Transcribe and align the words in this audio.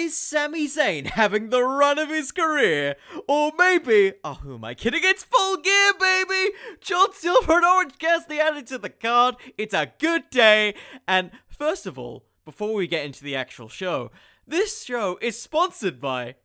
Is 0.00 0.16
Sami 0.16 0.68
Zayn 0.68 1.06
having 1.06 1.50
the 1.50 1.60
run 1.60 1.98
of 1.98 2.08
his 2.08 2.30
career? 2.30 2.94
Or 3.26 3.50
maybe, 3.58 4.12
oh, 4.22 4.34
who 4.34 4.54
am 4.54 4.64
I 4.64 4.74
kidding? 4.74 5.00
It's 5.02 5.24
full 5.24 5.56
gear, 5.56 5.92
baby! 5.98 6.52
John 6.80 7.12
Silver 7.12 7.54
and 7.54 7.64
Orange 7.64 7.98
Cassidy 7.98 8.38
added 8.38 8.68
to 8.68 8.78
the 8.78 8.90
card. 8.90 9.34
It's 9.58 9.74
a 9.74 9.92
good 9.98 10.30
day. 10.30 10.76
And 11.08 11.32
first 11.48 11.84
of 11.84 11.98
all, 11.98 12.26
before 12.44 12.74
we 12.74 12.86
get 12.86 13.06
into 13.06 13.24
the 13.24 13.34
actual 13.34 13.68
show, 13.68 14.12
this 14.46 14.84
show 14.84 15.18
is 15.20 15.42
sponsored 15.42 16.00
by. 16.00 16.36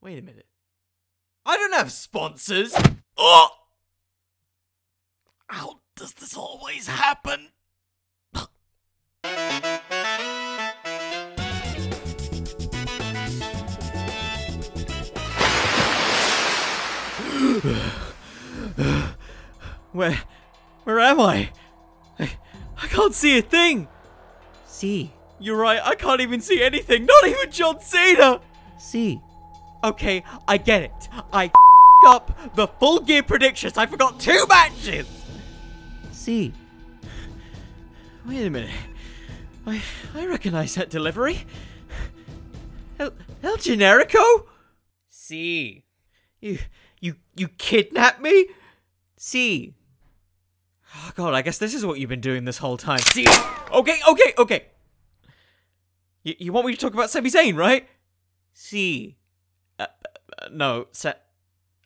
Wait 0.00 0.20
a 0.20 0.22
minute. 0.22 0.46
I 1.44 1.56
don't 1.56 1.74
have 1.74 1.90
sponsors! 1.90 2.72
Oh! 3.16 3.48
How 5.48 5.80
does 5.96 6.14
this 6.14 6.36
always 6.36 6.86
happen? 6.86 7.48
Where, 19.92 20.18
where 20.84 21.00
am 21.00 21.20
I? 21.20 21.50
I, 22.18 22.30
I 22.82 22.86
can't 22.86 23.14
see 23.14 23.38
a 23.38 23.42
thing. 23.42 23.88
See, 24.66 25.12
You're 25.38 25.56
right, 25.56 25.80
I 25.82 25.94
can't 25.94 26.20
even 26.20 26.40
see 26.40 26.62
anything. 26.62 27.06
Not 27.06 27.26
even 27.26 27.50
John 27.50 27.80
Cena. 27.80 28.40
see. 28.78 29.20
Okay, 29.82 30.22
I 30.46 30.58
get 30.58 30.82
it. 30.82 31.08
I 31.32 31.50
up 32.06 32.54
the 32.54 32.66
full 32.66 33.00
gear 33.00 33.22
predictions. 33.22 33.76
I 33.78 33.86
forgot 33.86 34.20
two 34.20 34.44
matches. 34.48 35.06
See, 36.12 36.52
Wait 38.26 38.44
a 38.46 38.50
minute. 38.50 38.70
I 39.66 39.82
I 40.14 40.26
recognize 40.26 40.74
that 40.74 40.90
delivery. 40.90 41.44
El, 42.98 43.12
El 43.42 43.56
Generico? 43.56 44.44
see, 45.08 45.84
You 46.40 46.58
you 47.00 47.16
you 47.34 47.48
kidnapped 47.48 48.20
me? 48.20 48.46
see. 49.16 49.74
Oh 50.96 51.10
god, 51.14 51.34
I 51.34 51.42
guess 51.42 51.58
this 51.58 51.72
is 51.74 51.84
what 51.86 51.98
you've 52.00 52.08
been 52.10 52.20
doing 52.20 52.44
this 52.46 52.58
whole 52.58 52.76
time. 52.76 52.98
See? 52.98 53.26
Okay, 53.72 53.98
okay, 54.08 54.34
okay. 54.38 54.64
You, 56.24 56.34
you 56.38 56.52
want 56.52 56.66
me 56.66 56.74
to 56.74 56.78
talk 56.80 56.94
about 56.94 57.10
Sami 57.10 57.30
Zayn, 57.30 57.56
right? 57.56 57.86
See, 58.54 59.16
Uh, 59.78 59.86
no, 60.50 60.86
Sa- 60.92 61.12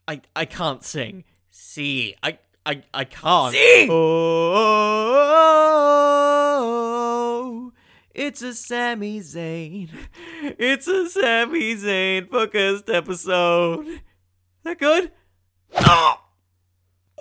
I 0.09 0.23
I 0.35 0.45
can't 0.47 0.83
sing. 0.83 1.25
See, 1.51 2.15
I 2.23 2.39
I 2.65 2.83
I 2.95 3.05
can't. 3.05 3.55
Sing! 3.55 3.89
Oh, 6.45 7.73
it's 8.15 8.43
a 8.43 8.55
Sami 8.55 9.21
Zayn. 9.21 9.89
It's 10.59 10.87
a 10.89 11.09
Sami 11.09 11.75
Zayn 11.77 12.29
focused 12.29 12.89
episode. 12.91 14.01
Is 14.65 14.71
that 14.71 14.79
good? 14.79 15.13
Oh, 15.77 16.23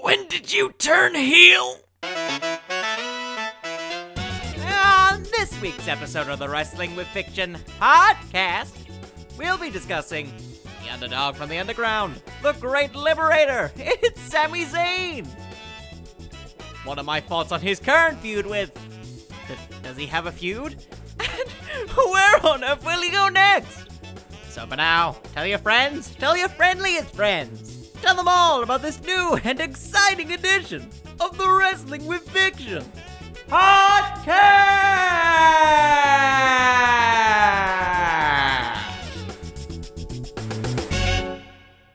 when 0.01 0.29
did 0.29 0.53
you 0.53 0.71
turn 0.77 1.13
heel? 1.13 1.75
On 4.65 5.23
this 5.23 5.59
week's 5.59 5.89
episode 5.89 6.29
of 6.29 6.39
the 6.39 6.47
Wrestling 6.47 6.95
with 6.95 7.05
Fiction 7.09 7.57
podcast, 7.81 8.71
we'll 9.37 9.57
be 9.57 9.69
discussing 9.69 10.31
the 10.85 10.89
underdog 10.93 11.35
from 11.35 11.49
the 11.49 11.57
underground, 11.57 12.21
the 12.41 12.53
great 12.53 12.95
liberator. 12.95 13.73
It's 13.77 14.21
Sami 14.21 14.63
Zayn. 14.63 15.27
What 16.85 16.97
are 16.97 17.03
my 17.03 17.19
thoughts 17.19 17.51
on 17.51 17.59
his 17.59 17.77
current 17.77 18.19
feud 18.19 18.45
with? 18.45 18.71
Does 19.83 19.97
he 19.97 20.05
have 20.05 20.27
a 20.27 20.31
feud? 20.31 20.77
And 21.75 21.89
where 21.89 22.45
on 22.45 22.63
earth 22.63 22.85
will 22.85 23.01
he 23.01 23.09
go 23.09 23.27
next? 23.27 23.82
So 24.53 24.67
for 24.67 24.75
now, 24.75 25.17
tell 25.33 25.47
your 25.47 25.57
friends, 25.57 26.13
tell 26.13 26.37
your 26.37 26.47
friendliest 26.47 27.15
friends, 27.15 27.87
tell 28.03 28.15
them 28.15 28.27
all 28.27 28.61
about 28.61 28.83
this 28.83 29.01
new 29.01 29.39
and 29.43 29.59
exciting 29.59 30.31
edition 30.31 30.87
of 31.19 31.35
the 31.39 31.49
Wrestling 31.49 32.05
with 32.05 32.21
Fiction 32.29 32.85
podcast. 33.47 34.27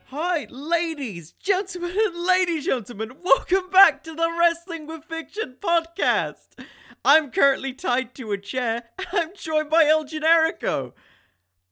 Hi, 0.06 0.48
ladies, 0.50 1.34
gentlemen, 1.40 1.96
and 1.96 2.26
ladies, 2.26 2.64
gentlemen. 2.64 3.12
Welcome 3.22 3.70
back 3.70 4.02
to 4.02 4.16
the 4.16 4.28
Wrestling 4.36 4.88
with 4.88 5.04
Fiction 5.04 5.58
podcast. 5.60 6.58
I'm 7.04 7.30
currently 7.30 7.72
tied 7.72 8.16
to 8.16 8.32
a 8.32 8.38
chair, 8.38 8.82
I'm 9.12 9.30
joined 9.36 9.70
by 9.70 9.84
El 9.84 10.04
Generico. 10.04 10.94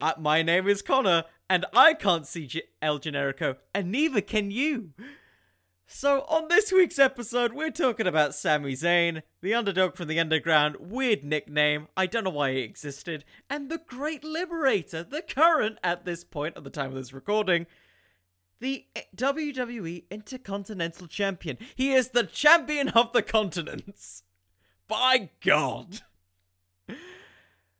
Uh, 0.00 0.12
my 0.18 0.42
name 0.42 0.68
is 0.68 0.82
Connor, 0.82 1.24
and 1.48 1.64
I 1.72 1.94
can't 1.94 2.26
see 2.26 2.46
G- 2.46 2.62
El 2.82 2.98
Generico, 2.98 3.56
and 3.74 3.90
neither 3.90 4.20
can 4.20 4.50
you. 4.50 4.92
So, 5.86 6.22
on 6.28 6.48
this 6.48 6.70
week's 6.70 6.98
episode, 6.98 7.52
we're 7.54 7.70
talking 7.70 8.06
about 8.06 8.34
Sami 8.34 8.72
Zayn, 8.72 9.22
the 9.40 9.54
underdog 9.54 9.94
from 9.96 10.08
the 10.08 10.20
underground, 10.20 10.76
weird 10.80 11.24
nickname, 11.24 11.88
I 11.96 12.06
don't 12.06 12.24
know 12.24 12.30
why 12.30 12.50
it 12.50 12.64
existed, 12.64 13.24
and 13.48 13.70
the 13.70 13.78
Great 13.78 14.22
Liberator, 14.22 15.02
the 15.02 15.22
current, 15.22 15.78
at 15.82 16.04
this 16.04 16.24
point, 16.24 16.56
at 16.56 16.64
the 16.64 16.70
time 16.70 16.88
of 16.88 16.96
this 16.96 17.12
recording, 17.14 17.66
the 18.60 18.86
WWE 19.16 20.04
Intercontinental 20.10 21.06
Champion. 21.06 21.56
He 21.74 21.92
is 21.92 22.10
the 22.10 22.24
champion 22.24 22.88
of 22.90 23.12
the 23.12 23.22
continents. 23.22 24.24
By 24.88 25.30
God. 25.44 26.00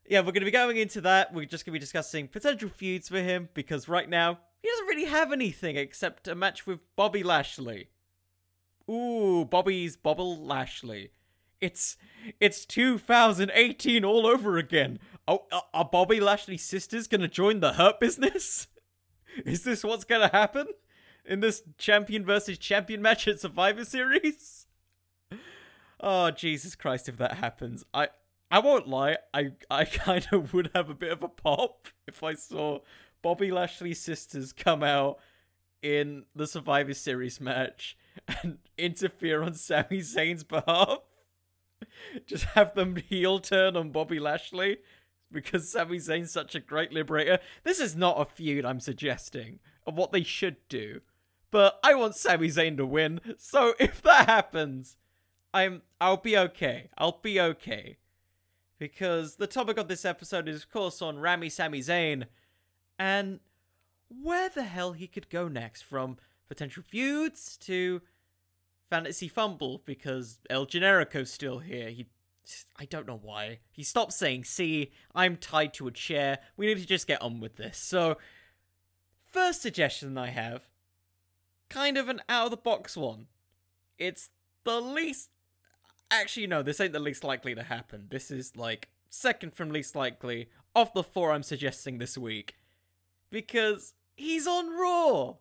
Yeah, 0.09 0.21
we're 0.21 0.27
going 0.33 0.41
to 0.43 0.47
be 0.47 0.51
going 0.51 0.77
into 0.77 1.01
that. 1.03 1.35
We're 1.35 1.47
just 1.47 1.65
going 1.65 1.73
to 1.73 1.79
be 1.79 1.81
discussing 1.81 2.29
potential 2.29 2.69
feuds 2.69 3.09
for 3.09 3.21
him 3.21 3.49
because 3.55 3.89
right 3.89 4.09
now 4.09 4.39
he 4.63 4.69
doesn't 4.69 4.87
really 4.87 5.07
have 5.07 5.33
anything 5.33 5.77
except 5.77 6.29
a 6.29 6.35
match 6.35 6.67
with 6.67 6.81
Bobby 6.97 7.23
Lashley. 7.23 7.89
Ooh, 8.91 9.45
Bobby's 9.45 9.97
Bobble 9.97 10.37
Lashley. 10.45 11.11
It's 11.61 11.97
it's 12.39 12.65
2018 12.67 14.05
all 14.05 14.27
over 14.27 14.59
again. 14.59 14.99
Oh, 15.27 15.45
are- 15.51 15.65
are 15.73 15.85
Bobby 15.91 16.21
Lashley's 16.21 16.63
sisters 16.63 17.09
going 17.09 17.23
to 17.23 17.29
join 17.29 17.61
the 17.61 17.73
Hurt 17.73 17.99
business? 17.99 18.69
Is 19.45 19.65
this 19.65 19.83
what's 19.85 20.05
gonna 20.05 20.29
happen 20.29 20.67
in 21.25 21.41
this 21.41 21.63
champion 21.79 22.25
versus 22.25 22.57
champion 22.59 23.03
match 23.03 23.27
at 23.29 23.41
Survivor 23.41 23.85
Series? 23.85 24.67
Oh 25.99 26.31
Jesus 26.31 26.75
Christ! 26.75 27.09
If 27.09 27.17
that 27.17 27.33
happens, 27.39 27.83
I 27.95 28.09
I 28.51 28.61
won't 28.61 28.89
lie. 28.89 29.19
I 29.35 29.53
I 29.71 29.85
kind 29.85 30.27
of 30.33 30.55
would 30.55 30.71
have 30.75 30.91
a 30.91 30.95
bit 30.95 31.13
of 31.13 31.23
a 31.23 31.29
pop 31.29 31.89
if 32.07 32.23
I 32.23 32.35
saw 32.35 32.81
Bobby 33.23 33.51
Lashley's 33.51 34.01
sisters 34.01 34.53
come 34.53 34.83
out 34.83 35.19
in 35.83 36.25
the 36.35 36.47
Survivor 36.47 36.95
Series 36.95 37.41
match 37.41 37.97
and 38.43 38.59
interfere 38.79 39.43
on 39.43 39.55
Sami 39.55 40.01
Zayn's 40.01 40.45
behalf. 40.45 40.99
Just 42.27 42.45
have 42.45 42.75
them 42.75 42.97
heel 42.97 43.39
turn 43.39 43.77
on 43.77 43.91
Bobby 43.91 44.19
Lashley 44.19 44.79
because 45.31 45.71
Sami 45.71 45.99
Zayn's 45.99 46.33
such 46.33 46.55
a 46.55 46.61
great 46.61 46.93
liberator. 46.93 47.39
This 47.65 47.81
is 47.81 47.97
not 47.97 48.21
a 48.21 48.25
feud 48.25 48.65
I'm 48.65 48.81
suggesting 48.81 49.59
of 49.87 49.97
what 49.97 50.13
they 50.13 50.23
should 50.23 50.57
do. 50.69 51.01
But 51.51 51.79
I 51.83 51.95
want 51.95 52.17
Sami 52.17 52.49
Zayn 52.49 52.77
to 52.77 52.87
win. 52.87 53.21
So 53.39 53.75
if 53.79 54.03
that 54.03 54.29
happens, 54.29 54.97
I'm 55.53 55.83
I'll 56.01 56.17
be 56.17 56.37
okay. 56.37 56.91
I'll 56.99 57.21
be 57.23 57.41
okay. 57.41 57.99
Because 58.79 59.37
the 59.37 59.47
topic 59.47 59.79
of 59.79 59.89
this 59.89 60.05
episode 60.05 60.49
is 60.49 60.63
of 60.63 60.71
course 60.71 61.01
on 61.01 61.19
Rami 61.19 61.49
Sami 61.49 61.81
Zayn 61.81 62.25
and 62.99 63.41
where 64.09 64.49
the 64.49 64.65
hell 64.65 64.93
he 64.93 65.07
could 65.07 65.31
go 65.31 65.49
next 65.49 65.83
from 65.83 66.19
potential 66.49 66.83
feuds 66.87 67.57
to 67.59 68.03
fantasy 68.89 69.29
fumble 69.29 69.83
because 69.85 70.39
El 70.49 70.67
Generico's 70.67 71.33
still 71.33 71.59
here. 71.59 71.91
He 71.91 72.07
I 72.77 72.85
don't 72.85 73.07
know 73.07 73.19
why. 73.21 73.59
He 73.73 73.83
stopped 73.83 74.13
saying, 74.13 74.45
see, 74.45 74.93
I'm 75.15 75.37
tied 75.37 75.75
to 75.75 75.89
a 75.89 75.93
chair. 75.93 76.39
We 76.57 76.67
need 76.67 76.79
to 76.79 76.87
just 76.87 77.07
get 77.07 77.21
on 77.21 77.41
with 77.41 77.57
this. 77.57 77.79
So, 77.79 78.19
first 79.25 79.63
suggestion 79.63 80.17
I 80.17 80.29
have, 80.29 80.69
kind 81.69 81.99
of 81.99 82.09
an 82.09 82.23
out 82.29 82.47
of 82.47 82.51
the 82.53 82.57
box 82.57 82.97
one. 82.97 83.27
It's 83.99 84.31
the 84.65 84.81
least. 84.81 85.31
Actually, 86.11 86.47
no, 86.47 86.63
this 86.63 86.81
ain't 86.81 86.93
the 86.93 86.99
least 87.01 87.25
likely 87.25 87.55
to 87.55 87.63
happen. 87.63 88.07
This 88.11 88.31
is 88.31 88.57
like 88.57 88.89
second 89.11 89.55
from 89.55 89.71
least 89.71 89.97
likely 89.97 90.49
of 90.75 90.93
the 90.93 91.03
four 91.03 91.33
I'm 91.33 91.43
suggesting 91.43 91.99
this 91.99 92.17
week. 92.17 92.57
Because 93.31 93.95
he's 94.15 94.47
on 94.47 94.79
Raw. 94.79 95.35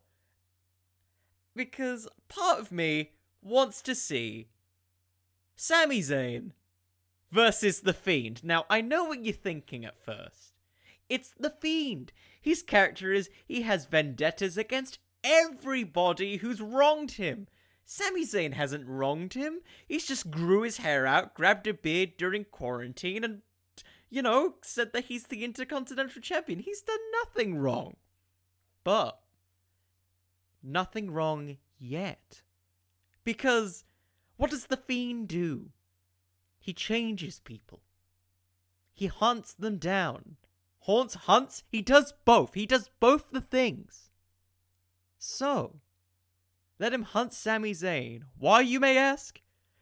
Because 1.55 2.07
part 2.27 2.59
of 2.59 2.71
me 2.71 3.11
wants 3.41 3.81
to 3.83 3.95
see 3.95 4.47
Sami 5.55 6.01
Zayn 6.01 6.51
versus 7.31 7.81
The 7.81 7.93
Fiend. 7.93 8.43
Now, 8.43 8.65
I 8.69 8.81
know 8.81 9.05
what 9.05 9.23
you're 9.23 9.33
thinking 9.33 9.85
at 9.85 10.03
first. 10.03 10.53
It's 11.09 11.33
The 11.39 11.51
Fiend. 11.51 12.11
His 12.41 12.63
character 12.63 13.11
is 13.13 13.29
he 13.45 13.61
has 13.61 13.85
vendettas 13.85 14.57
against 14.57 14.99
everybody 15.23 16.37
who's 16.37 16.61
wronged 16.61 17.11
him. 17.11 17.47
Sami 17.85 18.25
Zayn 18.25 18.53
hasn't 18.53 18.87
wronged 18.87 19.35
him. 19.35 19.61
He's 19.87 20.07
just 20.07 20.31
grew 20.31 20.63
his 20.63 20.77
hair 20.77 21.05
out, 21.05 21.35
grabbed 21.35 21.67
a 21.67 21.73
beard 21.73 22.13
during 22.17 22.45
quarantine, 22.45 23.23
and 23.23 23.41
you 24.09 24.21
know, 24.21 24.55
said 24.61 24.93
that 24.93 25.05
he's 25.05 25.25
the 25.25 25.43
Intercontinental 25.43 26.21
Champion. 26.21 26.59
He's 26.59 26.81
done 26.81 26.99
nothing 27.23 27.57
wrong. 27.57 27.97
But, 28.83 29.19
nothing 30.63 31.11
wrong 31.11 31.57
yet. 31.77 32.41
Because, 33.23 33.83
what 34.37 34.51
does 34.51 34.67
The 34.67 34.77
Fiend 34.77 35.27
do? 35.27 35.71
He 36.59 36.71
changes 36.73 37.39
people. 37.39 37.81
He 38.93 39.07
hunts 39.07 39.53
them 39.53 39.77
down. 39.77 40.37
Haunts, 40.79 41.15
hunts, 41.15 41.63
he 41.67 41.81
does 41.81 42.13
both. 42.25 42.53
He 42.53 42.65
does 42.65 42.89
both 42.99 43.31
the 43.31 43.41
things. 43.41 44.11
So, 45.17 45.81
let 46.79 46.93
him 46.93 47.03
hunt 47.03 47.33
Sami 47.33 47.71
Zayn. 47.71 48.23
Why, 48.37 48.61
you 48.61 48.79
may 48.79 48.97
ask? 48.97 49.41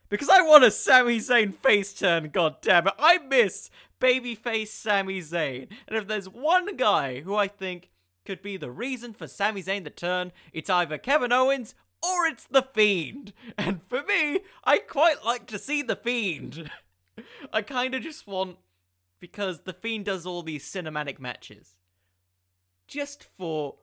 Because 0.10 0.30
I 0.30 0.42
want 0.42 0.64
a 0.64 0.72
Sami 0.72 1.18
Zayn 1.18 1.54
face 1.56 1.94
turn, 1.94 2.30
goddammit. 2.30 2.94
I 3.00 3.18
miss 3.18 3.72
babyface 4.00 4.68
Sami 4.68 5.22
Zayn. 5.22 5.70
And 5.88 5.98
if 5.98 6.08
there's 6.08 6.30
one 6.30 6.76
guy 6.76 7.22
who 7.22 7.36
I 7.36 7.48
think 7.48 7.90
could 8.26 8.42
be 8.42 8.58
the 8.58 8.70
reason 8.70 9.14
for 9.14 9.28
Sami 9.28 9.64
Zayn 9.64 9.84
to 9.86 9.90
turn, 9.90 10.32
it's 10.52 10.70
either 10.70 10.98
Kevin 10.98 11.32
Owens 11.32 11.74
or 12.04 12.28
it's 12.28 12.46
The 12.46 12.62
Fiend. 12.62 13.34
And 13.58 13.82
for 13.82 14.04
me, 14.04 14.42
I 14.64 14.78
quite 14.78 15.26
like 15.26 15.48
to 15.48 15.58
see 15.58 15.82
The 15.82 15.96
Fiend. 15.96 16.70
I 17.54 17.62
kind 17.62 17.96
of 17.96 18.04
just 18.04 18.28
want. 18.28 18.58
Because 19.20 19.62
The 19.62 19.74
Fiend 19.74 20.06
does 20.06 20.26
all 20.26 20.44
these 20.44 20.70
cinematic 20.70 21.18
matches. 21.18 21.76
Just 22.88 23.24
for 23.24 23.76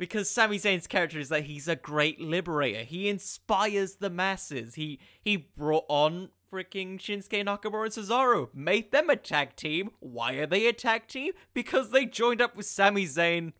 because 0.00 0.30
Sami 0.30 0.58
Zayn's 0.58 0.86
character 0.86 1.18
is 1.18 1.28
that 1.28 1.44
he's 1.44 1.68
a 1.68 1.76
great 1.76 2.18
liberator. 2.18 2.84
He 2.84 3.10
inspires 3.10 3.96
the 3.96 4.08
masses. 4.08 4.76
He 4.76 4.98
he 5.20 5.36
brought 5.36 5.84
on 5.88 6.30
freaking 6.50 6.98
Shinsuke 6.98 7.44
Nakamura 7.44 7.84
and 7.84 8.08
Cesaro, 8.08 8.48
made 8.54 8.92
them 8.92 9.10
a 9.10 9.16
tag 9.16 9.56
team. 9.56 9.90
Why 10.00 10.32
are 10.36 10.46
they 10.46 10.66
a 10.66 10.72
tag 10.72 11.06
team? 11.06 11.34
Because 11.52 11.90
they 11.90 12.06
joined 12.06 12.40
up 12.40 12.56
with 12.56 12.64
Sami 12.64 13.04
Zayn 13.04 13.52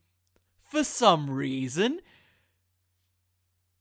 for 0.59 0.83
some 0.83 1.29
reason. 1.29 2.01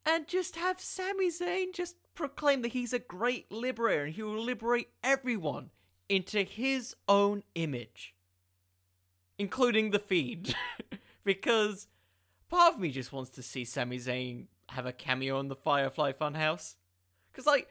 And 0.06 0.28
just 0.28 0.58
have 0.58 0.82
Sami 0.82 1.30
Zayn 1.30 1.74
just 1.74 1.96
proclaim 2.14 2.62
that 2.64 2.74
he's 2.74 2.92
a 2.92 3.00
great 3.00 3.50
liberator 3.50 4.04
and 4.04 4.14
he 4.14 4.22
will 4.22 4.44
liberate 4.44 4.90
everyone 5.02 5.70
into 6.10 6.44
his 6.44 6.94
own 7.08 7.44
image, 7.56 8.16
including 9.38 9.92
the 9.92 10.00
Fiend. 10.00 10.56
because 11.24 11.88
part 12.50 12.74
of 12.74 12.80
me 12.80 12.92
just 12.92 13.14
wants 13.14 13.30
to 13.32 13.44
see 13.44 13.64
Sami 13.64 13.98
Zayn 13.98 14.46
have 14.70 14.86
a 14.86 14.92
cameo 14.92 15.40
in 15.40 15.48
the 15.48 15.56
Firefly 15.56 16.14
Funhouse. 16.14 16.76
Because, 17.32 17.46
like, 17.46 17.70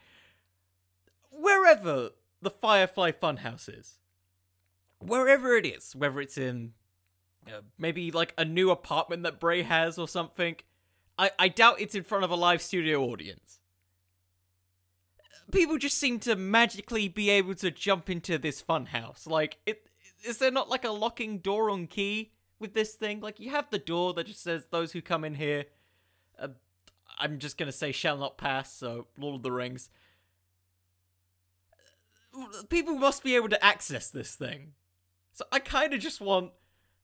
wherever 1.30 2.10
the 2.40 2.50
Firefly 2.50 3.12
Funhouse 3.12 3.68
is, 3.68 3.98
wherever 5.00 5.56
it 5.56 5.66
is, 5.66 5.94
whether 5.94 6.20
it's 6.20 6.38
in 6.38 6.72
uh, 7.46 7.60
maybe 7.78 8.10
like 8.10 8.34
a 8.36 8.44
new 8.44 8.70
apartment 8.70 9.22
that 9.22 9.40
Bray 9.40 9.62
has 9.62 9.98
or 9.98 10.08
something, 10.08 10.56
I, 11.18 11.30
I 11.38 11.48
doubt 11.48 11.80
it's 11.80 11.94
in 11.94 12.04
front 12.04 12.24
of 12.24 12.30
a 12.30 12.36
live 12.36 12.62
studio 12.62 13.02
audience. 13.02 13.60
People 15.50 15.78
just 15.78 15.98
seem 15.98 16.18
to 16.20 16.36
magically 16.36 17.08
be 17.08 17.30
able 17.30 17.54
to 17.56 17.70
jump 17.70 18.10
into 18.10 18.38
this 18.38 18.62
funhouse. 18.62 19.26
Like, 19.26 19.58
it 19.66 19.88
is 20.24 20.38
there 20.38 20.50
not 20.50 20.68
like 20.68 20.84
a 20.84 20.90
locking 20.90 21.38
door 21.38 21.70
on 21.70 21.86
key 21.86 22.32
with 22.58 22.74
this 22.74 22.94
thing? 22.94 23.20
Like, 23.20 23.40
you 23.40 23.50
have 23.50 23.70
the 23.70 23.78
door 23.78 24.12
that 24.14 24.26
just 24.26 24.42
says 24.42 24.66
those 24.70 24.92
who 24.92 25.00
come 25.00 25.24
in 25.24 25.34
here. 25.34 25.66
Uh, 26.38 26.48
I'm 27.18 27.38
just 27.38 27.58
gonna 27.58 27.72
say 27.72 27.92
shall 27.92 28.16
not 28.16 28.38
pass. 28.38 28.72
So 28.72 29.06
Lord 29.18 29.36
of 29.36 29.42
the 29.42 29.52
Rings. 29.52 29.90
People 32.68 32.94
must 32.94 33.24
be 33.24 33.34
able 33.34 33.48
to 33.48 33.64
access 33.64 34.10
this 34.10 34.34
thing. 34.34 34.72
So 35.32 35.44
I 35.50 35.58
kind 35.58 35.92
of 35.94 36.00
just 36.00 36.20
want 36.20 36.52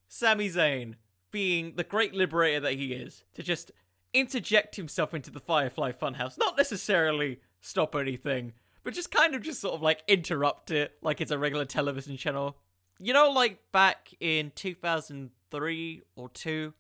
Sami 0.09 0.49
Zayn, 0.49 0.95
being 1.31 1.75
the 1.77 1.85
great 1.85 2.15
liberator 2.15 2.61
that 2.61 2.75
he 2.75 2.93
is, 2.93 3.25
to 3.35 3.43
just 3.43 3.73
interject 4.13 4.77
himself 4.77 5.13
into 5.13 5.31
the 5.31 5.41
Firefly 5.41 5.93
Funhouse. 5.93 6.39
Not 6.39 6.57
necessarily 6.57 7.41
stop 7.61 7.97
anything, 7.97 8.53
but 8.85 8.95
just 8.95 9.11
kind 9.11 9.35
of 9.35 9.43
just 9.43 9.61
sort 9.61 9.75
of 9.75 9.83
like 9.83 10.03
interrupt 10.07 10.71
it 10.71 10.93
like 11.03 11.21
it's 11.21 11.33
a 11.33 11.39
regular 11.39 11.65
television 11.65 12.17
channel. 12.17 12.57
You 12.99 13.13
know, 13.13 13.31
like 13.31 13.59
back 13.73 14.11
in 14.21 14.53
2003 14.55 16.03
or 16.17 16.29
2 16.29 16.75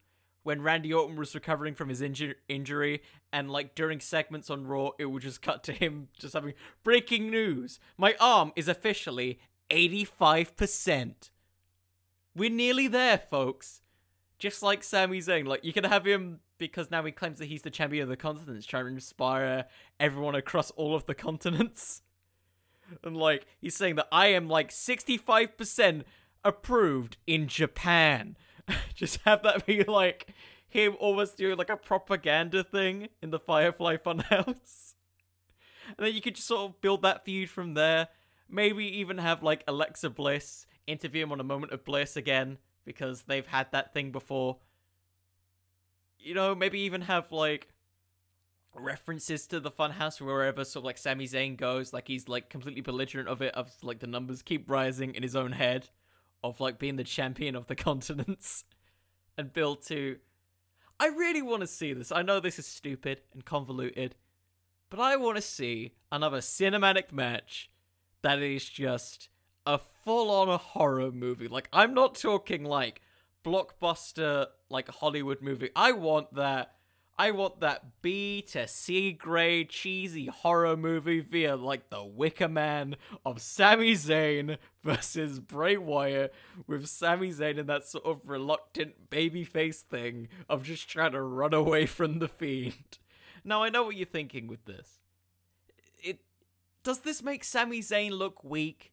when 0.44 0.60
Randy 0.60 0.92
Orton 0.92 1.16
was 1.16 1.34
recovering 1.34 1.74
from 1.74 1.88
his 1.88 2.00
inju- 2.02 2.34
injury, 2.48 3.02
and 3.32 3.50
like 3.50 3.74
during 3.74 3.98
segments 3.98 4.50
on 4.50 4.66
Raw, 4.66 4.90
it 4.98 5.06
would 5.06 5.22
just 5.22 5.42
cut 5.42 5.64
to 5.64 5.72
him 5.72 6.08
just 6.18 6.34
having 6.34 6.52
breaking 6.84 7.30
news. 7.30 7.80
My 7.96 8.14
arm 8.20 8.52
is 8.54 8.68
officially 8.68 9.40
85%. 9.70 11.30
We're 12.36 12.50
nearly 12.50 12.88
there, 12.88 13.18
folks. 13.18 13.80
Just 14.38 14.62
like 14.62 14.84
Sami 14.84 15.20
Zayn, 15.20 15.46
like 15.46 15.64
you 15.64 15.72
can 15.72 15.84
have 15.84 16.04
him 16.04 16.40
because 16.58 16.90
now 16.90 17.04
he 17.04 17.12
claims 17.12 17.38
that 17.38 17.46
he's 17.46 17.62
the 17.62 17.70
champion 17.70 18.02
of 18.02 18.08
the 18.08 18.16
continents, 18.16 18.66
trying 18.66 18.84
to 18.84 18.90
inspire 18.90 19.64
everyone 19.98 20.34
across 20.34 20.70
all 20.72 20.94
of 20.94 21.06
the 21.06 21.14
continents. 21.14 22.02
And 23.02 23.16
like 23.16 23.46
he's 23.60 23.76
saying 23.76 23.96
that 23.96 24.08
I 24.12 24.28
am 24.28 24.48
like 24.48 24.70
65% 24.70 26.02
approved 26.44 27.16
in 27.26 27.48
Japan. 27.48 28.36
Just 28.94 29.20
have 29.24 29.42
that 29.42 29.66
be 29.66 29.84
like 29.84 30.28
him 30.68 30.96
almost 30.98 31.36
doing 31.36 31.56
like 31.56 31.70
a 31.70 31.76
propaganda 31.76 32.64
thing 32.64 33.08
in 33.22 33.30
the 33.30 33.38
Firefly 33.38 33.96
Funhouse. 33.96 34.94
And 35.86 36.06
then 36.06 36.14
you 36.14 36.22
could 36.22 36.36
just 36.36 36.48
sort 36.48 36.70
of 36.70 36.80
build 36.80 37.02
that 37.02 37.26
feud 37.26 37.50
from 37.50 37.74
there. 37.74 38.08
Maybe 38.48 38.86
even 39.00 39.18
have 39.18 39.42
like 39.42 39.62
Alexa 39.68 40.08
Bliss 40.08 40.66
interview 40.86 41.24
him 41.24 41.32
on 41.32 41.40
a 41.40 41.44
moment 41.44 41.72
of 41.72 41.84
bliss 41.84 42.16
again 42.16 42.56
because 42.86 43.22
they've 43.22 43.46
had 43.46 43.70
that 43.72 43.92
thing 43.92 44.10
before. 44.10 44.56
You 46.18 46.34
know, 46.34 46.54
maybe 46.54 46.80
even 46.80 47.02
have 47.02 47.32
like 47.32 47.68
references 48.74 49.46
to 49.48 49.60
the 49.60 49.70
funhouse 49.70 50.20
wherever 50.20 50.64
sort 50.64 50.82
of 50.82 50.84
like 50.84 50.98
Sami 50.98 51.26
Zayn 51.26 51.56
goes, 51.56 51.92
like 51.92 52.08
he's 52.08 52.28
like 52.28 52.50
completely 52.50 52.80
belligerent 52.80 53.28
of 53.28 53.42
it, 53.42 53.54
of 53.54 53.70
like 53.82 54.00
the 54.00 54.06
numbers 54.06 54.42
keep 54.42 54.70
rising 54.70 55.14
in 55.14 55.22
his 55.22 55.36
own 55.36 55.52
head, 55.52 55.90
of 56.42 56.60
like 56.60 56.78
being 56.78 56.96
the 56.96 57.04
champion 57.04 57.54
of 57.56 57.66
the 57.66 57.76
continents, 57.76 58.64
and 59.36 59.52
build 59.52 59.82
to. 59.86 60.18
I 61.00 61.06
really 61.08 61.42
want 61.42 61.62
to 61.62 61.66
see 61.66 61.92
this. 61.92 62.12
I 62.12 62.22
know 62.22 62.38
this 62.38 62.58
is 62.58 62.66
stupid 62.66 63.20
and 63.32 63.44
convoluted, 63.44 64.14
but 64.90 65.00
I 65.00 65.16
want 65.16 65.36
to 65.36 65.42
see 65.42 65.94
another 66.12 66.38
cinematic 66.38 67.12
match 67.12 67.70
that 68.22 68.40
is 68.40 68.68
just 68.68 69.28
a 69.66 69.78
full 70.04 70.30
on 70.30 70.58
horror 70.58 71.10
movie. 71.10 71.48
Like, 71.48 71.68
I'm 71.72 71.94
not 71.94 72.14
talking 72.14 72.64
like 72.64 73.00
blockbuster, 73.44 74.46
like 74.68 74.88
Hollywood 74.88 75.42
movie. 75.42 75.70
I 75.76 75.92
want 75.92 76.34
that. 76.34 76.74
I 77.16 77.30
want 77.30 77.60
that 77.60 78.02
B 78.02 78.42
to 78.50 78.66
C 78.66 79.12
grade 79.12 79.68
cheesy 79.68 80.26
horror 80.26 80.76
movie 80.76 81.20
via 81.20 81.54
like 81.54 81.88
the 81.88 82.04
Wicker 82.04 82.48
Man 82.48 82.96
of 83.24 83.40
Sami 83.40 83.92
Zayn 83.92 84.58
versus 84.82 85.38
Bray 85.38 85.76
Wyatt 85.76 86.34
with 86.66 86.88
Sami 86.88 87.30
Zayn 87.30 87.58
in 87.58 87.66
that 87.66 87.86
sort 87.86 88.04
of 88.04 88.28
reluctant 88.28 89.10
babyface 89.10 89.80
thing 89.80 90.28
of 90.48 90.64
just 90.64 90.88
trying 90.88 91.12
to 91.12 91.22
run 91.22 91.54
away 91.54 91.86
from 91.86 92.18
the 92.18 92.26
fiend. 92.26 92.98
Now 93.44 93.62
I 93.62 93.68
know 93.68 93.84
what 93.84 93.96
you're 93.96 94.06
thinking 94.06 94.48
with 94.48 94.64
this. 94.64 94.98
It 96.02 96.18
does 96.82 97.00
this 97.00 97.22
make 97.22 97.44
Sami 97.44 97.78
Zayn 97.78 98.10
look 98.10 98.42
weak? 98.42 98.90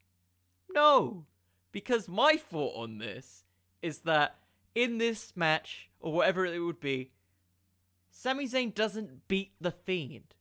No, 0.72 1.26
because 1.72 2.08
my 2.08 2.36
thought 2.36 2.76
on 2.76 3.00
this 3.00 3.46
is 3.82 4.00
that 4.00 4.36
in 4.76 5.00
this 5.00 5.34
match 5.36 5.90
or 6.00 6.14
whatever 6.14 6.46
it 6.46 6.60
would 6.60 6.80
be, 6.80 7.10
Sami 8.12 8.46
Zayn 8.48 8.76
doesn't 8.76 9.28
beat 9.28 9.54
the 9.60 9.72
Fiend, 9.72 10.36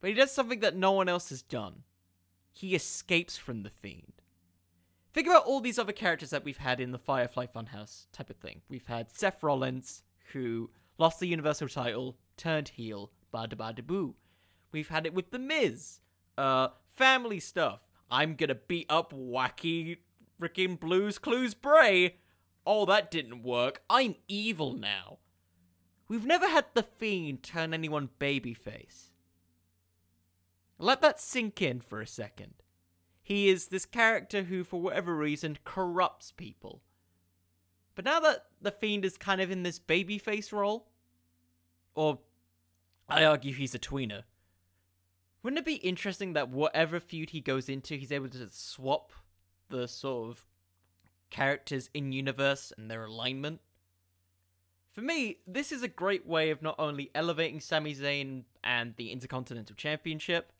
but 0.00 0.08
he 0.08 0.14
does 0.14 0.30
something 0.30 0.60
that 0.60 0.76
no 0.76 0.92
one 0.92 1.08
else 1.08 1.28
has 1.30 1.42
done. 1.42 1.82
He 2.52 2.74
escapes 2.74 3.36
from 3.36 3.62
the 3.62 3.70
Fiend. 3.70 4.22
Think 5.12 5.26
about 5.26 5.44
all 5.44 5.60
these 5.60 5.78
other 5.78 5.92
characters 5.92 6.30
that 6.30 6.44
we've 6.44 6.56
had 6.56 6.80
in 6.80 6.92
the 6.92 6.98
Firefly 6.98 7.46
Funhouse 7.46 8.06
type 8.12 8.30
of 8.30 8.36
thing. 8.36 8.62
We've 8.68 8.86
had 8.86 9.10
Seth 9.10 9.42
Rollins, 9.42 10.04
who 10.32 10.70
lost 10.98 11.18
the 11.18 11.26
Universal 11.26 11.68
title, 11.68 12.16
turned 12.36 12.68
heel, 12.68 13.10
bada 13.34 13.54
bada 13.54 13.84
boo. 13.84 14.14
We've 14.72 14.88
had 14.88 15.06
it 15.06 15.12
with 15.12 15.32
The 15.32 15.40
Miz, 15.40 16.00
uh, 16.38 16.68
family 16.86 17.40
stuff. 17.40 17.80
I'm 18.08 18.36
gonna 18.36 18.54
beat 18.54 18.86
up 18.88 19.12
wacky 19.12 19.98
freaking 20.40 20.78
Blues 20.78 21.18
Clues 21.18 21.54
Bray. 21.54 22.16
Oh, 22.64 22.86
that 22.86 23.10
didn't 23.10 23.42
work. 23.42 23.82
I'm 23.90 24.14
evil 24.28 24.74
now. 24.74 25.18
We've 26.10 26.26
never 26.26 26.48
had 26.48 26.64
the 26.74 26.82
Fiend 26.82 27.44
turn 27.44 27.72
anyone 27.72 28.08
babyface. 28.18 29.10
Let 30.76 31.00
that 31.02 31.20
sink 31.20 31.62
in 31.62 31.80
for 31.80 32.00
a 32.00 32.06
second. 32.06 32.54
He 33.22 33.48
is 33.48 33.68
this 33.68 33.86
character 33.86 34.42
who, 34.42 34.64
for 34.64 34.80
whatever 34.80 35.14
reason, 35.14 35.58
corrupts 35.62 36.32
people. 36.32 36.82
But 37.94 38.06
now 38.06 38.18
that 38.18 38.46
the 38.60 38.72
Fiend 38.72 39.04
is 39.04 39.16
kind 39.16 39.40
of 39.40 39.52
in 39.52 39.62
this 39.62 39.78
babyface 39.78 40.52
role, 40.52 40.88
or 41.94 42.18
I 43.08 43.24
argue 43.24 43.54
he's 43.54 43.76
a 43.76 43.78
tweener, 43.78 44.24
wouldn't 45.44 45.60
it 45.60 45.64
be 45.64 45.74
interesting 45.74 46.32
that 46.32 46.48
whatever 46.48 46.98
feud 46.98 47.30
he 47.30 47.40
goes 47.40 47.68
into, 47.68 47.94
he's 47.94 48.10
able 48.10 48.30
to 48.30 48.48
swap 48.50 49.12
the 49.68 49.86
sort 49.86 50.30
of 50.30 50.46
characters 51.30 51.88
in 51.94 52.10
universe 52.10 52.72
and 52.76 52.90
their 52.90 53.04
alignment. 53.04 53.60
For 54.90 55.02
me, 55.02 55.38
this 55.46 55.70
is 55.70 55.82
a 55.82 55.88
great 55.88 56.26
way 56.26 56.50
of 56.50 56.62
not 56.62 56.74
only 56.78 57.10
elevating 57.14 57.60
Sami 57.60 57.94
Zayn 57.94 58.44
and 58.64 58.94
the 58.96 59.12
Intercontinental 59.12 59.76
Championship, 59.76 60.52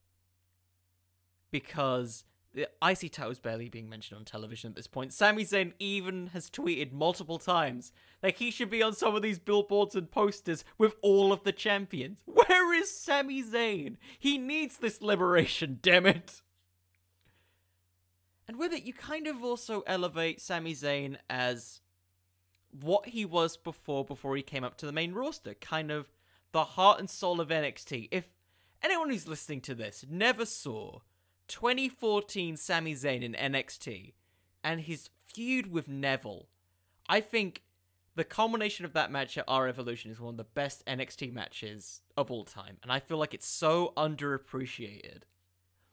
because 1.50 2.24
the 2.54 2.68
IC 2.82 3.12
title 3.12 3.30
is 3.32 3.38
barely 3.38 3.68
being 3.68 3.88
mentioned 3.88 4.18
on 4.18 4.24
television 4.24 4.70
at 4.70 4.76
this 4.76 4.86
point. 4.86 5.12
Sami 5.12 5.44
Zayn 5.44 5.72
even 5.78 6.28
has 6.28 6.50
tweeted 6.50 6.92
multiple 6.92 7.38
times 7.38 7.92
that 8.22 8.36
he 8.36 8.50
should 8.50 8.70
be 8.70 8.82
on 8.82 8.92
some 8.92 9.14
of 9.14 9.22
these 9.22 9.38
billboards 9.38 9.94
and 9.94 10.10
posters 10.10 10.64
with 10.78 10.94
all 11.02 11.32
of 11.32 11.44
the 11.44 11.52
champions. 11.52 12.20
Where 12.24 12.74
is 12.74 12.96
Sami 12.96 13.42
Zayn? 13.42 13.96
He 14.18 14.38
needs 14.38 14.78
this 14.78 15.00
liberation, 15.02 15.78
damn 15.82 16.06
it. 16.06 16.42
And 18.48 18.58
with 18.58 18.72
it, 18.72 18.82
you 18.82 18.92
kind 18.92 19.28
of 19.28 19.44
also 19.44 19.82
elevate 19.86 20.40
Sami 20.40 20.74
Zayn 20.74 21.16
as 21.28 21.80
what 22.78 23.08
he 23.08 23.24
was 23.24 23.56
before 23.56 24.04
before 24.04 24.36
he 24.36 24.42
came 24.42 24.64
up 24.64 24.76
to 24.78 24.86
the 24.86 24.92
main 24.92 25.12
roster, 25.12 25.54
kind 25.54 25.90
of 25.90 26.10
the 26.52 26.64
heart 26.64 26.98
and 26.98 27.08
soul 27.08 27.40
of 27.40 27.48
NXT. 27.48 28.08
If 28.10 28.34
anyone 28.82 29.10
who's 29.10 29.28
listening 29.28 29.60
to 29.62 29.74
this 29.74 30.04
never 30.08 30.44
saw 30.44 31.00
2014 31.48 32.56
Sami 32.56 32.94
Zayn 32.94 33.22
in 33.22 33.34
NXT 33.34 34.12
and 34.62 34.82
his 34.82 35.10
feud 35.26 35.70
with 35.70 35.88
Neville, 35.88 36.48
I 37.08 37.20
think 37.20 37.62
the 38.14 38.24
culmination 38.24 38.84
of 38.84 38.92
that 38.92 39.10
match 39.10 39.38
at 39.38 39.44
R 39.48 39.68
Evolution 39.68 40.10
is 40.10 40.20
one 40.20 40.34
of 40.34 40.36
the 40.36 40.44
best 40.44 40.84
NXT 40.86 41.32
matches 41.32 42.02
of 42.16 42.30
all 42.30 42.44
time, 42.44 42.76
and 42.82 42.92
I 42.92 43.00
feel 43.00 43.18
like 43.18 43.34
it's 43.34 43.46
so 43.46 43.92
underappreciated. 43.96 45.22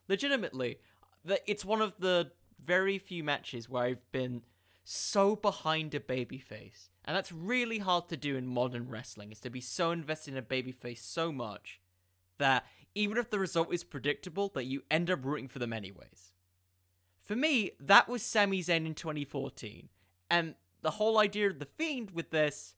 Legitimately, 0.08 0.78
that 1.24 1.42
it's 1.46 1.64
one 1.64 1.80
of 1.82 1.94
the 1.98 2.30
very 2.64 2.98
few 2.98 3.22
matches 3.22 3.68
where 3.68 3.84
I've 3.84 4.12
been 4.12 4.42
so 4.90 5.36
behind 5.36 5.94
a 5.94 6.00
babyface. 6.00 6.88
And 7.04 7.14
that's 7.14 7.30
really 7.30 7.78
hard 7.78 8.08
to 8.08 8.16
do 8.16 8.36
in 8.36 8.46
modern 8.46 8.88
wrestling, 8.88 9.30
is 9.30 9.40
to 9.40 9.50
be 9.50 9.60
so 9.60 9.90
invested 9.90 10.32
in 10.32 10.38
a 10.38 10.42
babyface 10.42 11.00
so 11.00 11.30
much 11.30 11.78
that 12.38 12.64
even 12.94 13.18
if 13.18 13.28
the 13.28 13.38
result 13.38 13.70
is 13.70 13.84
predictable, 13.84 14.50
that 14.54 14.64
you 14.64 14.84
end 14.90 15.10
up 15.10 15.26
rooting 15.26 15.46
for 15.46 15.58
them 15.58 15.74
anyways. 15.74 16.32
For 17.20 17.36
me, 17.36 17.72
that 17.78 18.08
was 18.08 18.22
Sami 18.22 18.62
Zayn 18.62 18.86
in 18.86 18.94
2014. 18.94 19.90
And 20.30 20.54
the 20.80 20.92
whole 20.92 21.18
idea 21.18 21.50
of 21.50 21.58
the 21.58 21.66
Fiend 21.66 22.12
with 22.12 22.30
this, 22.30 22.74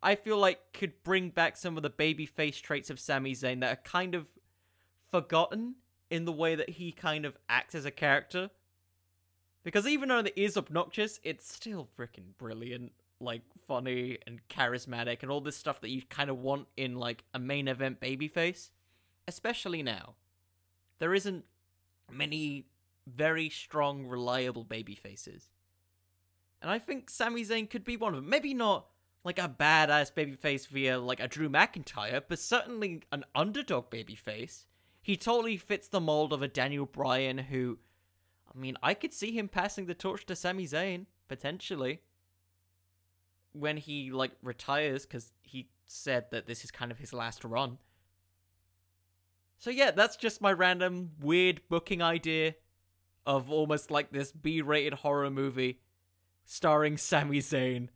I 0.00 0.14
feel 0.14 0.38
like 0.38 0.72
could 0.72 1.02
bring 1.02 1.30
back 1.30 1.56
some 1.56 1.76
of 1.76 1.82
the 1.82 1.90
babyface 1.90 2.62
traits 2.62 2.90
of 2.90 3.00
Sami 3.00 3.34
Zayn 3.34 3.58
that 3.60 3.72
are 3.72 3.82
kind 3.82 4.14
of 4.14 4.28
forgotten 5.10 5.74
in 6.10 6.26
the 6.26 6.32
way 6.32 6.54
that 6.54 6.70
he 6.70 6.92
kind 6.92 7.24
of 7.24 7.36
acts 7.48 7.74
as 7.74 7.84
a 7.84 7.90
character. 7.90 8.50
Because 9.62 9.86
even 9.86 10.08
though 10.08 10.20
it 10.20 10.32
is 10.36 10.56
obnoxious, 10.56 11.20
it's 11.22 11.52
still 11.52 11.86
freaking 11.98 12.36
brilliant, 12.38 12.92
like 13.20 13.42
funny 13.66 14.18
and 14.26 14.40
charismatic 14.48 15.22
and 15.22 15.30
all 15.30 15.40
this 15.40 15.56
stuff 15.56 15.80
that 15.82 15.90
you 15.90 16.02
kind 16.02 16.30
of 16.30 16.38
want 16.38 16.66
in 16.76 16.96
like 16.96 17.24
a 17.34 17.38
main 17.38 17.68
event 17.68 18.00
babyface. 18.00 18.70
Especially 19.28 19.82
now. 19.82 20.14
There 20.98 21.14
isn't 21.14 21.44
many 22.10 22.66
very 23.06 23.48
strong, 23.50 24.06
reliable 24.06 24.64
babyfaces. 24.64 25.44
And 26.62 26.70
I 26.70 26.78
think 26.78 27.10
Sami 27.10 27.44
Zayn 27.44 27.68
could 27.68 27.84
be 27.84 27.96
one 27.96 28.14
of 28.14 28.20
them. 28.20 28.28
Maybe 28.28 28.54
not 28.54 28.86
like 29.24 29.38
a 29.38 29.48
badass 29.48 30.12
babyface 30.12 30.68
via 30.68 30.98
like 30.98 31.20
a 31.20 31.28
Drew 31.28 31.48
McIntyre, 31.48 32.22
but 32.26 32.38
certainly 32.38 33.02
an 33.12 33.24
underdog 33.34 33.90
babyface. 33.90 34.64
He 35.02 35.16
totally 35.16 35.56
fits 35.56 35.88
the 35.88 36.00
mold 36.00 36.32
of 36.32 36.42
a 36.42 36.48
Daniel 36.48 36.86
Bryan 36.86 37.38
who 37.38 37.78
I 38.54 38.58
mean, 38.58 38.76
I 38.82 38.94
could 38.94 39.12
see 39.12 39.32
him 39.32 39.48
passing 39.48 39.86
the 39.86 39.94
torch 39.94 40.26
to 40.26 40.36
Sami 40.36 40.66
Zayn 40.66 41.06
potentially 41.28 42.00
when 43.52 43.76
he 43.76 44.10
like 44.10 44.32
retires 44.42 45.06
because 45.06 45.32
he 45.42 45.68
said 45.86 46.26
that 46.30 46.46
this 46.46 46.64
is 46.64 46.70
kind 46.70 46.90
of 46.90 46.98
his 46.98 47.12
last 47.12 47.44
run. 47.44 47.78
So 49.58 49.70
yeah, 49.70 49.90
that's 49.90 50.16
just 50.16 50.40
my 50.40 50.52
random 50.52 51.10
weird 51.20 51.60
booking 51.68 52.02
idea 52.02 52.54
of 53.26 53.50
almost 53.50 53.90
like 53.90 54.10
this 54.10 54.32
B-rated 54.32 54.94
horror 54.94 55.30
movie 55.30 55.80
starring 56.44 56.96
Sami 56.96 57.38
Zayn, 57.38 57.88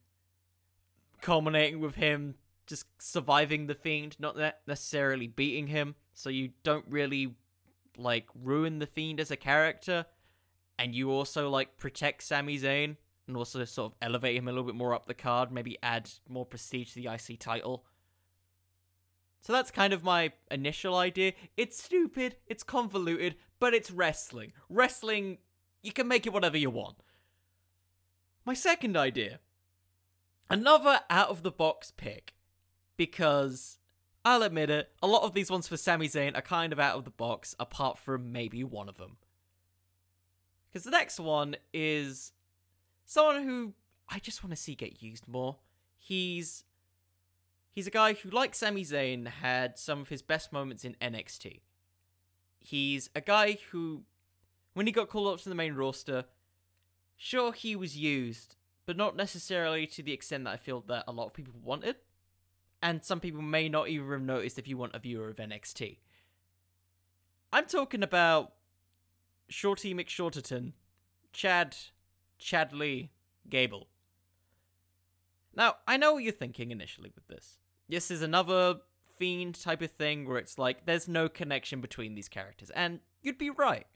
culminating 1.20 1.80
with 1.80 1.94
him 1.94 2.34
just 2.66 2.86
surviving 2.98 3.66
the 3.66 3.74
fiend, 3.74 4.16
not 4.18 4.36
necessarily 4.66 5.26
beating 5.26 5.66
him, 5.66 5.94
so 6.14 6.30
you 6.30 6.50
don't 6.62 6.86
really 6.88 7.34
like 7.96 8.26
ruin 8.34 8.78
the 8.78 8.86
fiend 8.86 9.20
as 9.20 9.30
a 9.30 9.36
character 9.36 10.06
and 10.78 10.94
you 10.94 11.10
also 11.10 11.48
like 11.48 11.76
protect 11.76 12.22
Sami 12.22 12.58
Zayn 12.58 12.96
and 13.26 13.36
also 13.36 13.64
sort 13.64 13.92
of 13.92 13.98
elevate 14.02 14.36
him 14.36 14.48
a 14.48 14.52
little 14.52 14.64
bit 14.64 14.74
more 14.74 14.94
up 14.94 15.06
the 15.06 15.14
card, 15.14 15.50
maybe 15.50 15.78
add 15.82 16.10
more 16.28 16.44
prestige 16.44 16.92
to 16.92 17.00
the 17.00 17.08
IC 17.12 17.38
title. 17.38 17.84
So 19.40 19.52
that's 19.52 19.70
kind 19.70 19.92
of 19.92 20.02
my 20.02 20.32
initial 20.50 20.94
idea. 20.96 21.32
It's 21.56 21.82
stupid, 21.82 22.36
it's 22.46 22.62
convoluted, 22.62 23.36
but 23.60 23.74
it's 23.74 23.90
wrestling. 23.90 24.52
Wrestling, 24.68 25.38
you 25.82 25.92
can 25.92 26.08
make 26.08 26.26
it 26.26 26.32
whatever 26.32 26.56
you 26.56 26.70
want. 26.70 26.96
My 28.46 28.54
second 28.54 28.96
idea 28.96 29.40
another 30.50 31.00
out 31.10 31.28
of 31.28 31.42
the 31.42 31.50
box 31.50 31.92
pick. 31.96 32.34
Because 32.96 33.78
I'll 34.24 34.42
admit 34.42 34.70
it, 34.70 34.90
a 35.02 35.06
lot 35.06 35.24
of 35.24 35.34
these 35.34 35.50
ones 35.50 35.66
for 35.66 35.76
Sami 35.76 36.08
Zayn 36.08 36.36
are 36.36 36.42
kind 36.42 36.72
of 36.72 36.78
out 36.78 36.96
of 36.96 37.04
the 37.04 37.10
box, 37.10 37.56
apart 37.58 37.98
from 37.98 38.30
maybe 38.32 38.62
one 38.62 38.88
of 38.88 38.96
them. 38.96 39.16
Because 40.74 40.84
the 40.86 40.90
next 40.90 41.20
one 41.20 41.54
is 41.72 42.32
someone 43.04 43.44
who 43.44 43.74
I 44.08 44.18
just 44.18 44.42
want 44.42 44.50
to 44.56 44.60
see 44.60 44.74
get 44.74 45.00
used 45.00 45.28
more. 45.28 45.58
He's 45.96 46.64
he's 47.70 47.86
a 47.86 47.92
guy 47.92 48.14
who, 48.14 48.28
like 48.30 48.56
Sami 48.56 48.82
Zayn, 48.82 49.28
had 49.28 49.78
some 49.78 50.00
of 50.00 50.08
his 50.08 50.20
best 50.20 50.52
moments 50.52 50.84
in 50.84 50.96
NXT. 51.00 51.60
He's 52.58 53.08
a 53.14 53.20
guy 53.20 53.58
who, 53.70 54.02
when 54.72 54.86
he 54.86 54.92
got 54.92 55.08
called 55.08 55.32
up 55.32 55.40
to 55.42 55.48
the 55.48 55.54
main 55.54 55.74
roster, 55.74 56.24
sure 57.16 57.52
he 57.52 57.76
was 57.76 57.96
used, 57.96 58.56
but 58.84 58.96
not 58.96 59.14
necessarily 59.14 59.86
to 59.86 60.02
the 60.02 60.12
extent 60.12 60.42
that 60.42 60.54
I 60.54 60.56
feel 60.56 60.80
that 60.88 61.04
a 61.06 61.12
lot 61.12 61.26
of 61.26 61.34
people 61.34 61.54
wanted. 61.62 61.96
And 62.82 63.04
some 63.04 63.20
people 63.20 63.42
may 63.42 63.68
not 63.68 63.88
even 63.88 64.10
have 64.10 64.22
noticed 64.22 64.58
if 64.58 64.66
you 64.66 64.76
want 64.76 64.96
a 64.96 64.98
viewer 64.98 65.28
of 65.28 65.36
NXT. 65.36 65.98
I'm 67.52 67.66
talking 67.66 68.02
about 68.02 68.53
Shorty 69.54 69.94
McShorterton, 69.94 70.72
Chad, 71.32 71.76
Chadley, 72.40 73.10
Gable. 73.48 73.86
Now, 75.54 75.76
I 75.86 75.96
know 75.96 76.14
what 76.14 76.24
you're 76.24 76.32
thinking 76.32 76.72
initially 76.72 77.12
with 77.14 77.28
this. 77.28 77.58
This 77.88 78.10
is 78.10 78.20
another 78.20 78.80
Fiend 79.16 79.54
type 79.54 79.80
of 79.80 79.92
thing 79.92 80.26
where 80.26 80.38
it's 80.38 80.58
like 80.58 80.86
there's 80.86 81.06
no 81.06 81.28
connection 81.28 81.80
between 81.80 82.16
these 82.16 82.28
characters, 82.28 82.70
and 82.70 82.98
you'd 83.22 83.38
be 83.38 83.48
right. 83.48 83.86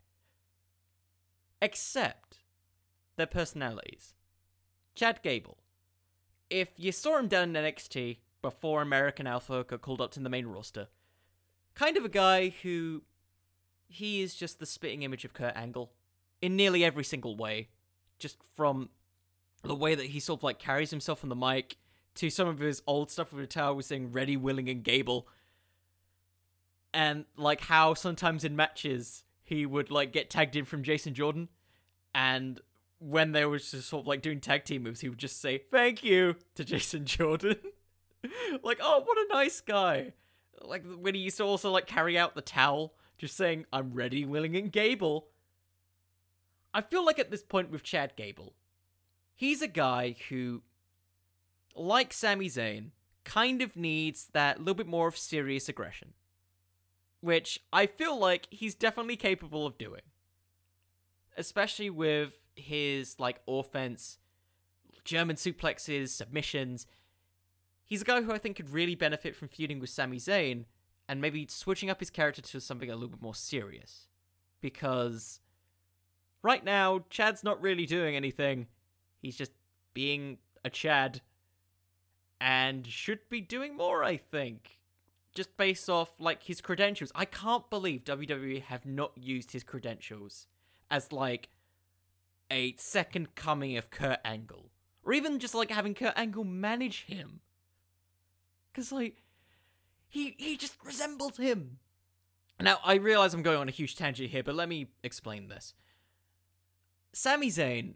Except 1.61 2.39
their 3.17 3.27
personalities. 3.27 4.15
Chad 4.95 5.21
Gable. 5.25 5.59
If 6.49 6.69
you 6.77 6.93
saw 6.93 7.19
him 7.19 7.27
down 7.27 7.57
in 7.57 7.65
NXT 7.65 8.19
before 8.43 8.81
American 8.81 9.27
Alpha 9.27 9.65
got 9.65 9.83
called 9.83 10.01
up 10.01 10.13
to 10.13 10.21
the 10.21 10.31
main 10.31 10.47
roster, 10.47 10.87
kind 11.75 11.97
of 11.97 12.05
a 12.05 12.09
guy 12.09 12.51
who 12.63 13.03
he 13.89 14.23
is 14.23 14.35
just 14.35 14.59
the 14.59 14.67
spitting 14.67 15.03
image 15.03 15.25
of 15.25 15.33
Kurt 15.33 15.57
Angle 15.57 15.93
in 16.41 16.57
nearly 16.57 16.85
every 16.85 17.05
single 17.05 17.37
way. 17.37 17.69
Just 18.19 18.39
from 18.55 18.91
the 19.63 19.75
way 19.75 19.95
that 19.95 20.07
he 20.07 20.21
sort 20.21 20.41
of 20.41 20.45
like 20.45 20.59
carries 20.59 20.91
himself 20.91 21.23
on 21.23 21.29
the 21.29 21.37
mic 21.37 21.77
to 22.17 22.31
some 22.31 22.49
of 22.49 22.59
his 22.59 22.83
old 22.87 23.11
stuff 23.11 23.33
with 23.33 23.43
the 23.43 23.47
tower 23.47 23.75
was 23.75 23.87
saying 23.87 24.13
ready, 24.13 24.37
willing, 24.37 24.69
and 24.69 24.83
Gable. 24.83 25.29
And 26.93 27.25
like 27.37 27.63
how 27.63 27.95
sometimes 27.95 28.45
in 28.45 28.57
matches 28.57 29.25
he 29.43 29.67
would 29.67 29.91
like 29.91 30.13
get 30.13 30.31
tagged 30.31 30.57
in 30.57 30.65
from 30.65 30.83
Jason 30.83 31.15
Jordan 31.15 31.49
and 32.15 32.61
when 32.99 33.33
they 33.33 33.45
were 33.45 33.59
just 33.59 33.89
sort 33.89 34.03
of 34.03 34.07
like 34.07 34.23
doing 34.23 34.41
tag 34.41 34.65
team 34.65 34.83
moves, 34.83 35.01
he 35.01 35.09
would 35.09 35.19
just 35.19 35.41
say 35.41 35.59
"thank 35.71 36.03
you" 36.03 36.37
to 36.55 36.65
Jason 36.65 37.05
Jordan. 37.07 37.57
like, 38.63 38.79
oh, 38.83 39.03
what 39.05 39.19
a 39.19 39.27
nice 39.33 39.61
guy! 39.61 40.13
Like 40.61 40.85
when 40.99 41.15
he 41.15 41.21
used 41.21 41.37
to 41.37 41.45
also 41.45 41.71
like 41.71 41.87
carry 41.87 42.19
out 42.19 42.35
the 42.35 42.43
towel 42.43 42.95
just 43.19 43.37
saying, 43.37 43.67
I'm 43.73 43.93
ready, 43.93 44.25
willing, 44.25 44.57
and 44.57 44.73
Gable. 44.73 45.29
I 46.73 46.81
feel 46.81 47.05
like 47.05 47.19
at 47.19 47.31
this 47.31 47.43
point 47.43 47.71
with 47.71 47.83
Chad 47.83 48.15
Gable, 48.17 48.55
he's 49.35 49.61
a 49.61 49.69
guy 49.69 50.15
who, 50.29 50.63
like 51.75 52.13
Sami 52.13 52.47
Zayn, 52.47 52.91
kind 53.25 53.61
of 53.61 53.77
needs 53.77 54.29
that 54.33 54.61
little 54.61 54.75
bit 54.75 54.87
more 54.87 55.09
of 55.09 55.17
serious 55.17 55.69
aggression. 55.69 56.15
Which 57.21 57.61
I 57.73 57.87
feel 57.87 58.17
like 58.17 58.47
he's 58.51 58.77
definitely 58.77 59.17
capable 59.17 59.67
of 59.67 59.77
doing. 59.77 60.03
Especially 61.37 61.91
with 61.91 62.39
his, 62.55 63.19
like, 63.19 63.41
offense, 63.49 64.19
German 65.05 65.37
suplexes, 65.37 66.11
submissions. 66.11 66.87
He's 67.85 68.03
a 68.03 68.05
guy 68.05 68.23
who 68.23 68.33
I 68.33 68.39
think 68.39 68.57
could 68.57 68.71
really 68.71 68.95
benefit 68.95 69.35
from 69.35 69.49
feuding 69.49 69.81
with 69.81 69.91
Sami 69.91 70.19
Zayn 70.19 70.67
and 71.09 71.21
maybe 71.21 71.47
switching 71.49 71.89
up 71.89 72.01
his 72.01 72.11
character 72.11 72.43
to 72.43 72.61
something 72.61 72.91
a 72.91 72.95
little 72.95 73.09
bit 73.09 73.23
more 73.23 73.35
serious. 73.35 74.09
Because 74.61 75.41
right 76.43 76.65
now, 76.65 77.05
Chad's 77.11 77.43
not 77.43 77.63
really 77.63 77.87
doing 77.87 78.15
anything. 78.15 78.67
He's 79.23 79.37
just 79.37 79.53
being 79.95 80.39
a 80.65 80.71
Chad 80.71 81.23
and 82.41 82.87
should 82.87 83.29
be 83.29 83.41
doing 83.41 83.77
more, 83.77 84.05
I 84.05 84.17
think. 84.17 84.79
Just 85.35 85.57
based 85.57 85.89
off 85.89 86.11
like 86.19 86.43
his 86.43 86.61
credentials. 86.61 87.13
I 87.15 87.25
can't 87.25 87.69
believe 87.71 88.05
WWE 88.05 88.63
have 88.63 88.85
not 88.85 89.13
used 89.17 89.53
his 89.53 89.65
credentials 89.65 90.47
as 90.91 91.13
like 91.13 91.49
a 92.51 92.75
second 92.77 93.35
coming 93.35 93.77
of 93.77 93.91
Kurt 93.91 94.21
Angle. 94.25 94.71
Or 95.05 95.13
even 95.13 95.39
just 95.39 95.55
like 95.55 95.71
having 95.71 95.95
Kurt 95.95 96.15
Angle 96.17 96.45
manage 96.45 97.05
him. 97.05 97.41
Cause 98.75 98.93
like 98.93 99.23
he 100.09 100.35
he 100.39 100.57
just 100.57 100.75
resembles 100.85 101.37
him. 101.37 101.79
Now 102.61 102.79
I 102.85 102.95
realize 102.95 103.35
I'm 103.35 103.43
going 103.43 103.59
on 103.59 103.69
a 103.69 103.73
huge 103.73 103.97
tangent 103.97 104.31
here, 104.31 104.43
but 104.43 104.55
let 104.55 104.69
me 104.69 104.89
explain 105.03 105.49
this. 105.49 105.75
Sami 107.13 107.49
Zayn 107.49 107.95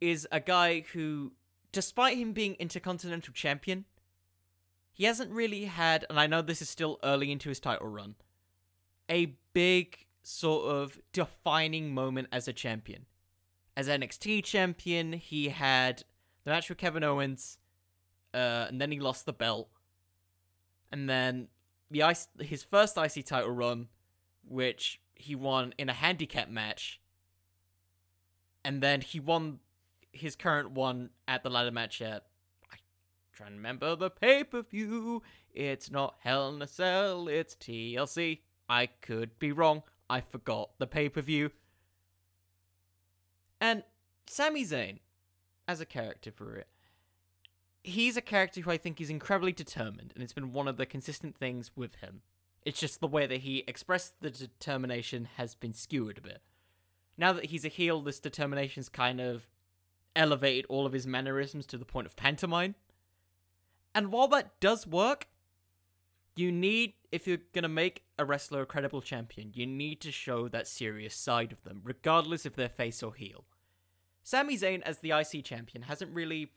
is 0.00 0.26
a 0.32 0.40
guy 0.40 0.84
who, 0.92 1.32
despite 1.72 2.16
him 2.16 2.32
being 2.32 2.54
Intercontinental 2.54 3.32
Champion, 3.32 3.84
he 4.92 5.04
hasn't 5.04 5.30
really 5.30 5.64
had, 5.64 6.04
and 6.10 6.18
I 6.18 6.26
know 6.26 6.42
this 6.42 6.62
is 6.62 6.68
still 6.68 6.98
early 7.02 7.32
into 7.32 7.48
his 7.48 7.60
title 7.60 7.88
run, 7.88 8.16
a 9.08 9.36
big 9.52 10.06
sort 10.22 10.66
of 10.66 10.98
defining 11.12 11.94
moment 11.94 12.28
as 12.32 12.48
a 12.48 12.52
champion. 12.52 13.06
As 13.76 13.88
NXT 13.88 14.44
champion, 14.44 15.14
he 15.14 15.48
had 15.48 16.04
the 16.44 16.50
match 16.50 16.68
with 16.68 16.78
Kevin 16.78 17.04
Owens, 17.04 17.58
uh, 18.34 18.66
and 18.68 18.80
then 18.80 18.92
he 18.92 19.00
lost 19.00 19.26
the 19.26 19.32
belt. 19.32 19.68
And 20.92 21.08
then 21.08 21.48
the 21.90 22.02
ice, 22.02 22.28
his 22.40 22.62
first 22.62 22.96
IC 22.96 23.26
title 23.26 23.50
run, 23.50 23.88
which 24.46 25.00
he 25.14 25.34
won 25.34 25.74
in 25.78 25.88
a 25.88 25.92
handicap 25.92 26.48
match, 26.48 27.00
and 28.64 28.82
then 28.82 29.00
he 29.00 29.20
won 29.20 29.60
his 30.12 30.36
current 30.36 30.72
one 30.72 31.10
at 31.28 31.42
the 31.42 31.50
ladder 31.50 31.70
match 31.70 32.02
at 32.02 32.26
I 32.72 32.76
trying 33.32 33.50
to 33.50 33.56
remember 33.56 33.96
the 33.96 34.10
pay 34.10 34.44
per 34.44 34.62
view. 34.62 35.22
It's 35.52 35.90
not 35.90 36.16
Hell 36.20 36.54
in 36.54 36.62
a 36.62 36.66
Cell, 36.66 37.28
it's 37.28 37.54
TLC. 37.54 38.40
I 38.68 38.86
could 38.86 39.38
be 39.38 39.52
wrong. 39.52 39.82
I 40.08 40.20
forgot 40.20 40.70
the 40.78 40.86
pay 40.86 41.08
per 41.08 41.20
view. 41.20 41.50
And 43.60 43.82
Sami 44.26 44.64
Zayn, 44.64 45.00
as 45.68 45.80
a 45.80 45.86
character 45.86 46.32
for 46.32 46.56
it, 46.56 46.68
he's 47.82 48.16
a 48.16 48.22
character 48.22 48.60
who 48.60 48.70
I 48.70 48.76
think 48.76 49.00
is 49.00 49.10
incredibly 49.10 49.52
determined, 49.52 50.12
and 50.14 50.22
it's 50.22 50.32
been 50.32 50.52
one 50.52 50.68
of 50.68 50.76
the 50.76 50.86
consistent 50.86 51.36
things 51.36 51.70
with 51.74 51.96
him. 51.96 52.22
It's 52.62 52.80
just 52.80 53.00
the 53.00 53.06
way 53.06 53.26
that 53.26 53.40
he 53.40 53.64
expressed 53.66 54.20
the 54.20 54.30
determination 54.30 55.28
has 55.36 55.54
been 55.54 55.72
skewered 55.72 56.18
a 56.18 56.22
bit. 56.22 56.42
Now 57.16 57.32
that 57.32 57.46
he's 57.46 57.64
a 57.64 57.68
heel, 57.68 58.00
this 58.02 58.20
determination's 58.20 58.88
kind 58.88 59.20
of 59.20 59.48
elevated 60.14 60.66
all 60.68 60.86
of 60.86 60.92
his 60.92 61.06
mannerisms 61.06 61.66
to 61.66 61.78
the 61.78 61.84
point 61.84 62.06
of 62.06 62.16
pantomime. 62.16 62.74
And 63.94 64.12
while 64.12 64.28
that 64.28 64.60
does 64.60 64.86
work, 64.86 65.28
you 66.36 66.52
need, 66.52 66.94
if 67.10 67.26
you're 67.26 67.38
gonna 67.52 67.68
make 67.68 68.04
a 68.18 68.24
wrestler 68.24 68.62
a 68.62 68.66
credible 68.66 69.00
champion, 69.00 69.52
you 69.54 69.66
need 69.66 70.00
to 70.02 70.12
show 70.12 70.48
that 70.48 70.66
serious 70.66 71.14
side 71.14 71.52
of 71.52 71.62
them, 71.62 71.80
regardless 71.84 72.44
if 72.44 72.54
they're 72.54 72.68
face 72.68 73.02
or 73.02 73.14
heel. 73.14 73.44
Sami 74.22 74.56
Zayn, 74.56 74.82
as 74.82 74.98
the 74.98 75.12
IC 75.12 75.44
champion, 75.44 75.82
hasn't 75.82 76.14
really 76.14 76.52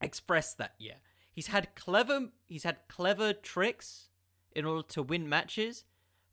expressed 0.00 0.58
that 0.58 0.74
yet. 0.78 1.00
He's 1.32 1.48
had 1.48 1.74
clever, 1.74 2.28
he's 2.46 2.64
had 2.64 2.78
clever 2.88 3.32
tricks 3.32 4.08
in 4.52 4.64
order 4.64 4.86
to 4.88 5.02
win 5.02 5.28
matches, 5.28 5.84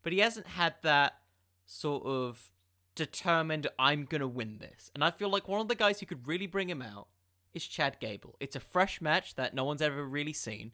but 0.03 0.13
he 0.13 0.19
hasn't 0.19 0.47
had 0.47 0.75
that 0.81 1.19
sort 1.65 2.05
of 2.05 2.51
determined 2.95 3.67
I'm 3.77 4.05
gonna 4.05 4.27
win 4.27 4.57
this. 4.59 4.89
And 4.93 5.03
I 5.03 5.11
feel 5.11 5.29
like 5.29 5.47
one 5.47 5.61
of 5.61 5.67
the 5.67 5.75
guys 5.75 5.99
who 5.99 6.05
could 6.05 6.27
really 6.27 6.47
bring 6.47 6.69
him 6.69 6.81
out 6.81 7.07
is 7.53 7.65
Chad 7.65 7.99
Gable. 7.99 8.35
It's 8.39 8.55
a 8.55 8.59
fresh 8.59 9.01
match 9.01 9.35
that 9.35 9.53
no 9.53 9.63
one's 9.63 9.81
ever 9.81 10.05
really 10.05 10.33
seen. 10.33 10.71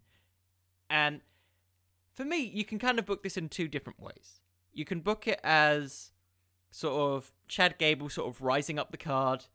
And 0.90 1.22
for 2.14 2.26
me, 2.26 2.40
you 2.40 2.66
can 2.66 2.80
kind 2.80 3.00
of 3.00 3.06
book 3.06 3.24
this 3.24 3.38
in 3.38 3.50
two 3.50 3.68
different 3.68 4.00
ways. 4.00 4.42
You 4.74 4.86
can 4.86 5.00
book 5.00 5.28
it 5.28 5.40
as 5.44 6.12
sort 6.72 6.94
of 6.94 7.32
Chad 7.48 7.78
Gable 7.78 8.10
sort 8.10 8.34
of 8.34 8.42
rising 8.42 8.80
up 8.80 8.92
the 8.92 8.98
card, 8.98 9.46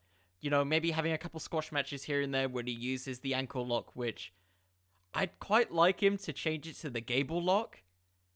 you 0.47 0.51
know, 0.51 0.65
maybe 0.65 0.93
having 0.93 1.13
a 1.13 1.19
couple 1.19 1.41
squash 1.41 1.73
matches 1.73 2.05
here 2.05 2.21
and 2.21 2.33
there 2.33 2.49
when 2.49 2.69
he 2.69 2.73
uses 2.73 3.19
the 3.19 3.35
ankle 3.35 3.67
lock, 3.67 3.91
which 3.97 4.33
I'd 5.13 5.41
quite 5.41 5.73
like 5.73 6.01
him 6.01 6.17
to 6.19 6.33
change 6.33 6.69
it 6.69 6.77
to 6.83 6.89
the 6.89 7.01
Gable 7.01 7.43
lock, 7.43 7.83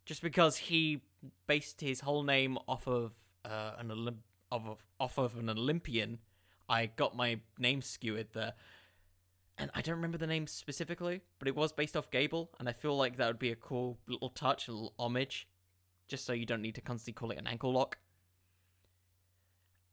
just 0.04 0.20
because 0.20 0.56
he 0.56 1.02
based 1.46 1.80
his 1.80 2.00
whole 2.00 2.24
name 2.24 2.58
off 2.66 2.88
of 2.88 3.12
uh, 3.44 3.74
an 3.78 3.90
Olymp- 3.90 4.24
of 4.50 4.82
off 4.98 5.18
of 5.18 5.38
an 5.38 5.48
Olympian. 5.48 6.18
I 6.68 6.86
got 6.86 7.14
my 7.14 7.38
name 7.60 7.80
skewered 7.80 8.32
there. 8.32 8.54
And 9.56 9.70
I 9.72 9.80
don't 9.80 9.94
remember 9.94 10.18
the 10.18 10.26
name 10.26 10.48
specifically, 10.48 11.20
but 11.38 11.46
it 11.46 11.54
was 11.54 11.70
based 11.70 11.96
off 11.96 12.10
Gable, 12.10 12.50
and 12.58 12.68
I 12.68 12.72
feel 12.72 12.96
like 12.96 13.18
that 13.18 13.28
would 13.28 13.38
be 13.38 13.52
a 13.52 13.56
cool 13.56 13.98
little 14.08 14.30
touch, 14.30 14.66
a 14.66 14.72
little 14.72 14.94
homage, 14.98 15.46
just 16.08 16.26
so 16.26 16.32
you 16.32 16.44
don't 16.44 16.62
need 16.62 16.74
to 16.74 16.80
constantly 16.80 17.12
call 17.12 17.30
it 17.30 17.38
an 17.38 17.46
ankle 17.46 17.72
lock. 17.72 17.98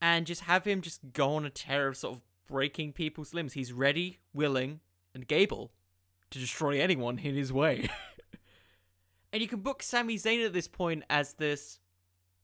And 0.01 0.27
just 0.27 0.41
have 0.41 0.65
him 0.65 0.81
just 0.81 1.13
go 1.13 1.35
on 1.35 1.45
a 1.45 1.49
tear 1.49 1.87
of 1.87 1.97
sort 1.97 2.15
of 2.15 2.21
breaking 2.47 2.93
people's 2.93 3.33
limbs. 3.33 3.53
He's 3.53 3.73
ready, 3.73 4.19
willing, 4.33 4.79
and 5.13 5.27
Gable 5.27 5.71
to 6.29 6.39
destroy 6.39 6.79
anyone 6.79 7.19
in 7.19 7.35
his 7.35 7.51
way. 7.51 7.89
and 9.33 9.41
you 9.41 9.47
can 9.47 9.61
book 9.61 9.81
Sami 9.81 10.15
Zayn 10.15 10.45
at 10.45 10.53
this 10.53 10.67
point 10.67 11.03
as 11.09 11.33
this 11.33 11.79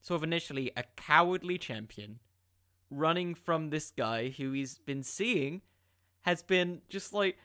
sort 0.01 0.17
of 0.19 0.23
initially 0.23 0.71
a 0.75 0.83
cowardly 0.95 1.57
champion 1.57 2.19
running 2.89 3.33
from 3.33 3.69
this 3.69 3.91
guy 3.91 4.29
who 4.29 4.51
he's 4.51 4.77
been 4.77 5.01
seeing 5.01 5.61
has 6.21 6.43
been 6.43 6.81
just 6.89 7.13
like 7.13 7.37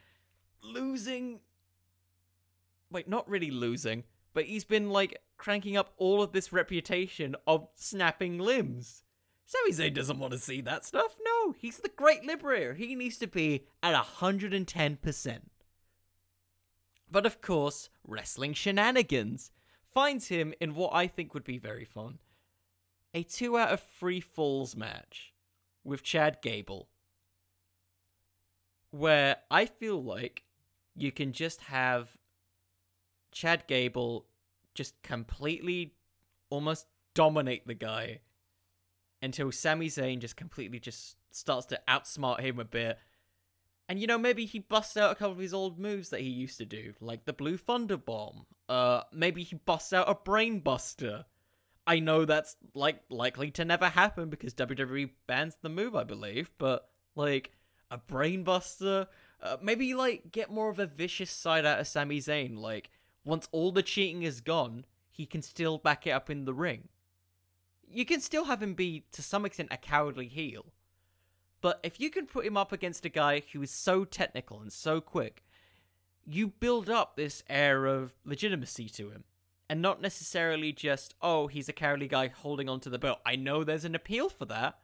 losing 0.62 1.40
wait 2.90 3.08
not 3.08 3.28
really 3.28 3.50
losing 3.50 4.04
but 4.34 4.44
he's 4.44 4.64
been 4.64 4.90
like 4.90 5.22
cranking 5.36 5.76
up 5.76 5.92
all 5.96 6.22
of 6.22 6.32
this 6.32 6.52
reputation 6.52 7.34
of 7.46 7.68
snapping 7.74 8.38
limbs 8.38 9.04
Sami 9.48 9.72
Zayn 9.72 9.94
doesn't 9.94 10.18
want 10.18 10.34
to 10.34 10.38
see 10.38 10.60
that 10.60 10.84
stuff. 10.84 11.16
No, 11.24 11.52
he's 11.52 11.78
the 11.78 11.88
great 11.88 12.22
liberator. 12.22 12.74
He 12.74 12.94
needs 12.94 13.16
to 13.16 13.26
be 13.26 13.64
at 13.82 13.94
110%. 13.94 15.38
But 17.10 17.24
of 17.24 17.40
course, 17.40 17.88
wrestling 18.06 18.52
shenanigans 18.52 19.50
finds 19.90 20.28
him 20.28 20.52
in 20.60 20.74
what 20.74 20.94
I 20.94 21.06
think 21.06 21.32
would 21.32 21.44
be 21.44 21.56
very 21.56 21.86
fun 21.86 22.18
a 23.14 23.22
two 23.22 23.56
out 23.56 23.70
of 23.70 23.82
three 23.98 24.20
falls 24.20 24.76
match 24.76 25.32
with 25.82 26.02
Chad 26.02 26.42
Gable, 26.42 26.90
where 28.90 29.36
I 29.50 29.64
feel 29.64 30.04
like 30.04 30.44
you 30.94 31.10
can 31.10 31.32
just 31.32 31.62
have 31.62 32.18
Chad 33.32 33.66
Gable 33.66 34.26
just 34.74 35.00
completely 35.02 35.94
almost 36.50 36.86
dominate 37.14 37.66
the 37.66 37.72
guy 37.72 38.20
until 39.22 39.52
Sami 39.52 39.88
Zayn 39.88 40.20
just 40.20 40.36
completely 40.36 40.78
just 40.78 41.16
starts 41.30 41.66
to 41.66 41.80
outsmart 41.88 42.40
him 42.40 42.58
a 42.58 42.64
bit. 42.64 42.98
And 43.88 43.98
you 43.98 44.06
know, 44.06 44.18
maybe 44.18 44.44
he 44.44 44.58
busts 44.58 44.96
out 44.96 45.12
a 45.12 45.14
couple 45.14 45.32
of 45.32 45.38
his 45.38 45.54
old 45.54 45.78
moves 45.78 46.10
that 46.10 46.20
he 46.20 46.28
used 46.28 46.58
to 46.58 46.66
do, 46.66 46.92
like 47.00 47.24
the 47.24 47.32
Blue 47.32 47.56
Thunder 47.56 47.96
Bomb. 47.96 48.46
Uh, 48.68 49.02
maybe 49.12 49.42
he 49.42 49.56
busts 49.56 49.92
out 49.92 50.10
a 50.10 50.14
Brain 50.14 50.60
Buster. 50.60 51.24
I 51.86 52.00
know 52.00 52.26
that's 52.26 52.56
like 52.74 53.00
likely 53.08 53.50
to 53.52 53.64
never 53.64 53.88
happen 53.88 54.28
because 54.28 54.52
WWE 54.52 55.10
bans 55.26 55.56
the 55.62 55.70
move, 55.70 55.96
I 55.96 56.04
believe. 56.04 56.50
But 56.58 56.86
like 57.14 57.52
a 57.90 57.96
Brain 57.96 58.44
Buster, 58.44 59.06
uh, 59.42 59.56
maybe 59.62 59.94
like 59.94 60.30
get 60.30 60.50
more 60.50 60.68
of 60.68 60.78
a 60.78 60.86
vicious 60.86 61.30
side 61.30 61.64
out 61.64 61.80
of 61.80 61.86
Sami 61.86 62.20
Zayn. 62.20 62.58
Like 62.58 62.90
once 63.24 63.48
all 63.52 63.72
the 63.72 63.82
cheating 63.82 64.22
is 64.22 64.42
gone, 64.42 64.84
he 65.10 65.24
can 65.24 65.40
still 65.40 65.78
back 65.78 66.06
it 66.06 66.10
up 66.10 66.28
in 66.28 66.44
the 66.44 66.52
ring 66.52 66.88
you 67.90 68.04
can 68.04 68.20
still 68.20 68.44
have 68.44 68.62
him 68.62 68.74
be 68.74 69.04
to 69.12 69.22
some 69.22 69.44
extent 69.44 69.68
a 69.70 69.76
cowardly 69.76 70.28
heel. 70.28 70.66
But 71.60 71.80
if 71.82 71.98
you 72.00 72.10
can 72.10 72.26
put 72.26 72.46
him 72.46 72.56
up 72.56 72.72
against 72.72 73.04
a 73.04 73.10
guy 73.10 73.42
who 73.52 73.62
is 73.62 73.70
so 73.70 74.04
technical 74.04 74.60
and 74.60 74.72
so 74.72 75.00
quick, 75.00 75.44
you 76.24 76.48
build 76.48 76.88
up 76.88 77.16
this 77.16 77.42
air 77.48 77.86
of 77.86 78.14
legitimacy 78.24 78.88
to 78.90 79.10
him. 79.10 79.24
And 79.70 79.82
not 79.82 80.00
necessarily 80.00 80.72
just, 80.72 81.14
oh, 81.20 81.46
he's 81.46 81.68
a 81.68 81.74
cowardly 81.74 82.08
guy 82.08 82.28
holding 82.28 82.68
onto 82.68 82.88
the 82.88 82.98
belt. 82.98 83.18
I 83.26 83.36
know 83.36 83.64
there's 83.64 83.84
an 83.84 83.94
appeal 83.94 84.28
for 84.28 84.44
that. 84.46 84.78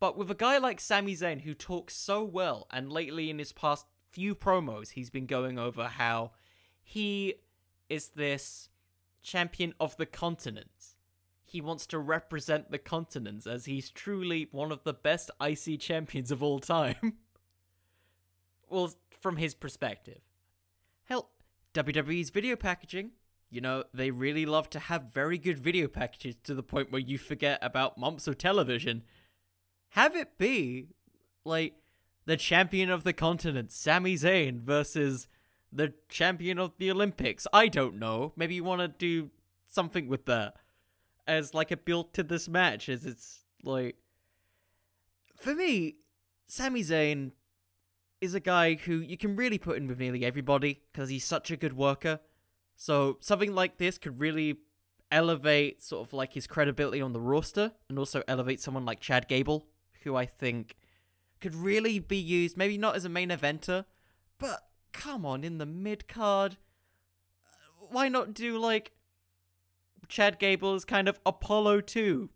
But 0.00 0.16
with 0.16 0.30
a 0.30 0.34
guy 0.34 0.58
like 0.58 0.80
Sami 0.80 1.14
Zayn 1.14 1.42
who 1.42 1.54
talks 1.54 1.94
so 1.94 2.24
well, 2.24 2.66
and 2.70 2.90
lately 2.90 3.30
in 3.30 3.38
his 3.38 3.52
past 3.52 3.86
few 4.10 4.34
promos, 4.34 4.90
he's 4.90 5.10
been 5.10 5.26
going 5.26 5.58
over 5.58 5.84
how 5.84 6.32
he 6.82 7.34
is 7.88 8.08
this 8.08 8.68
champion 9.22 9.74
of 9.78 9.96
the 9.96 10.06
continents 10.06 10.96
he 11.48 11.60
wants 11.62 11.86
to 11.86 11.98
represent 11.98 12.70
the 12.70 12.78
continents 12.78 13.46
as 13.46 13.64
he's 13.64 13.90
truly 13.90 14.48
one 14.52 14.70
of 14.70 14.84
the 14.84 14.92
best 14.92 15.30
IC 15.40 15.80
champions 15.80 16.30
of 16.30 16.42
all 16.42 16.58
time. 16.58 17.14
well, 18.68 18.92
from 19.20 19.38
his 19.38 19.54
perspective. 19.54 20.20
Hell, 21.04 21.30
WWE's 21.72 22.28
video 22.28 22.54
packaging 22.54 23.12
You 23.50 23.62
know, 23.62 23.84
they 23.94 24.10
really 24.10 24.44
love 24.44 24.68
to 24.70 24.78
have 24.78 25.14
very 25.14 25.38
good 25.38 25.58
video 25.58 25.88
packages 25.88 26.36
to 26.44 26.54
the 26.54 26.62
point 26.62 26.92
where 26.92 27.00
you 27.00 27.16
forget 27.16 27.58
about 27.62 27.96
months 27.96 28.26
of 28.26 28.36
television. 28.36 29.04
Have 29.90 30.14
it 30.14 30.36
be 30.36 30.88
like 31.46 31.76
the 32.26 32.36
champion 32.36 32.90
of 32.90 33.04
the 33.04 33.14
continent, 33.14 33.72
Sami 33.72 34.16
Zayn, 34.16 34.60
versus 34.60 35.28
the 35.72 35.94
champion 36.10 36.58
of 36.58 36.76
the 36.76 36.90
Olympics. 36.90 37.46
I 37.54 37.68
don't 37.68 37.98
know. 37.98 38.34
Maybe 38.36 38.54
you 38.54 38.64
want 38.64 38.82
to 38.82 38.88
do 38.88 39.30
something 39.66 40.08
with 40.08 40.26
that 40.26 40.56
as 41.28 41.54
like 41.54 41.70
a 41.70 41.76
build 41.76 42.12
to 42.14 42.24
this 42.24 42.48
match, 42.48 42.88
as 42.88 43.06
it's 43.06 43.44
like. 43.62 43.96
For 45.36 45.54
me, 45.54 45.96
Sami 46.48 46.82
Zayn 46.82 47.30
is 48.20 48.34
a 48.34 48.40
guy 48.40 48.74
who 48.74 48.96
you 48.96 49.16
can 49.16 49.36
really 49.36 49.58
put 49.58 49.76
in 49.76 49.86
with 49.86 50.00
nearly 50.00 50.24
everybody 50.24 50.82
because 50.90 51.10
he's 51.10 51.24
such 51.24 51.52
a 51.52 51.56
good 51.56 51.74
worker. 51.74 52.18
So 52.74 53.18
something 53.20 53.54
like 53.54 53.78
this 53.78 53.98
could 53.98 54.18
really 54.18 54.56
elevate 55.12 55.82
sort 55.82 56.06
of 56.06 56.12
like 56.12 56.32
his 56.32 56.46
credibility 56.46 57.00
on 57.00 57.12
the 57.12 57.20
roster 57.20 57.72
and 57.88 57.98
also 57.98 58.22
elevate 58.26 58.60
someone 58.60 58.84
like 58.84 59.00
Chad 59.00 59.28
Gable, 59.28 59.66
who 60.02 60.16
I 60.16 60.26
think 60.26 60.76
could 61.40 61.54
really 61.54 61.98
be 62.00 62.16
used, 62.16 62.56
maybe 62.56 62.76
not 62.76 62.96
as 62.96 63.04
a 63.04 63.08
main 63.08 63.30
eventer, 63.30 63.84
but 64.38 64.68
come 64.92 65.24
on, 65.24 65.44
in 65.44 65.58
the 65.58 65.66
mid 65.66 66.08
card. 66.08 66.56
Uh, 67.46 67.86
why 67.90 68.08
not 68.08 68.34
do 68.34 68.58
like 68.58 68.92
Chad 70.06 70.38
Gable's 70.38 70.84
kind 70.84 71.08
of 71.08 71.18
Apollo 71.26 71.82
2, 71.82 72.30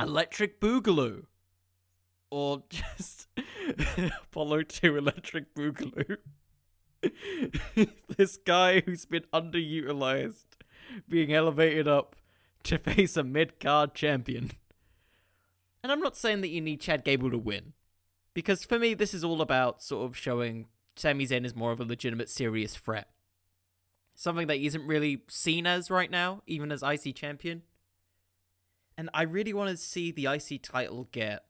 Electric 0.00 0.60
Boogaloo? 0.60 1.24
Or 2.30 2.64
just 2.68 3.28
Apollo 4.22 4.64
2 4.64 4.96
Electric 4.96 5.54
Boogaloo. 5.54 6.18
this 8.16 8.36
guy 8.36 8.80
who's 8.80 9.04
been 9.04 9.24
underutilized 9.32 10.44
being 11.08 11.32
elevated 11.32 11.86
up 11.86 12.16
to 12.64 12.78
face 12.78 13.16
a 13.16 13.22
mid 13.22 13.60
card 13.60 13.94
champion. 13.94 14.50
And 15.82 15.92
I'm 15.92 16.00
not 16.00 16.16
saying 16.16 16.40
that 16.40 16.48
you 16.48 16.60
need 16.60 16.80
Chad 16.80 17.04
Gable 17.04 17.30
to 17.30 17.38
win. 17.38 17.72
Because 18.34 18.64
for 18.64 18.78
me, 18.78 18.92
this 18.92 19.14
is 19.14 19.24
all 19.24 19.40
about 19.40 19.82
sort 19.82 20.04
of 20.04 20.16
showing 20.16 20.66
Sami 20.96 21.26
Zayn 21.26 21.44
is 21.44 21.54
more 21.54 21.72
of 21.72 21.80
a 21.80 21.84
legitimate, 21.84 22.28
serious 22.28 22.76
threat. 22.76 23.08
Something 24.18 24.46
that 24.46 24.58
isn't 24.58 24.86
really 24.86 25.22
seen 25.28 25.66
as 25.66 25.90
right 25.90 26.10
now, 26.10 26.42
even 26.46 26.72
as 26.72 26.82
IC 26.82 27.14
champion. 27.14 27.62
And 28.96 29.10
I 29.12 29.22
really 29.22 29.52
want 29.52 29.70
to 29.70 29.76
see 29.76 30.10
the 30.10 30.26
IC 30.26 30.62
title 30.62 31.06
get 31.12 31.44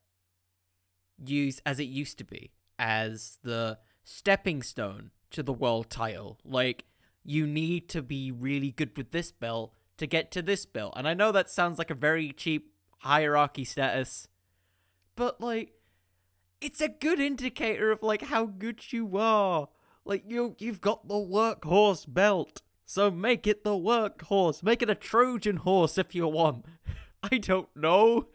used 1.25 1.63
as 1.65 1.79
it 1.79 1.85
used 1.85 2.19
to 2.19 2.25
be, 2.25 2.51
as 2.77 3.39
the 3.45 3.79
stepping 4.03 4.65
stone 4.65 5.13
to 5.31 5.45
the 5.45 5.53
world 5.53 5.91
title. 5.91 6.39
Like, 6.45 6.87
you 7.23 7.47
need 7.47 7.89
to 7.91 8.03
be 8.03 8.33
really 8.33 8.73
good 8.73 8.97
with 8.97 9.13
this 9.13 9.31
belt 9.31 9.73
to 9.99 10.09
get 10.09 10.33
to 10.33 10.43
this 10.43 10.67
belt. 10.67 10.95
And 10.97 11.07
I 11.07 11.15
know 11.15 11.31
that 11.31 11.49
sounds 11.49 11.79
like 11.79 11.91
a 11.91 11.95
very 11.95 12.33
cheap 12.33 12.73
hierarchy 12.99 13.65
status, 13.65 14.27
but 15.15 15.41
like, 15.41 15.73
it's 16.61 16.81
a 16.81 16.89
good 16.89 17.21
indicator 17.21 17.93
of 17.93 18.03
like 18.03 18.23
how 18.23 18.47
good 18.47 18.93
you 18.93 19.17
are. 19.19 19.69
Like 20.07 20.23
you 20.29 20.55
you've 20.59 20.81
got 20.81 21.09
the 21.09 21.15
workhorse 21.15 22.07
belt. 22.07 22.63
So 22.85 23.11
make 23.11 23.47
it 23.47 23.65
the 23.65 23.71
workhorse. 23.71 24.63
Make 24.63 24.81
it 24.81 24.89
a 24.89 24.95
Trojan 24.95 25.57
horse 25.57 25.99
if 25.99 26.15
you 26.15 26.29
want. 26.29 26.65
I 27.23 27.39
don't 27.39 27.69
know. 27.75 28.29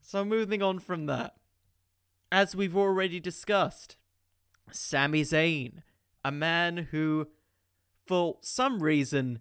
So 0.00 0.24
moving 0.24 0.62
on 0.62 0.78
from 0.78 1.06
that. 1.06 1.36
As 2.30 2.54
we've 2.54 2.76
already 2.76 3.18
discussed, 3.18 3.96
Sami 4.70 5.22
Zayn, 5.22 5.82
a 6.22 6.30
man 6.30 6.88
who 6.90 7.28
for 8.04 8.36
some 8.42 8.82
reason 8.82 9.38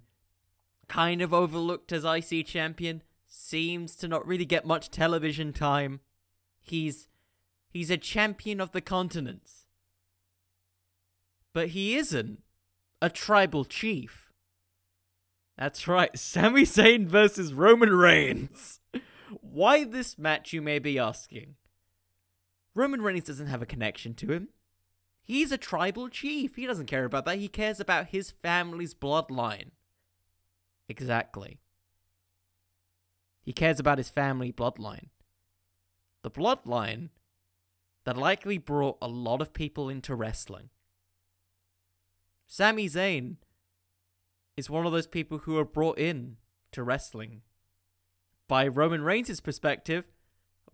kind 0.87 1.21
of 1.21 1.33
overlooked 1.33 1.91
as 1.91 2.05
IC 2.05 2.45
champion, 2.45 3.03
seems 3.27 3.95
to 3.97 4.07
not 4.07 4.25
really 4.25 4.45
get 4.45 4.65
much 4.65 4.89
television 4.89 5.51
time. 5.51 5.99
He's 6.61 7.09
He's 7.67 7.91
a 7.91 7.97
champion 7.97 8.61
of 8.61 8.71
the 8.71 8.79
continents. 8.79 9.64
But 11.55 11.69
he 11.69 11.95
isn't 11.95 12.43
a 13.01 13.09
tribal 13.09 13.63
chief. 13.63 14.33
That's 15.57 15.87
right, 15.87 16.11
Sami 16.19 16.63
Zayn 16.63 17.07
versus 17.07 17.53
Roman 17.53 17.93
Reigns. 17.93 18.81
Why 19.39 19.85
this 19.85 20.17
match, 20.17 20.51
you 20.51 20.61
may 20.61 20.79
be 20.79 20.99
asking? 20.99 21.55
Roman 22.73 23.01
Reigns 23.01 23.23
doesn't 23.23 23.47
have 23.47 23.61
a 23.61 23.65
connection 23.65 24.13
to 24.15 24.33
him. 24.33 24.49
He's 25.23 25.53
a 25.53 25.57
tribal 25.57 26.09
chief. 26.09 26.57
He 26.57 26.67
doesn't 26.67 26.87
care 26.87 27.05
about 27.05 27.23
that. 27.23 27.37
He 27.37 27.47
cares 27.47 27.79
about 27.79 28.07
his 28.07 28.31
family's 28.31 28.93
bloodline. 28.93 29.71
Exactly. 30.89 31.59
He 33.43 33.53
cares 33.53 33.79
about 33.79 33.97
his 33.97 34.09
family 34.09 34.51
bloodline. 34.51 35.07
The 36.21 36.31
bloodline 36.31 37.11
that 38.03 38.17
likely 38.17 38.57
brought 38.57 38.97
a 39.01 39.07
lot 39.07 39.41
of 39.41 39.53
people 39.53 39.87
into 39.87 40.15
wrestling. 40.15 40.69
Sami 42.47 42.87
Zayn 42.87 43.37
is 44.55 44.69
one 44.69 44.85
of 44.85 44.91
those 44.91 45.07
people 45.07 45.39
who 45.39 45.57
are 45.57 45.65
brought 45.65 45.97
in 45.97 46.37
to 46.71 46.83
wrestling 46.83 47.41
by 48.47 48.67
Roman 48.67 49.01
Reigns' 49.01 49.39
perspective, 49.39 50.05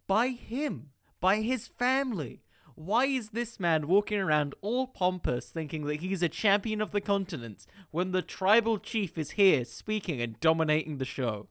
by 0.08 0.30
him, 0.30 0.90
by 1.20 1.38
his 1.38 1.68
family. 1.68 2.44
Why 2.76 3.06
is 3.06 3.30
this 3.30 3.60
man 3.60 3.88
walking 3.88 4.20
around 4.20 4.56
all 4.62 4.88
pompous 4.88 5.50
thinking 5.50 5.86
that 5.86 6.02
he's 6.02 6.24
a 6.24 6.30
champion 6.30 6.82
of 6.82 6.92
the 6.92 7.02
continents 7.02 7.68
when 7.92 8.12
the 8.12 8.22
tribal 8.22 8.78
chief 8.78 9.18
is 9.18 9.32
here 9.32 9.66
speaking 9.66 10.22
and 10.22 10.40
dominating 10.40 10.98
the 10.98 11.06
show? 11.06 11.48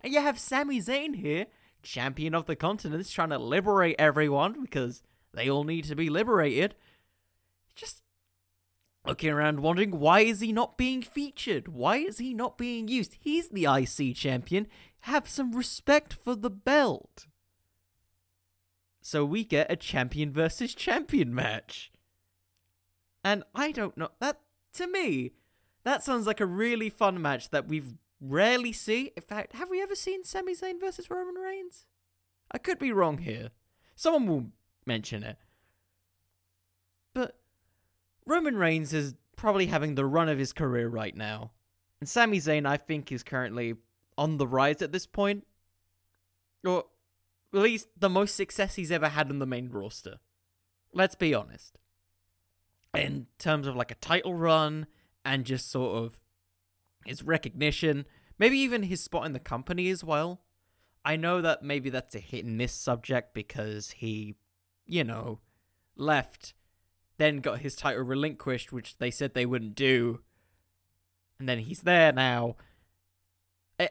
And 0.00 0.12
you 0.12 0.20
have 0.20 0.38
Sami 0.38 0.80
Zayn 0.80 1.16
here 1.16 1.46
champion 1.84 2.34
of 2.34 2.46
the 2.46 2.56
continents, 2.56 3.10
trying 3.10 3.30
to 3.30 3.38
liberate 3.38 3.96
everyone 3.98 4.62
because 4.62 5.02
they 5.32 5.48
all 5.48 5.64
need 5.64 5.84
to 5.84 5.94
be 5.94 6.08
liberated. 6.08 6.74
Looking 9.06 9.30
around 9.30 9.60
wondering 9.60 9.98
why 9.98 10.20
is 10.20 10.40
he 10.40 10.52
not 10.52 10.78
being 10.78 11.02
featured? 11.02 11.68
Why 11.68 11.96
is 11.96 12.18
he 12.18 12.32
not 12.32 12.56
being 12.56 12.88
used? 12.88 13.16
He's 13.20 13.48
the 13.48 13.66
IC 13.66 14.16
champion. 14.16 14.66
Have 15.00 15.28
some 15.28 15.52
respect 15.52 16.14
for 16.14 16.34
the 16.34 16.50
belt. 16.50 17.26
So 19.02 19.24
we 19.24 19.44
get 19.44 19.70
a 19.70 19.76
champion 19.76 20.32
versus 20.32 20.74
champion 20.74 21.34
match. 21.34 21.92
And 23.22 23.44
I 23.54 23.72
don't 23.72 23.96
know 23.98 24.10
that 24.20 24.40
to 24.74 24.86
me 24.86 25.32
that 25.84 26.02
sounds 26.02 26.26
like 26.26 26.40
a 26.40 26.46
really 26.46 26.90
fun 26.90 27.20
match 27.20 27.50
that 27.50 27.68
we've 27.68 27.92
rarely 28.20 28.72
see. 28.72 29.12
In 29.16 29.22
fact, 29.22 29.52
have 29.52 29.70
we 29.70 29.82
ever 29.82 29.94
seen 29.94 30.24
Sami 30.24 30.54
Zayn 30.54 30.80
versus 30.80 31.10
Roman 31.10 31.34
Reigns? 31.34 31.86
I 32.50 32.58
could 32.58 32.78
be 32.78 32.92
wrong 32.92 33.18
here. 33.18 33.50
Someone 33.94 34.26
will 34.26 34.46
mention 34.86 35.22
it. 35.22 35.36
Roman 38.26 38.56
Reigns 38.56 38.92
is 38.92 39.14
probably 39.36 39.66
having 39.66 39.94
the 39.94 40.06
run 40.06 40.28
of 40.28 40.38
his 40.38 40.52
career 40.52 40.88
right 40.88 41.16
now. 41.16 41.52
And 42.00 42.08
Sami 42.08 42.38
Zayn, 42.38 42.66
I 42.66 42.76
think, 42.76 43.12
is 43.12 43.22
currently 43.22 43.74
on 44.16 44.38
the 44.38 44.46
rise 44.46 44.82
at 44.82 44.92
this 44.92 45.06
point. 45.06 45.46
Or 46.64 46.84
at 47.52 47.60
least 47.60 47.88
the 47.96 48.08
most 48.08 48.34
success 48.34 48.76
he's 48.76 48.92
ever 48.92 49.08
had 49.08 49.30
in 49.30 49.38
the 49.38 49.46
main 49.46 49.68
roster. 49.68 50.18
Let's 50.92 51.14
be 51.14 51.34
honest. 51.34 51.78
In 52.94 53.26
terms 53.38 53.66
of 53.66 53.74
like 53.74 53.90
a 53.90 53.96
title 53.96 54.34
run 54.34 54.86
and 55.24 55.44
just 55.44 55.70
sort 55.70 55.96
of 55.96 56.20
his 57.04 57.22
recognition, 57.22 58.06
maybe 58.38 58.58
even 58.58 58.84
his 58.84 59.02
spot 59.02 59.26
in 59.26 59.32
the 59.32 59.40
company 59.40 59.90
as 59.90 60.04
well. 60.04 60.42
I 61.04 61.16
know 61.16 61.42
that 61.42 61.62
maybe 61.62 61.90
that's 61.90 62.14
a 62.14 62.20
hit 62.20 62.44
and 62.44 62.56
miss 62.56 62.72
subject 62.72 63.34
because 63.34 63.90
he, 63.90 64.36
you 64.86 65.04
know, 65.04 65.40
left, 65.96 66.54
then 67.16 67.38
got 67.38 67.60
his 67.60 67.76
title 67.76 68.02
relinquished, 68.02 68.72
which 68.72 68.98
they 68.98 69.10
said 69.10 69.34
they 69.34 69.46
wouldn't 69.46 69.74
do. 69.74 70.20
And 71.38 71.48
then 71.48 71.60
he's 71.60 71.82
there 71.82 72.12
now. 72.12 72.56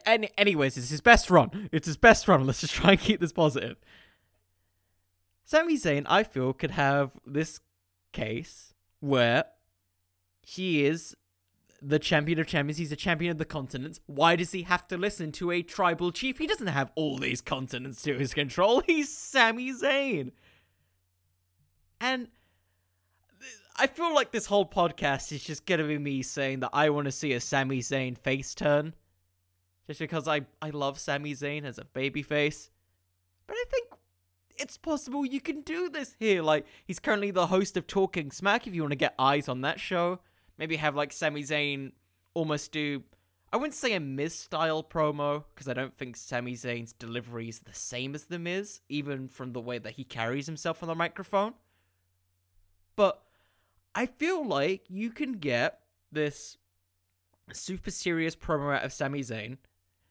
Any, 0.06 0.30
anyways, 0.38 0.76
it's 0.76 0.90
his 0.90 1.00
best 1.00 1.30
run. 1.30 1.68
It's 1.72 1.86
his 1.86 1.96
best 1.96 2.26
run. 2.26 2.46
Let's 2.46 2.60
just 2.60 2.74
try 2.74 2.92
and 2.92 3.00
keep 3.00 3.20
this 3.20 3.32
positive. 3.32 3.76
Sami 5.44 5.76
Zayn, 5.76 6.04
I 6.06 6.22
feel, 6.22 6.52
could 6.52 6.70
have 6.70 7.12
this 7.26 7.60
case 8.12 8.72
where 9.00 9.44
he 10.42 10.86
is 10.86 11.14
the 11.82 11.98
champion 11.98 12.38
of 12.38 12.46
champions. 12.46 12.78
He's 12.78 12.92
a 12.92 12.96
champion 12.96 13.30
of 13.30 13.38
the 13.38 13.44
continents. 13.44 14.00
Why 14.06 14.36
does 14.36 14.52
he 14.52 14.62
have 14.62 14.88
to 14.88 14.96
listen 14.96 15.32
to 15.32 15.50
a 15.50 15.62
tribal 15.62 16.12
chief? 16.12 16.38
He 16.38 16.46
doesn't 16.46 16.66
have 16.66 16.90
all 16.94 17.18
these 17.18 17.42
continents 17.42 18.00
to 18.02 18.18
his 18.18 18.32
control. 18.32 18.80
He's 18.86 19.14
Sami 19.14 19.70
Zayn. 19.72 20.32
And 22.00 22.28
I 23.76 23.86
feel 23.88 24.14
like 24.14 24.30
this 24.30 24.46
whole 24.46 24.66
podcast 24.66 25.32
is 25.32 25.42
just 25.42 25.66
gonna 25.66 25.84
be 25.84 25.98
me 25.98 26.22
saying 26.22 26.60
that 26.60 26.70
I 26.72 26.90
want 26.90 27.06
to 27.06 27.12
see 27.12 27.32
a 27.32 27.40
Sami 27.40 27.80
Zayn 27.80 28.16
face 28.16 28.54
turn. 28.54 28.94
Just 29.86 30.00
because 30.00 30.28
I, 30.28 30.42
I 30.62 30.70
love 30.70 30.98
Sami 30.98 31.34
Zayn 31.34 31.64
as 31.64 31.78
a 31.78 31.84
babyface. 31.84 32.70
But 33.46 33.56
I 33.56 33.64
think 33.70 33.88
it's 34.56 34.78
possible 34.78 35.26
you 35.26 35.40
can 35.40 35.60
do 35.60 35.90
this 35.90 36.14
here. 36.18 36.42
Like, 36.42 36.66
he's 36.86 36.98
currently 36.98 37.30
the 37.30 37.48
host 37.48 37.76
of 37.76 37.86
Talking 37.86 38.30
Smack 38.30 38.66
if 38.66 38.74
you 38.74 38.82
want 38.82 38.92
to 38.92 38.96
get 38.96 39.14
eyes 39.18 39.48
on 39.48 39.60
that 39.62 39.80
show. 39.80 40.20
Maybe 40.56 40.76
have 40.76 40.94
like 40.94 41.12
Sami 41.12 41.42
Zayn 41.42 41.92
almost 42.32 42.72
do 42.72 43.02
I 43.54 43.56
wouldn't 43.56 43.74
say 43.74 43.94
a 43.94 44.00
Miz 44.00 44.34
style 44.34 44.82
promo 44.82 45.44
because 45.54 45.68
I 45.68 45.74
don't 45.74 45.96
think 45.96 46.16
Sami 46.16 46.54
Zayn's 46.54 46.92
delivery 46.92 47.48
is 47.48 47.60
the 47.60 47.72
same 47.72 48.16
as 48.16 48.24
the 48.24 48.40
Miz, 48.40 48.80
even 48.88 49.28
from 49.28 49.52
the 49.52 49.60
way 49.60 49.78
that 49.78 49.92
he 49.92 50.02
carries 50.02 50.46
himself 50.46 50.82
on 50.82 50.88
the 50.88 50.94
microphone. 50.96 51.54
But 52.96 53.22
I 53.94 54.06
feel 54.06 54.46
like 54.46 54.84
you 54.88 55.10
can 55.10 55.34
get 55.34 55.80
this 56.10 56.58
super 57.52 57.90
serious 57.90 58.34
promo 58.34 58.74
out 58.74 58.84
of 58.84 58.92
Sami 58.92 59.20
Zayn. 59.20 59.58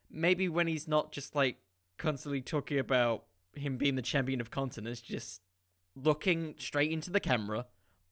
Maybe 0.09 0.47
when 0.47 0.67
he's 0.67 0.87
not 0.87 1.11
just 1.11 1.35
like 1.35 1.57
constantly 1.97 2.41
talking 2.41 2.79
about 2.79 3.25
him 3.55 3.77
being 3.77 3.95
the 3.95 4.01
champion 4.01 4.41
of 4.41 4.51
continents, 4.51 5.01
just 5.01 5.41
looking 5.95 6.55
straight 6.57 6.91
into 6.91 7.11
the 7.11 7.19
camera 7.19 7.65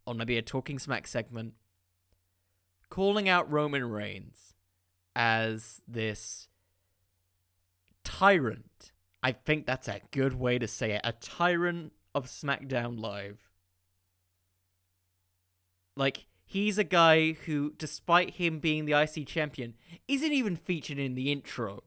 on 0.06 0.18
maybe 0.18 0.38
a 0.38 0.42
talking 0.42 0.80
smack 0.80 1.08
segment, 1.08 1.54
calling 2.90 3.30
out 3.30 3.52
Roman 3.52 3.90
Reigns 3.90 4.56
as 5.16 5.82
this 5.88 6.48
tyrant. 8.04 8.92
I 9.24 9.32
think 9.32 9.66
that's 9.66 9.88
a 9.88 10.02
good 10.12 10.34
way 10.34 10.58
to 10.58 10.68
say 10.68 10.94
it. 10.94 11.02
A 11.04 11.12
tyrant 11.12 11.94
of 12.16 12.26
SmackDown 12.26 13.00
Live. 13.00 13.51
Like, 15.96 16.26
he's 16.46 16.78
a 16.78 16.84
guy 16.84 17.34
who, 17.46 17.74
despite 17.78 18.36
him 18.36 18.60
being 18.60 18.86
the 18.86 19.00
IC 19.00 19.28
champion, 19.28 19.76
isn't 20.08 20.32
even 20.32 20.56
featured 20.56 21.00
in 21.00 21.16
the 21.16 21.32
intro. 21.32 21.84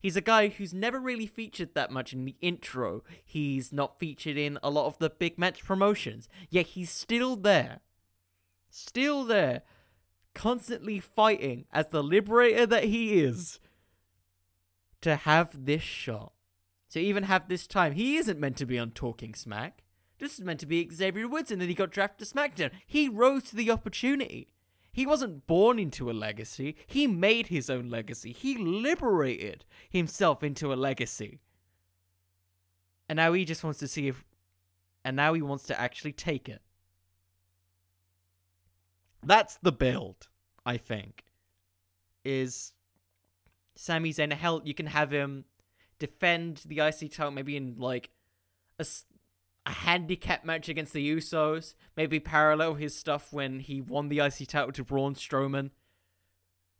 He's 0.00 0.16
a 0.16 0.20
guy 0.20 0.48
who's 0.48 0.74
never 0.74 0.98
really 0.98 1.26
featured 1.26 1.74
that 1.74 1.92
much 1.92 2.12
in 2.12 2.24
the 2.24 2.34
intro. 2.40 3.04
He's 3.24 3.72
not 3.72 4.00
featured 4.00 4.36
in 4.36 4.58
a 4.62 4.70
lot 4.70 4.86
of 4.86 4.98
the 4.98 5.10
big 5.10 5.38
match 5.38 5.64
promotions, 5.64 6.28
yet 6.50 6.66
he's 6.66 6.90
still 6.90 7.36
there. 7.36 7.80
Still 8.68 9.24
there, 9.24 9.62
constantly 10.34 10.98
fighting 10.98 11.66
as 11.72 11.88
the 11.88 12.02
liberator 12.02 12.66
that 12.66 12.84
he 12.84 13.20
is 13.20 13.60
to 15.02 15.16
have 15.16 15.66
this 15.66 15.82
shot. 15.82 16.32
To 16.90 17.00
even 17.00 17.24
have 17.24 17.48
this 17.48 17.66
time. 17.66 17.92
He 17.92 18.16
isn't 18.16 18.40
meant 18.40 18.56
to 18.58 18.66
be 18.66 18.78
on 18.78 18.90
Talking 18.90 19.34
Smack. 19.34 19.82
This 20.22 20.38
is 20.38 20.44
meant 20.44 20.60
to 20.60 20.66
be 20.66 20.88
Xavier 20.88 21.26
Woods, 21.26 21.50
and 21.50 21.60
then 21.60 21.68
he 21.68 21.74
got 21.74 21.90
drafted 21.90 22.28
to 22.28 22.32
SmackDown. 22.32 22.70
He 22.86 23.08
rose 23.08 23.42
to 23.42 23.56
the 23.56 23.72
opportunity. 23.72 24.46
He 24.92 25.04
wasn't 25.04 25.48
born 25.48 25.80
into 25.80 26.08
a 26.08 26.12
legacy. 26.12 26.76
He 26.86 27.08
made 27.08 27.48
his 27.48 27.68
own 27.68 27.88
legacy. 27.88 28.32
He 28.32 28.56
liberated 28.56 29.64
himself 29.90 30.44
into 30.44 30.72
a 30.72 30.76
legacy. 30.76 31.40
And 33.08 33.16
now 33.16 33.32
he 33.32 33.44
just 33.44 33.64
wants 33.64 33.80
to 33.80 33.88
see 33.88 34.06
if. 34.06 34.22
And 35.04 35.16
now 35.16 35.32
he 35.32 35.42
wants 35.42 35.64
to 35.64 35.80
actually 35.80 36.12
take 36.12 36.48
it. 36.48 36.62
That's 39.24 39.58
the 39.60 39.72
build, 39.72 40.28
I 40.64 40.76
think. 40.76 41.24
Is 42.24 42.74
Sami 43.74 44.12
Zayn. 44.12 44.30
A 44.30 44.36
hell, 44.36 44.62
you 44.64 44.72
can 44.72 44.86
have 44.86 45.10
him 45.10 45.46
defend 45.98 46.62
the 46.64 46.78
IC 46.78 47.10
title 47.10 47.32
maybe 47.32 47.56
in 47.56 47.74
like 47.76 48.10
a, 48.78 48.86
a 49.64 49.70
handicap 49.70 50.44
match 50.44 50.68
against 50.68 50.92
the 50.92 51.16
Usos. 51.16 51.74
Maybe 51.96 52.18
parallel 52.20 52.74
his 52.74 52.96
stuff 52.96 53.32
when 53.32 53.60
he 53.60 53.80
won 53.80 54.08
the 54.08 54.20
IC 54.20 54.48
title 54.48 54.72
to 54.72 54.84
Braun 54.84 55.14
Strowman. 55.14 55.70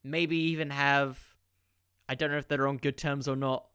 Maybe 0.02 0.36
even 0.36 0.70
have. 0.70 1.20
I 2.08 2.14
don't 2.14 2.30
know 2.30 2.38
if 2.38 2.48
they're 2.48 2.66
on 2.66 2.78
good 2.78 2.96
terms 2.96 3.28
or 3.28 3.36
not. 3.36 3.66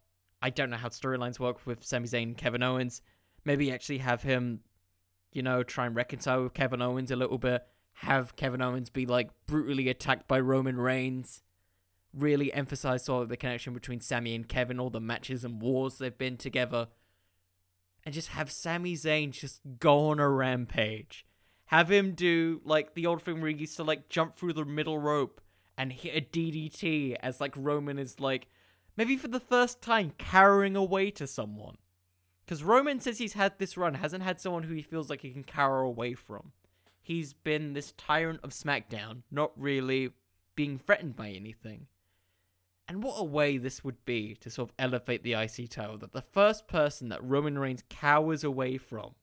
I 0.42 0.50
don't 0.50 0.70
know 0.70 0.78
how 0.78 0.90
storylines 0.90 1.40
work 1.40 1.66
with 1.66 1.86
Sami 1.86 2.08
Zayn 2.08 2.24
and 2.24 2.38
Kevin 2.38 2.62
Owens. 2.62 3.02
Maybe 3.46 3.72
actually 3.72 4.00
have 4.00 4.22
him, 4.22 4.60
you 5.32 5.42
know, 5.42 5.64
try 5.64 5.86
and 5.86 5.96
reconcile 5.96 6.44
with 6.44 6.54
Kevin 6.54 6.82
Owens 6.82 7.12
a 7.12 7.16
little 7.16 7.38
bit. 7.38 7.64
Have 7.94 8.36
Kevin 8.36 8.62
Owens 8.62 8.90
be 8.90 9.06
like 9.06 9.32
brutally 9.48 9.90
attacked 9.90 10.28
by 10.28 10.40
Roman 10.40 10.78
Reigns. 10.78 11.42
Really 12.14 12.54
emphasize 12.54 13.06
sort 13.06 13.24
of 13.24 13.30
the 13.30 13.38
connection 13.38 13.74
between 13.74 14.02
Sami 14.02 14.36
and 14.36 14.48
Kevin, 14.48 14.80
all 14.80 14.90
the 14.90 15.00
matches 15.00 15.44
and 15.44 15.62
wars 15.62 15.98
they've 15.98 16.18
been 16.18 16.38
together 16.38 16.90
and 18.08 18.14
just 18.14 18.30
have 18.30 18.50
Sami 18.50 18.94
Zayn 18.94 19.32
just 19.32 19.60
go 19.80 20.12
on 20.12 20.20
a 20.22 20.30
rampage. 20.30 21.26
Have 21.66 21.92
him 21.92 22.14
do 22.14 22.62
like 22.64 22.94
the 22.94 23.06
old 23.06 23.22
thing 23.22 23.42
where 23.42 23.50
he 23.50 23.58
used 23.58 23.76
to 23.76 23.84
like 23.84 24.08
jump 24.08 24.38
through 24.38 24.54
the 24.54 24.64
middle 24.64 24.98
rope 24.98 25.42
and 25.78 25.92
hit 25.92 26.16
a 26.16 26.22
DDT 26.22 27.18
as 27.20 27.42
like 27.42 27.52
Roman 27.58 28.00
is 28.00 28.22
like 28.22 28.48
maybe 28.96 29.18
for 29.18 29.28
the 29.28 29.42
first 29.42 29.82
time 29.82 30.14
carrying 30.18 30.78
away 30.78 31.12
to 31.12 31.28
someone. 31.28 31.76
Because 32.46 32.64
Roman 32.64 33.02
says 33.02 33.18
he's 33.18 33.34
had 33.34 33.60
this 33.60 33.76
run, 33.76 33.96
hasn't 33.96 34.24
had 34.24 34.40
someone 34.40 34.64
who 34.64 34.74
he 34.74 34.84
feels 34.84 35.10
like 35.10 35.20
he 35.20 35.32
can 35.32 35.44
carry 35.44 35.86
away 35.86 36.14
from. 36.14 36.54
He's 37.02 37.34
been 37.34 37.74
this 37.74 37.92
tyrant 37.98 38.40
of 38.42 38.52
SmackDown, 38.52 39.24
not 39.30 39.52
really 39.58 40.12
being 40.56 40.80
threatened 40.80 41.18
by 41.18 41.32
anything. 41.32 41.88
And 42.88 43.04
what 43.04 43.20
a 43.20 43.24
way 43.24 43.58
this 43.58 43.84
would 43.84 44.06
be 44.06 44.36
to 44.36 44.50
sort 44.50 44.70
of 44.70 44.76
elevate 44.80 45.24
the 45.24 45.34
IC 45.34 45.70
title 45.70 45.98
that 45.98 46.14
the 46.14 46.22
first 46.22 46.68
person 46.68 47.10
that 47.10 47.24
Roman 47.24 47.58
Reigns 47.60 47.84
cowers 47.90 48.44
away 48.44 48.78
from 48.78 49.16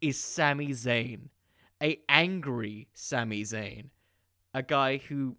is 0.00 0.18
Sami 0.18 0.68
Zayn. 0.70 1.28
A 1.80 2.00
angry 2.08 2.88
Sami 2.94 3.42
Zayn. 3.42 3.90
A 4.52 4.62
guy 4.62 4.96
who, 4.96 5.36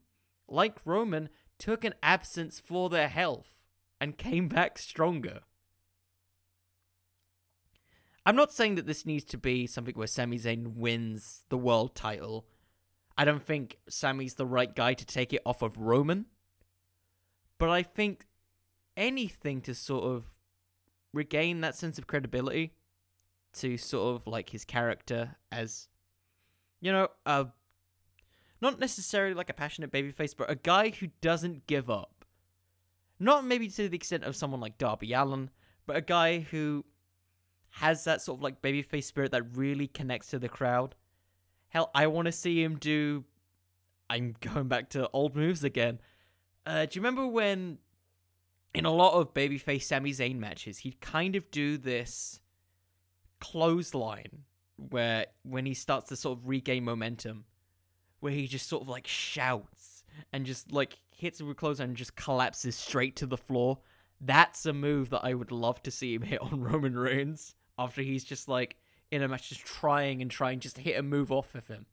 like 0.48 0.78
Roman, 0.86 1.30
took 1.60 1.84
an 1.84 1.94
absence 2.02 2.60
for 2.60 2.90
their 2.90 3.10
health 3.10 3.58
and 4.00 4.18
came 4.18 4.48
back 4.48 4.78
stronger. 4.78 5.42
I'm 8.26 8.36
not 8.38 8.54
saying 8.54 8.76
that 8.76 8.88
this 8.88 9.06
needs 9.06 9.26
to 9.26 9.38
be 9.38 9.68
something 9.68 9.96
where 9.96 10.08
Sami 10.08 10.40
Zayn 10.40 10.76
wins 10.76 11.44
the 11.50 11.58
world 11.58 11.96
title. 11.96 12.48
I 13.18 13.26
don't 13.26 13.44
think 13.44 13.80
Sami's 13.90 14.36
the 14.36 14.46
right 14.46 14.74
guy 14.74 14.94
to 14.94 15.06
take 15.06 15.34
it 15.34 15.42
off 15.46 15.62
of 15.62 15.78
Roman. 15.78 16.26
But 17.58 17.70
I 17.70 17.84
think 17.84 18.26
anything 18.98 19.62
to 19.62 19.76
sort 19.76 20.04
of 20.04 20.26
regain 21.14 21.62
that 21.62 21.76
sense 21.76 21.98
of 21.98 22.08
credibility 22.08 22.74
to 23.54 23.78
sort 23.78 24.16
of 24.16 24.28
like 24.28 24.50
his 24.50 24.66
character 24.66 25.36
as 25.52 25.88
you 26.82 26.92
know, 26.92 27.08
a 27.26 27.48
not 28.62 28.80
necessarily 28.80 29.34
like 29.34 29.50
a 29.50 29.54
passionate 29.54 29.92
babyface, 29.92 30.36
but 30.36 30.50
a 30.50 30.56
guy 30.56 30.90
who 30.90 31.08
doesn't 31.22 31.68
give 31.68 31.90
up. 31.90 32.26
Not 33.20 33.46
maybe 33.46 33.70
to 33.70 33.88
the 33.88 33.96
extent 33.96 34.24
of 34.24 34.36
someone 34.36 34.60
like 34.60 34.78
Darby 34.78 35.14
Allin 35.14 35.50
but 35.86 35.96
a 35.96 36.02
guy 36.02 36.40
who 36.40 36.86
has 37.70 38.04
that 38.04 38.22
sort 38.22 38.40
of 38.40 38.44
like 38.44 38.62
babyface 38.62 39.06
spirit 39.06 39.32
that 39.32 39.56
really 39.56 39.88
connects 39.88 40.28
to 40.28 40.40
the 40.40 40.50
crowd. 40.50 40.96
Hell, 41.70 41.90
I 41.96 42.08
want 42.08 42.28
to 42.28 42.32
see 42.32 42.64
him 42.64 42.78
do. 42.78 43.26
I'm 44.10 44.36
going 44.40 44.68
back 44.68 44.90
to 44.92 45.10
old 45.12 45.36
moves 45.36 45.64
again. 45.64 46.00
Uh, 46.66 46.86
do 46.86 46.98
you 46.98 47.02
remember 47.02 47.28
when, 47.28 47.78
in 48.74 48.86
a 48.86 48.92
lot 48.92 49.14
of 49.14 49.34
babyface 49.34 49.84
Sami 49.84 50.12
Zayn 50.12 50.38
matches, 50.38 50.80
he'd 50.80 51.02
kind 51.02 51.36
of 51.36 51.50
do 51.52 51.78
this 51.78 52.40
clothesline 53.40 54.44
where 54.78 55.28
when 55.44 55.66
he 55.66 55.74
starts 55.74 56.10
to 56.10 56.16
sort 56.16 56.40
of 56.40 56.48
regain 56.48 56.84
momentum, 56.84 57.46
where 58.20 58.32
he 58.32 58.48
just 58.48 58.68
sort 58.68 58.82
of 58.82 58.90
like 58.90 59.08
shouts 59.08 60.04
and 60.32 60.46
just 60.46 60.72
like 60.72 61.00
hits 61.12 61.42
with 61.42 61.58
clothesline 61.58 61.90
and 61.90 61.98
just 61.98 62.16
collapses 62.16 62.76
straight 62.76 63.16
to 63.18 63.26
the 63.26 63.38
floor. 63.38 63.80
That's 64.22 64.66
a 64.66 64.74
move 64.74 65.10
that 65.10 65.26
I 65.26 65.34
would 65.34 65.52
love 65.52 65.84
to 65.84 65.92
see 65.92 66.16
him 66.16 66.22
hit 66.24 66.42
on 66.42 66.62
Roman 66.62 66.96
Reigns 66.98 67.56
after 67.78 68.02
he's 68.02 68.24
just 68.24 68.48
like 68.48 68.78
in 69.12 69.22
a 69.22 69.28
match, 69.28 69.50
just 69.50 69.66
trying 69.66 70.22
and 70.22 70.32
trying 70.32 70.60
just 70.60 70.78
to 70.78 70.82
hit 70.82 70.98
a 70.98 71.04
move 71.04 71.32
off 71.32 71.54
of 71.56 71.68
him. 71.68 71.86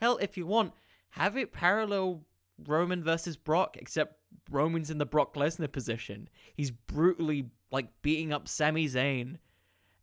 Hell, 0.00 0.18
if 0.20 0.36
you 0.36 0.46
want, 0.46 0.72
have 1.10 1.36
it 1.36 1.52
parallel 1.52 2.24
Roman 2.64 3.02
versus 3.02 3.36
Brock, 3.36 3.76
except 3.78 4.16
Roman's 4.50 4.90
in 4.90 4.98
the 4.98 5.06
Brock 5.06 5.34
Lesnar 5.34 5.70
position. 5.70 6.28
He's 6.54 6.70
brutally 6.70 7.50
like 7.70 7.88
beating 8.02 8.32
up 8.32 8.48
Sami 8.48 8.86
Zayn, 8.88 9.38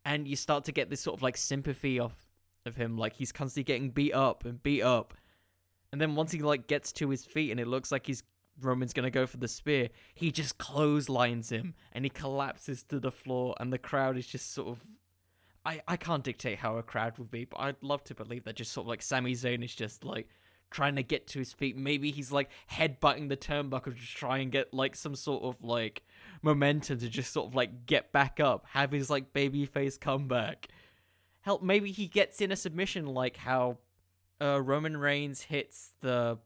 and 0.05 0.27
you 0.27 0.35
start 0.35 0.65
to 0.65 0.71
get 0.71 0.89
this 0.89 1.01
sort 1.01 1.17
of 1.17 1.23
like 1.23 1.37
sympathy 1.37 1.99
of 1.99 2.13
of 2.65 2.75
him, 2.75 2.97
like 2.97 3.13
he's 3.13 3.31
constantly 3.31 3.63
getting 3.63 3.89
beat 3.89 4.13
up 4.13 4.45
and 4.45 4.61
beat 4.63 4.83
up, 4.83 5.13
and 5.91 5.99
then 5.99 6.15
once 6.15 6.31
he 6.31 6.39
like 6.39 6.67
gets 6.67 6.91
to 6.93 7.09
his 7.09 7.25
feet 7.25 7.51
and 7.51 7.59
it 7.59 7.67
looks 7.67 7.91
like 7.91 8.07
he's 8.07 8.23
Roman's 8.61 8.93
gonna 8.93 9.09
go 9.09 9.25
for 9.25 9.37
the 9.37 9.47
spear, 9.47 9.89
he 10.13 10.31
just 10.31 10.57
clotheslines 10.57 11.49
him 11.49 11.73
and 11.91 12.05
he 12.05 12.09
collapses 12.09 12.83
to 12.83 12.99
the 12.99 13.11
floor, 13.11 13.55
and 13.59 13.73
the 13.73 13.77
crowd 13.77 14.17
is 14.17 14.27
just 14.27 14.53
sort 14.53 14.69
of. 14.69 14.83
I, 15.65 15.81
I 15.87 15.95
can't 15.95 16.25
dictate 16.25 16.57
how 16.57 16.75
a 16.75 16.83
crowd 16.83 17.17
would 17.17 17.31
be, 17.31 17.45
but 17.45 17.57
I'd 17.61 17.81
love 17.81 18.03
to 18.05 18.13
believe 18.13 18.43
that 18.43 18.57
just 18.57 18.73
sort 18.73 18.83
of 18.83 18.89
like 18.89 19.01
Sami 19.01 19.31
Zayn 19.31 19.63
is 19.63 19.73
just 19.73 20.03
like 20.03 20.27
trying 20.73 20.95
to 20.95 21.03
get 21.03 21.27
to 21.27 21.39
his 21.39 21.53
feet. 21.53 21.77
Maybe 21.77 22.11
he's 22.11 22.31
like 22.31 22.49
headbutting 22.69 23.29
the 23.29 23.37
turnbuckle 23.37 23.95
to 23.95 24.05
try 24.15 24.39
and 24.39 24.51
get 24.51 24.73
like 24.73 24.95
some 24.95 25.15
sort 25.15 25.43
of 25.43 25.63
like 25.63 26.03
momentum 26.41 26.97
to 26.97 27.07
just 27.07 27.31
sort 27.31 27.47
of 27.47 27.55
like 27.55 27.85
get 27.85 28.11
back 28.11 28.39
up, 28.39 28.65
have 28.71 28.91
his 28.91 29.09
like 29.09 29.31
baby 29.31 29.65
face 29.65 29.97
comeback. 29.97 30.67
Help, 31.41 31.61
maybe 31.61 31.91
he 31.91 32.07
gets 32.07 32.41
in 32.41 32.51
a 32.51 32.55
submission 32.55 33.05
like 33.05 33.37
how 33.37 33.77
uh, 34.41 34.61
Roman 34.61 34.97
Reigns 34.97 35.41
hits 35.41 35.91
the 36.01 36.39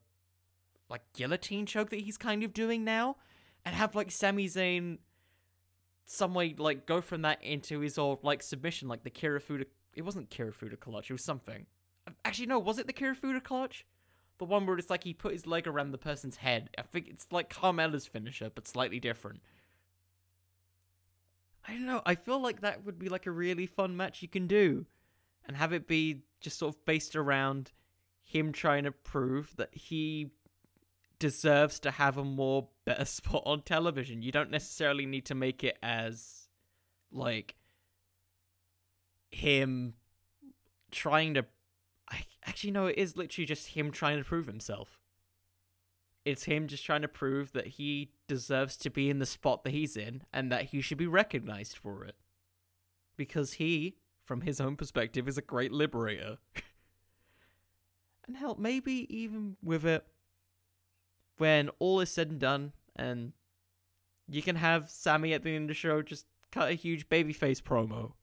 like 0.89 1.01
guillotine 1.13 1.65
choke 1.65 1.89
that 1.89 2.01
he's 2.01 2.17
kind 2.17 2.43
of 2.43 2.53
doing 2.53 2.83
now, 2.83 3.15
and 3.65 3.75
have 3.75 3.95
like 3.95 4.11
Sami 4.11 4.47
Zayn 4.47 4.99
some 6.05 6.33
way 6.33 6.55
like 6.57 6.85
go 6.85 7.01
from 7.01 7.23
that 7.23 7.43
into 7.43 7.79
his 7.79 7.97
old 7.97 8.23
like 8.23 8.43
submission, 8.43 8.87
like 8.87 9.03
the 9.03 9.09
Kirifuda. 9.09 9.65
It 9.93 10.03
wasn't 10.03 10.29
Kirifuda 10.29 10.79
clutch. 10.79 11.09
It 11.09 11.13
was 11.13 11.23
something. 11.23 11.65
Actually, 12.23 12.47
no. 12.47 12.59
Was 12.59 12.77
it 12.77 12.87
the 12.87 12.93
Kirifuda 12.93 13.43
clutch? 13.43 13.85
The 14.37 14.45
one 14.45 14.65
where 14.65 14.77
it's 14.77 14.89
like 14.89 15.03
he 15.03 15.13
put 15.13 15.33
his 15.33 15.47
leg 15.47 15.67
around 15.67 15.91
the 15.91 15.97
person's 15.97 16.37
head. 16.37 16.69
I 16.77 16.83
think 16.83 17.07
it's 17.07 17.27
like 17.31 17.49
Carmella's 17.49 18.05
finisher, 18.05 18.51
but 18.53 18.67
slightly 18.67 18.99
different. 18.99 19.41
I 21.67 21.73
don't 21.73 21.85
know. 21.85 22.01
I 22.05 22.15
feel 22.15 22.39
like 22.39 22.61
that 22.61 22.85
would 22.85 22.97
be 22.97 23.09
like 23.09 23.25
a 23.25 23.31
really 23.31 23.65
fun 23.65 23.97
match 23.97 24.21
you 24.21 24.27
can 24.27 24.47
do, 24.47 24.85
and 25.45 25.57
have 25.57 25.73
it 25.73 25.87
be 25.87 26.23
just 26.39 26.59
sort 26.59 26.75
of 26.75 26.85
based 26.85 27.15
around 27.15 27.71
him 28.23 28.51
trying 28.51 28.83
to 28.83 28.91
prove 28.91 29.55
that 29.57 29.73
he 29.73 30.31
deserves 31.19 31.79
to 31.79 31.91
have 31.91 32.17
a 32.17 32.23
more 32.23 32.67
better 32.85 33.05
spot 33.05 33.43
on 33.45 33.61
television. 33.61 34.21
You 34.21 34.31
don't 34.31 34.51
necessarily 34.51 35.05
need 35.05 35.25
to 35.25 35.35
make 35.35 35.63
it 35.63 35.77
as 35.81 36.47
like 37.11 37.55
him 39.31 39.93
trying 40.91 41.33
to 41.33 41.45
I 42.09 42.23
actually 42.45 42.71
no, 42.71 42.87
it 42.87 42.97
is 42.97 43.17
literally 43.17 43.45
just 43.45 43.69
him 43.69 43.91
trying 43.91 44.17
to 44.17 44.23
prove 44.23 44.47
himself. 44.47 44.99
It's 46.25 46.43
him 46.43 46.67
just 46.67 46.85
trying 46.85 47.03
to 47.03 47.07
prove 47.07 47.53
that 47.53 47.67
he 47.67 48.11
deserves 48.27 48.75
to 48.77 48.89
be 48.89 49.09
in 49.09 49.19
the 49.19 49.25
spot 49.25 49.63
that 49.63 49.71
he's 49.71 49.95
in 49.95 50.23
and 50.33 50.51
that 50.51 50.65
he 50.65 50.81
should 50.81 50.97
be 50.97 51.07
recognized 51.07 51.77
for 51.77 52.03
it. 52.03 52.15
Because 53.15 53.53
he, 53.53 53.95
from 54.23 54.41
his 54.41 54.59
own 54.59 54.75
perspective, 54.75 55.27
is 55.27 55.37
a 55.37 55.41
great 55.41 55.71
liberator. 55.71 56.37
and 58.27 58.35
help, 58.35 58.59
maybe 58.59 59.07
even 59.09 59.55
with 59.63 59.85
it, 59.85 60.05
when 61.37 61.69
all 61.79 62.01
is 62.01 62.11
said 62.11 62.29
and 62.29 62.39
done, 62.39 62.73
and 62.95 63.31
you 64.27 64.41
can 64.41 64.57
have 64.57 64.89
Sami 64.89 65.33
at 65.33 65.43
the 65.43 65.55
end 65.55 65.65
of 65.65 65.67
the 65.69 65.73
show 65.73 66.01
just 66.01 66.25
cut 66.51 66.69
a 66.69 66.73
huge 66.73 67.07
babyface 67.09 67.61
promo, 67.61 68.13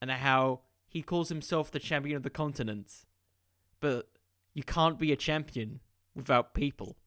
and 0.00 0.10
how 0.10 0.60
he 0.92 1.00
calls 1.00 1.30
himself 1.30 1.70
the 1.70 1.78
champion 1.78 2.18
of 2.18 2.22
the 2.22 2.28
continent, 2.28 3.06
but 3.80 4.10
you 4.52 4.62
can't 4.62 4.98
be 4.98 5.10
a 5.10 5.16
champion 5.16 5.80
without 6.14 6.52
people. 6.52 6.98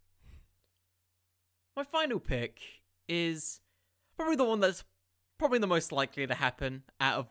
My 1.77 1.83
final 1.83 2.19
pick 2.19 2.59
is 3.07 3.61
probably 4.17 4.37
the 4.37 4.43
one 4.43 4.59
that's 4.59 4.83
probably 5.37 5.59
the 5.59 5.67
most 5.67 5.91
likely 5.91 6.25
to 6.25 6.33
happen 6.33 6.81
out 6.99 7.19
of 7.19 7.27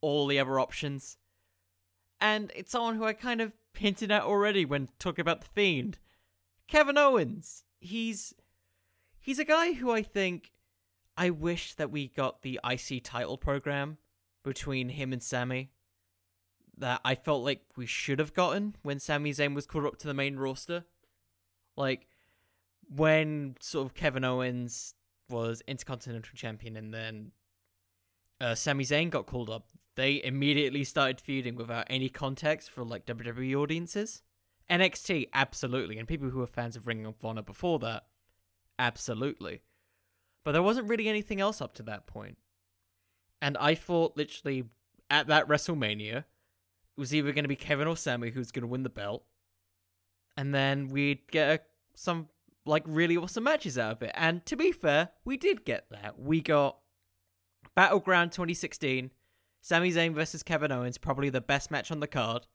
all 0.00 0.26
the 0.26 0.38
other 0.38 0.58
options. 0.58 1.18
And 2.22 2.50
it's 2.56 2.72
someone 2.72 2.94
who 2.94 3.04
I 3.04 3.12
kind 3.12 3.42
of 3.42 3.52
hinted 3.74 4.10
at 4.10 4.22
already 4.22 4.64
when 4.64 4.88
talking 4.98 5.20
about 5.20 5.42
The 5.42 5.48
Fiend. 5.48 5.98
Kevin 6.68 6.96
Owens. 6.96 7.64
He's 7.80 8.32
he's 9.20 9.38
a 9.38 9.44
guy 9.44 9.74
who 9.74 9.90
I 9.90 10.00
think 10.02 10.52
I 11.18 11.28
wish 11.28 11.74
that 11.74 11.90
we 11.90 12.08
got 12.08 12.40
the 12.40 12.58
IC 12.64 13.04
title 13.04 13.36
program 13.36 13.98
between 14.42 14.88
him 14.88 15.12
and 15.12 15.22
Sami 15.22 15.70
that 16.80 17.00
I 17.04 17.14
felt 17.14 17.44
like 17.44 17.62
we 17.76 17.86
should 17.86 18.18
have 18.18 18.34
gotten 18.34 18.76
when 18.82 18.98
Sami 18.98 19.32
Zayn 19.32 19.54
was 19.54 19.66
called 19.66 19.86
up 19.86 19.98
to 19.98 20.06
the 20.06 20.14
main 20.14 20.36
roster. 20.36 20.84
Like 21.76 22.08
when 22.88 23.56
sort 23.60 23.86
of 23.86 23.94
Kevin 23.94 24.24
Owens 24.24 24.94
was 25.28 25.62
Intercontinental 25.66 26.34
Champion 26.34 26.76
and 26.76 26.92
then 26.92 27.32
uh, 28.40 28.54
Sami 28.54 28.84
Zayn 28.84 29.10
got 29.10 29.26
called 29.26 29.50
up, 29.50 29.68
they 29.96 30.22
immediately 30.22 30.84
started 30.84 31.20
feuding 31.20 31.56
without 31.56 31.86
any 31.90 32.08
context 32.08 32.70
for 32.70 32.84
like 32.84 33.06
WWE 33.06 33.56
audiences. 33.56 34.22
NXT, 34.70 35.28
absolutely, 35.32 35.98
and 35.98 36.06
people 36.06 36.28
who 36.28 36.38
were 36.38 36.46
fans 36.46 36.76
of 36.76 36.86
Ring 36.86 37.06
of 37.06 37.24
Honor 37.24 37.42
before 37.42 37.78
that, 37.80 38.04
absolutely. 38.78 39.62
But 40.44 40.52
there 40.52 40.62
wasn't 40.62 40.88
really 40.88 41.08
anything 41.08 41.40
else 41.40 41.60
up 41.60 41.74
to 41.74 41.82
that 41.84 42.06
point. 42.06 42.38
And 43.40 43.56
I 43.58 43.74
thought 43.74 44.16
literally 44.16 44.64
at 45.10 45.26
that 45.28 45.48
WrestleMania, 45.48 46.24
was 46.98 47.14
either 47.14 47.32
going 47.32 47.44
to 47.44 47.48
be 47.48 47.56
Kevin 47.56 47.86
or 47.86 47.96
Sami 47.96 48.30
who's 48.30 48.50
going 48.50 48.62
to 48.62 48.68
win 48.68 48.82
the 48.82 48.90
belt, 48.90 49.24
and 50.36 50.54
then 50.54 50.88
we'd 50.88 51.30
get 51.30 51.48
a, 51.48 51.60
some 51.94 52.28
like 52.66 52.82
really 52.86 53.16
awesome 53.16 53.44
matches 53.44 53.78
out 53.78 53.92
of 53.92 54.02
it. 54.02 54.12
And 54.14 54.44
to 54.46 54.56
be 54.56 54.72
fair, 54.72 55.10
we 55.24 55.36
did 55.36 55.64
get 55.64 55.86
that. 55.90 56.18
We 56.18 56.40
got 56.40 56.78
Battleground 57.74 58.32
2016, 58.32 59.10
Sami 59.60 59.92
Zayn 59.92 60.14
versus 60.14 60.42
Kevin 60.42 60.72
Owens, 60.72 60.98
probably 60.98 61.30
the 61.30 61.40
best 61.40 61.70
match 61.70 61.90
on 61.90 62.00
the 62.00 62.06
card, 62.06 62.46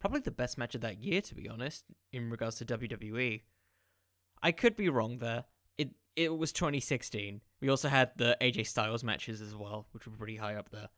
probably 0.00 0.20
the 0.20 0.30
best 0.30 0.58
match 0.58 0.74
of 0.74 0.80
that 0.80 0.98
year 0.98 1.20
to 1.20 1.34
be 1.34 1.48
honest, 1.48 1.84
in 2.12 2.30
regards 2.30 2.56
to 2.56 2.64
WWE. 2.64 3.42
I 4.42 4.52
could 4.52 4.74
be 4.74 4.88
wrong 4.88 5.18
there. 5.18 5.44
It 5.78 5.90
it 6.16 6.36
was 6.36 6.52
2016. 6.52 7.40
We 7.60 7.68
also 7.68 7.88
had 7.88 8.10
the 8.16 8.36
AJ 8.40 8.66
Styles 8.66 9.04
matches 9.04 9.40
as 9.40 9.54
well, 9.54 9.86
which 9.92 10.06
were 10.06 10.16
pretty 10.16 10.36
high 10.36 10.56
up 10.56 10.70
there. 10.70 10.88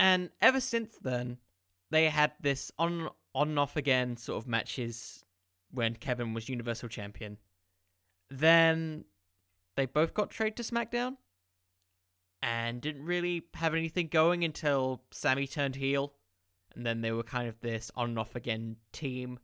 And 0.00 0.30
ever 0.40 0.60
since 0.60 0.96
then, 1.02 1.36
they 1.90 2.08
had 2.08 2.32
this 2.40 2.72
on 2.78 3.10
on 3.34 3.50
and 3.50 3.58
off 3.58 3.76
again 3.76 4.16
sort 4.16 4.42
of 4.42 4.48
matches 4.48 5.26
when 5.70 5.94
Kevin 5.94 6.32
was 6.32 6.48
Universal 6.48 6.88
Champion. 6.88 7.36
Then 8.30 9.04
they 9.76 9.84
both 9.84 10.14
got 10.14 10.30
traded 10.30 10.56
to 10.56 10.62
SmackDown 10.62 11.18
and 12.40 12.80
didn't 12.80 13.04
really 13.04 13.42
have 13.54 13.74
anything 13.74 14.08
going 14.08 14.42
until 14.42 15.02
Sami 15.10 15.46
turned 15.46 15.76
heel. 15.76 16.14
And 16.74 16.86
then 16.86 17.02
they 17.02 17.12
were 17.12 17.22
kind 17.22 17.46
of 17.46 17.60
this 17.60 17.90
on 17.94 18.08
and 18.08 18.18
off 18.18 18.34
again 18.34 18.76
team. 18.92 19.38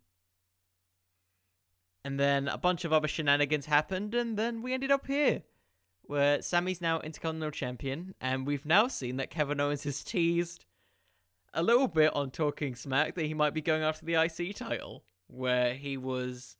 And 2.02 2.18
then 2.18 2.48
a 2.48 2.56
bunch 2.56 2.86
of 2.86 2.94
other 2.94 3.08
shenanigans 3.08 3.66
happened, 3.66 4.14
and 4.14 4.38
then 4.38 4.62
we 4.62 4.72
ended 4.72 4.90
up 4.90 5.06
here 5.06 5.42
where 6.06 6.42
Sami's 6.42 6.80
now 6.80 7.00
Intercontinental 7.00 7.50
Champion, 7.50 8.14
and 8.20 8.46
we've 8.46 8.66
now 8.66 8.88
seen 8.88 9.16
that 9.16 9.30
Kevin 9.30 9.60
Owens 9.60 9.84
has 9.84 10.02
teased 10.02 10.64
a 11.52 11.62
little 11.62 11.88
bit 11.88 12.14
on 12.14 12.30
Talking 12.30 12.74
Smack 12.74 13.14
that 13.14 13.26
he 13.26 13.34
might 13.34 13.54
be 13.54 13.62
going 13.62 13.82
after 13.82 14.04
the 14.04 14.14
IC 14.14 14.56
title, 14.56 15.04
where 15.26 15.74
he 15.74 15.96
was 15.96 16.56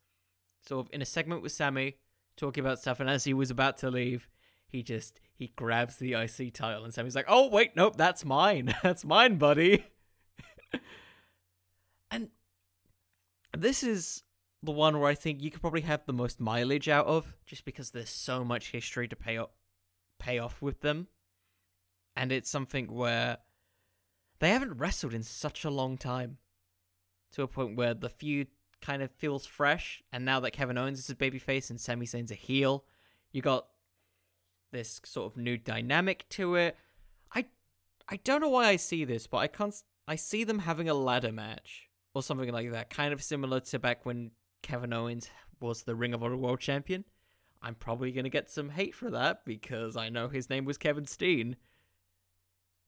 sort 0.67 0.85
of 0.85 0.93
in 0.93 1.01
a 1.01 1.05
segment 1.05 1.41
with 1.41 1.51
Sami 1.51 1.97
talking 2.35 2.63
about 2.63 2.79
stuff, 2.79 2.99
and 2.99 3.09
as 3.09 3.23
he 3.23 3.33
was 3.33 3.51
about 3.51 3.77
to 3.77 3.89
leave, 3.89 4.27
he 4.67 4.83
just 4.83 5.19
he 5.33 5.53
grabs 5.55 5.97
the 5.97 6.13
IC 6.13 6.53
title, 6.53 6.83
and 6.83 6.93
Sami's 6.93 7.15
like, 7.15 7.25
"Oh 7.27 7.49
wait, 7.49 7.75
nope, 7.75 7.95
that's 7.95 8.25
mine, 8.25 8.75
that's 8.83 9.05
mine, 9.05 9.37
buddy." 9.37 9.85
and 12.11 12.29
this 13.55 13.83
is 13.83 14.23
the 14.63 14.71
one 14.71 14.99
where 14.99 15.09
I 15.09 15.15
think 15.15 15.41
you 15.41 15.51
could 15.51 15.61
probably 15.61 15.81
have 15.81 16.05
the 16.05 16.13
most 16.13 16.39
mileage 16.39 16.89
out 16.89 17.05
of, 17.05 17.33
just 17.45 17.65
because 17.65 17.91
there's 17.91 18.09
so 18.09 18.43
much 18.43 18.71
history 18.71 19.07
to 19.07 19.15
pay 19.15 19.37
up, 19.37 19.53
pay 20.19 20.39
off 20.39 20.61
with 20.61 20.81
them, 20.81 21.07
and 22.15 22.31
it's 22.31 22.49
something 22.49 22.91
where 22.91 23.37
they 24.39 24.49
haven't 24.49 24.77
wrestled 24.77 25.13
in 25.13 25.23
such 25.23 25.63
a 25.63 25.69
long 25.69 25.97
time, 25.97 26.37
to 27.33 27.43
a 27.43 27.47
point 27.47 27.75
where 27.75 27.93
the 27.93 28.09
feud 28.09 28.47
kind 28.81 29.01
of 29.01 29.11
feels 29.11 29.45
fresh. 29.45 30.01
And 30.11 30.25
now 30.25 30.39
that 30.39 30.51
Kevin 30.51 30.77
Owens 30.77 30.99
is 30.99 31.09
a 31.09 31.15
babyface 31.15 31.69
and 31.69 31.79
Sami 31.79 32.05
Zayn's 32.05 32.31
a 32.31 32.35
heel, 32.35 32.85
you 33.31 33.41
got 33.41 33.67
this 34.71 35.01
sort 35.03 35.31
of 35.31 35.37
new 35.37 35.57
dynamic 35.57 36.27
to 36.29 36.55
it. 36.55 36.77
I 37.33 37.45
I 38.09 38.17
don't 38.17 38.41
know 38.41 38.49
why 38.49 38.67
I 38.67 38.75
see 38.75 39.05
this, 39.05 39.27
but 39.27 39.37
I 39.37 39.47
can't. 39.47 39.75
I 40.07 40.15
see 40.15 40.43
them 40.43 40.59
having 40.59 40.89
a 40.89 40.93
ladder 40.93 41.31
match 41.31 41.89
or 42.13 42.23
something 42.23 42.51
like 42.51 42.71
that, 42.71 42.89
kind 42.89 43.13
of 43.13 43.21
similar 43.21 43.59
to 43.59 43.79
back 43.79 44.05
when 44.05 44.31
Kevin 44.67 44.91
Owens 44.91 45.29
was 45.61 45.83
the 45.83 45.95
Ring 45.95 46.13
of 46.13 46.21
Honor 46.21 46.35
World 46.35 46.59
Champion. 46.59 47.05
I'm 47.61 47.75
probably 47.75 48.11
going 48.11 48.25
to 48.25 48.29
get 48.29 48.51
some 48.51 48.69
hate 48.69 48.93
for 48.93 49.09
that 49.11 49.45
because 49.45 49.95
I 49.95 50.09
know 50.09 50.27
his 50.27 50.49
name 50.49 50.65
was 50.65 50.77
Kevin 50.77 51.07
Steen. 51.07 51.55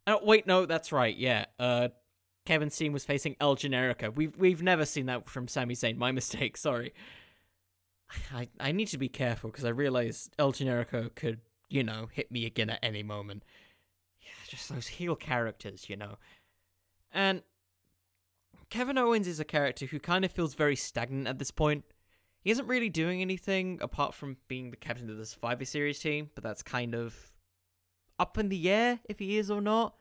Oh, 0.05 0.19
wait, 0.21 0.45
no, 0.45 0.65
that's 0.65 0.91
right. 0.91 1.15
Yeah. 1.15 1.45
Uh 1.57 1.89
Kevin 2.45 2.69
Steen 2.69 2.93
was 2.93 3.05
facing 3.05 3.35
El 3.39 3.55
Generico. 3.55 4.13
We've 4.13 4.35
we've 4.37 4.61
never 4.63 4.85
seen 4.85 5.05
that 5.05 5.29
from 5.29 5.47
Sami 5.47 5.75
Zayn. 5.75 5.97
My 5.97 6.11
mistake. 6.19 6.57
Sorry. 6.57 6.93
I 8.33 8.49
I 8.59 8.71
need 8.71 8.87
to 8.87 8.97
be 8.97 9.09
careful 9.09 9.49
because 9.49 9.65
I 9.65 9.69
realize 9.69 10.29
El 10.37 10.51
Generico 10.51 11.13
could, 11.15 11.41
you 11.69 11.83
know, 11.83 12.09
hit 12.11 12.31
me 12.31 12.45
again 12.45 12.69
at 12.69 12.79
any 12.81 13.03
moment. 13.03 13.43
Yeah, 14.21 14.29
just 14.47 14.67
those 14.69 14.87
heel 14.87 15.15
characters, 15.15 15.89
you 15.89 15.95
know. 15.95 16.17
And 17.11 17.43
Kevin 18.69 18.97
Owens 18.97 19.27
is 19.27 19.39
a 19.39 19.45
character 19.45 19.87
who 19.87 19.99
kind 19.99 20.23
of 20.23 20.31
feels 20.31 20.53
very 20.53 20.75
stagnant 20.75 21.27
at 21.27 21.39
this 21.39 21.51
point. 21.51 21.83
He 22.41 22.51
isn't 22.51 22.67
really 22.67 22.89
doing 22.89 23.21
anything 23.21 23.79
apart 23.81 24.13
from 24.13 24.37
being 24.47 24.71
the 24.71 24.77
captain 24.77 25.09
of 25.09 25.17
this 25.17 25.31
Survivor 25.31 25.65
Series 25.65 25.99
team, 25.99 26.29
but 26.35 26.43
that's 26.43 26.63
kind 26.63 26.93
of 26.93 27.15
up 28.19 28.37
in 28.37 28.49
the 28.49 28.69
air 28.69 28.99
if 29.09 29.19
he 29.19 29.37
is 29.37 29.49
or 29.49 29.61
not. 29.61 29.95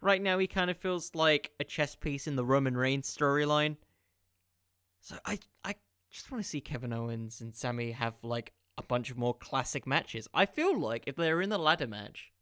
Right 0.00 0.22
now, 0.22 0.38
he 0.38 0.46
kind 0.46 0.70
of 0.70 0.76
feels 0.76 1.14
like 1.14 1.50
a 1.60 1.64
chess 1.64 1.94
piece 1.94 2.26
in 2.26 2.36
the 2.36 2.44
Roman 2.44 2.76
Reigns 2.76 3.14
storyline. 3.14 3.76
So 5.00 5.16
I, 5.24 5.38
I 5.64 5.74
just 6.10 6.30
want 6.30 6.42
to 6.42 6.48
see 6.48 6.60
Kevin 6.60 6.92
Owens 6.92 7.40
and 7.40 7.54
Sami 7.54 7.92
have 7.92 8.14
like 8.22 8.52
a 8.78 8.82
bunch 8.82 9.10
of 9.10 9.18
more 9.18 9.34
classic 9.34 9.86
matches. 9.86 10.28
I 10.32 10.46
feel 10.46 10.78
like 10.78 11.04
if 11.06 11.16
they're 11.16 11.42
in 11.42 11.50
the 11.50 11.58
ladder 11.58 11.86
match 11.86 12.32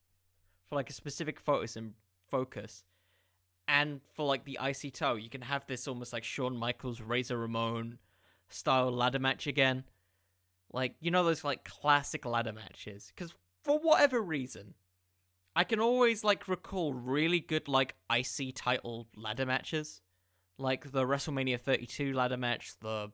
for 0.69 0.77
like 0.77 0.91
a 0.91 0.95
specific 0.95 1.41
focus 1.41 1.77
and 1.77 1.95
focus, 2.31 2.85
and 3.69 4.01
for 4.15 4.27
like 4.27 4.45
the 4.45 4.59
icy 4.59 4.91
toe, 4.91 5.15
you 5.15 5.29
can 5.29 5.43
have 5.43 5.67
this 5.67 5.87
almost 5.87 6.13
like 6.13 6.25
Shawn 6.25 6.57
Michaels, 6.57 7.01
Razor 7.01 7.37
Ramon 7.37 7.99
style 8.49 8.91
ladder 8.91 9.19
match 9.19 9.47
again. 9.47 9.85
Like 10.73 10.95
you 11.01 11.11
know 11.11 11.23
those 11.25 11.45
like 11.45 11.65
classic 11.65 12.25
ladder 12.25 12.53
matches, 12.53 13.13
because 13.15 13.33
for 13.63 13.79
whatever 13.79 14.21
reason, 14.21 14.75
I 15.55 15.65
can 15.65 15.81
always 15.81 16.25
like 16.25 16.49
recall 16.49 16.95
really 16.95 17.41
good 17.41 17.69
like 17.69 17.95
IC 18.11 18.55
title 18.55 19.07
ladder 19.15 19.47
matches. 19.47 20.01
like 20.59 20.91
the 20.91 21.05
WrestleMania 21.05 21.61
32 21.61 22.13
ladder 22.15 22.37
match, 22.37 22.73
the 22.81 23.13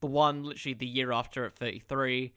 the 0.00 0.06
one 0.06 0.44
literally 0.44 0.74
the 0.74 0.86
year 0.86 1.12
after 1.12 1.44
at 1.44 1.52
33, 1.54 2.32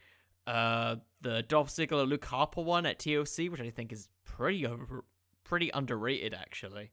uh, 0.48 0.98
the 1.22 1.44
Dolph 1.44 1.70
Ziggler 1.70 2.08
Luke 2.08 2.26
Harper 2.26 2.62
one 2.62 2.86
at 2.86 3.00
TLC, 3.00 3.50
which 3.50 3.62
I 3.62 3.70
think 3.70 3.92
is 3.94 4.10
pretty 4.26 4.66
over, 4.66 5.04
pretty 5.44 5.72
underrated 5.74 6.34
actually, 6.34 6.92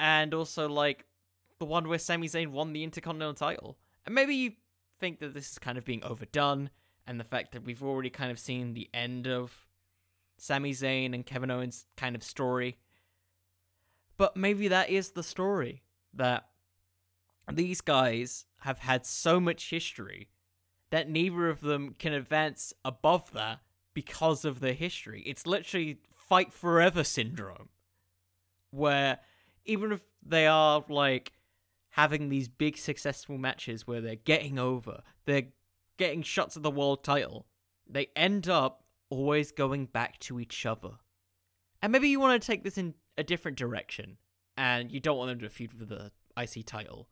and 0.00 0.32
also 0.32 0.68
like 0.68 1.04
the 1.58 1.66
one 1.66 1.86
where 1.86 1.98
Sami 1.98 2.26
Zayn 2.26 2.48
won 2.48 2.72
the 2.72 2.82
Intercontinental 2.82 3.34
title. 3.34 3.78
And 4.06 4.14
maybe 4.14 4.34
you 4.34 4.52
think 4.98 5.20
that 5.20 5.34
this 5.34 5.52
is 5.52 5.58
kind 5.58 5.76
of 5.78 5.84
being 5.84 6.02
overdone, 6.02 6.70
and 7.06 7.20
the 7.20 7.24
fact 7.24 7.52
that 7.52 7.64
we've 7.64 7.82
already 7.82 8.10
kind 8.10 8.30
of 8.30 8.38
seen 8.38 8.72
the 8.72 8.88
end 8.94 9.28
of 9.28 9.66
Sami 10.38 10.72
Zayn 10.72 11.14
and 11.14 11.26
Kevin 11.26 11.50
Owens' 11.50 11.86
kind 11.96 12.16
of 12.16 12.22
story. 12.22 12.78
But 14.16 14.36
maybe 14.36 14.68
that 14.68 14.90
is 14.90 15.10
the 15.10 15.22
story 15.22 15.82
that 16.14 16.48
these 17.52 17.80
guys 17.80 18.46
have 18.60 18.78
had 18.78 19.04
so 19.04 19.38
much 19.38 19.70
history 19.70 20.28
that 20.90 21.10
neither 21.10 21.48
of 21.48 21.60
them 21.60 21.94
can 21.98 22.12
advance 22.12 22.72
above 22.84 23.32
that 23.32 23.60
because 23.92 24.44
of 24.44 24.60
their 24.60 24.72
history. 24.72 25.22
It's 25.26 25.46
literally 25.46 26.00
fight 26.10 26.52
forever 26.52 27.04
syndrome. 27.04 27.68
Where 28.70 29.18
even 29.70 29.92
if 29.92 30.00
they 30.26 30.48
are 30.48 30.84
like 30.88 31.32
having 31.90 32.28
these 32.28 32.48
big 32.48 32.76
successful 32.76 33.38
matches 33.38 33.86
where 33.86 34.00
they're 34.00 34.16
getting 34.16 34.58
over, 34.58 35.02
they're 35.26 35.48
getting 35.96 36.22
shots 36.22 36.56
at 36.56 36.64
the 36.64 36.70
world 36.70 37.04
title, 37.04 37.46
they 37.88 38.08
end 38.16 38.48
up 38.48 38.82
always 39.10 39.52
going 39.52 39.86
back 39.86 40.18
to 40.18 40.40
each 40.40 40.66
other. 40.66 40.90
And 41.80 41.92
maybe 41.92 42.08
you 42.08 42.18
want 42.18 42.40
to 42.40 42.46
take 42.46 42.64
this 42.64 42.78
in 42.78 42.94
a 43.16 43.22
different 43.22 43.56
direction 43.56 44.16
and 44.56 44.90
you 44.90 44.98
don't 44.98 45.16
want 45.16 45.30
them 45.30 45.38
to 45.40 45.48
feud 45.48 45.72
for 45.72 45.84
the 45.84 46.10
IC 46.36 46.66
title. 46.66 47.08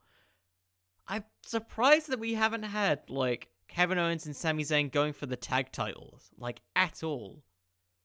I'm 1.07 1.23
surprised 1.45 2.09
that 2.09 2.19
we 2.19 2.33
haven't 2.33 2.63
had 2.63 3.09
like 3.09 3.47
Kevin 3.69 3.97
Owens 3.97 4.25
and 4.25 4.35
Sami 4.35 4.63
Zayn 4.63 4.91
going 4.91 5.13
for 5.13 5.27
the 5.27 5.37
tag 5.37 5.71
titles, 5.71 6.29
like 6.37 6.59
at 6.75 7.03
all. 7.03 7.43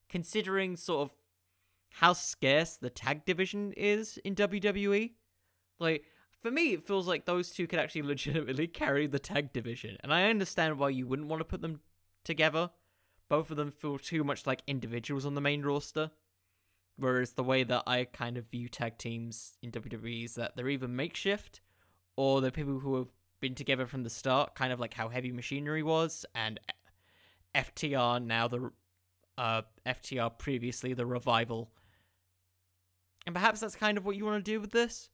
Considering 0.07 0.77
sort 0.77 1.09
of 1.09 1.24
how 1.89 2.13
scarce 2.13 2.75
the 2.75 2.89
tag 2.89 3.25
division 3.25 3.73
is 3.77 4.17
in 4.23 4.35
WWE. 4.35 5.13
Like, 5.79 6.05
for 6.41 6.51
me, 6.51 6.73
it 6.73 6.85
feels 6.85 7.07
like 7.07 7.25
those 7.25 7.51
two 7.51 7.67
could 7.67 7.79
actually 7.79 8.01
legitimately 8.03 8.67
carry 8.67 9.07
the 9.07 9.19
tag 9.19 9.53
division. 9.53 9.97
And 10.01 10.13
I 10.13 10.29
understand 10.29 10.77
why 10.77 10.89
you 10.89 11.07
wouldn't 11.07 11.29
want 11.29 11.39
to 11.39 11.45
put 11.45 11.61
them 11.61 11.79
together. 12.23 12.69
Both 13.29 13.49
of 13.49 13.57
them 13.57 13.71
feel 13.71 13.97
too 13.97 14.23
much 14.23 14.45
like 14.45 14.61
individuals 14.67 15.25
on 15.25 15.35
the 15.35 15.41
main 15.41 15.63
roster. 15.63 16.11
Whereas 16.97 17.33
the 17.33 17.43
way 17.43 17.63
that 17.63 17.83
I 17.87 18.05
kind 18.05 18.37
of 18.37 18.49
view 18.49 18.69
tag 18.69 18.97
teams 18.97 19.57
in 19.61 19.71
WWE 19.71 20.25
is 20.25 20.35
that 20.35 20.55
they're 20.55 20.69
either 20.69 20.87
makeshift 20.87 21.61
or 22.15 22.39
they're 22.39 22.51
people 22.51 22.79
who 22.79 22.95
have 22.95 23.09
been 23.41 23.55
together 23.55 23.85
from 23.85 24.03
the 24.03 24.09
start, 24.09 24.55
kind 24.55 24.71
of 24.71 24.79
like 24.79 24.93
how 24.93 25.09
Heavy 25.09 25.31
Machinery 25.31 25.83
was, 25.83 26.25
and 26.33 26.59
FTR 27.53 28.23
now 28.23 28.47
the 28.47 28.71
uh, 29.37 29.63
FTR 29.85 30.37
previously 30.37 30.93
the 30.93 31.05
revival. 31.05 31.71
And 33.25 33.33
perhaps 33.33 33.59
that's 33.59 33.75
kind 33.75 33.97
of 33.97 34.05
what 34.05 34.15
you 34.15 34.25
want 34.25 34.43
to 34.43 34.51
do 34.51 34.61
with 34.61 34.71
this 34.71 35.09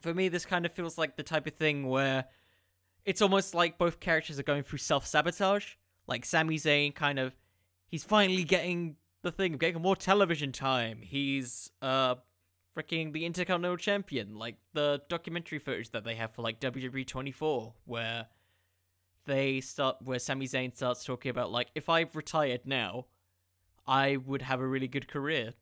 for 0.00 0.14
me, 0.14 0.28
this 0.28 0.46
kind 0.46 0.64
of 0.66 0.72
feels 0.72 0.98
like 0.98 1.16
the 1.16 1.22
type 1.22 1.46
of 1.46 1.54
thing 1.54 1.86
where 1.86 2.26
it's 3.04 3.22
almost 3.22 3.54
like 3.54 3.78
both 3.78 4.00
characters 4.00 4.38
are 4.38 4.44
going 4.44 4.62
through 4.62 4.78
self 4.78 5.06
sabotage. 5.06 5.74
Like 6.06 6.24
Sami 6.24 6.56
Zayn, 6.56 6.94
kind 6.94 7.18
of, 7.18 7.34
he's 7.88 8.04
finally 8.04 8.44
getting 8.44 8.96
the 9.22 9.30
thing 9.30 9.54
of 9.54 9.60
getting 9.60 9.82
more 9.82 9.96
television 9.96 10.52
time. 10.52 11.00
He's 11.02 11.70
uh 11.82 12.16
freaking 12.76 13.12
the 13.12 13.26
Intercontinental 13.26 13.76
Champion, 13.76 14.36
like 14.36 14.56
the 14.72 15.02
documentary 15.08 15.58
footage 15.58 15.90
that 15.90 16.04
they 16.04 16.14
have 16.14 16.30
for 16.32 16.42
like 16.42 16.60
WWE 16.60 17.06
24, 17.06 17.74
where 17.84 18.26
they 19.28 19.60
start 19.60 19.98
where 20.02 20.18
Sami 20.18 20.48
Zayn 20.48 20.74
starts 20.74 21.04
talking 21.04 21.30
about 21.30 21.52
like 21.52 21.68
if 21.74 21.88
I've 21.88 22.16
retired 22.16 22.62
now, 22.64 23.06
I 23.86 24.16
would 24.16 24.42
have 24.42 24.60
a 24.60 24.66
really 24.66 24.88
good 24.88 25.06
career. 25.06 25.52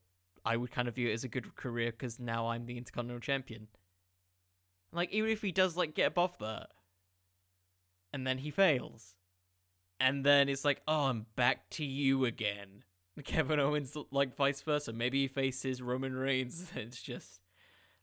I 0.43 0.55
would 0.55 0.71
kind 0.71 0.87
of 0.87 0.95
view 0.95 1.09
it 1.09 1.13
as 1.13 1.25
a 1.25 1.27
good 1.27 1.55
career 1.55 1.91
because 1.91 2.19
now 2.19 2.47
I'm 2.47 2.65
the 2.65 2.77
Intercontinental 2.77 3.19
Champion. 3.19 3.67
Like, 4.93 5.11
even 5.11 5.29
if 5.29 5.41
he 5.41 5.51
does, 5.51 5.75
like, 5.75 5.93
get 5.93 6.07
above 6.07 6.37
that, 6.39 6.67
and 8.13 8.25
then 8.25 8.37
he 8.37 8.49
fails, 8.49 9.15
and 9.99 10.25
then 10.25 10.47
it's 10.47 10.63
like, 10.63 10.81
oh, 10.87 11.07
I'm 11.07 11.25
back 11.35 11.69
to 11.71 11.83
you 11.83 12.23
again. 12.23 12.85
Kevin 13.25 13.59
Owens, 13.59 13.97
like, 14.11 14.37
vice 14.37 14.61
versa. 14.61 14.93
Maybe 14.93 15.23
he 15.23 15.27
faces 15.27 15.81
Roman 15.81 16.15
Reigns, 16.15 16.71
it's 16.75 17.01
just, 17.01 17.41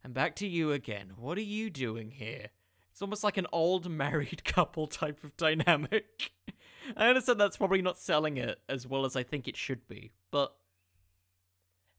I'm 0.04 0.12
back 0.12 0.36
to 0.36 0.46
you 0.46 0.72
again. 0.72 1.12
What 1.16 1.38
are 1.38 1.42
you 1.42 1.70
doing 1.70 2.10
here? 2.10 2.48
It's 2.94 3.02
almost 3.02 3.24
like 3.24 3.38
an 3.38 3.48
old 3.50 3.90
married 3.90 4.44
couple 4.44 4.86
type 4.86 5.24
of 5.24 5.36
dynamic. 5.36 6.30
I 6.96 7.08
understand 7.08 7.40
that's 7.40 7.56
probably 7.56 7.82
not 7.82 7.98
selling 7.98 8.36
it 8.36 8.60
as 8.68 8.86
well 8.86 9.04
as 9.04 9.16
I 9.16 9.24
think 9.24 9.48
it 9.48 9.56
should 9.56 9.88
be, 9.88 10.12
but 10.30 10.54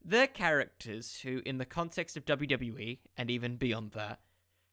they're 0.02 0.26
characters 0.26 1.20
who, 1.22 1.42
in 1.44 1.58
the 1.58 1.66
context 1.66 2.16
of 2.16 2.24
WWE, 2.24 3.00
and 3.14 3.30
even 3.30 3.56
beyond 3.56 3.90
that, 3.90 4.20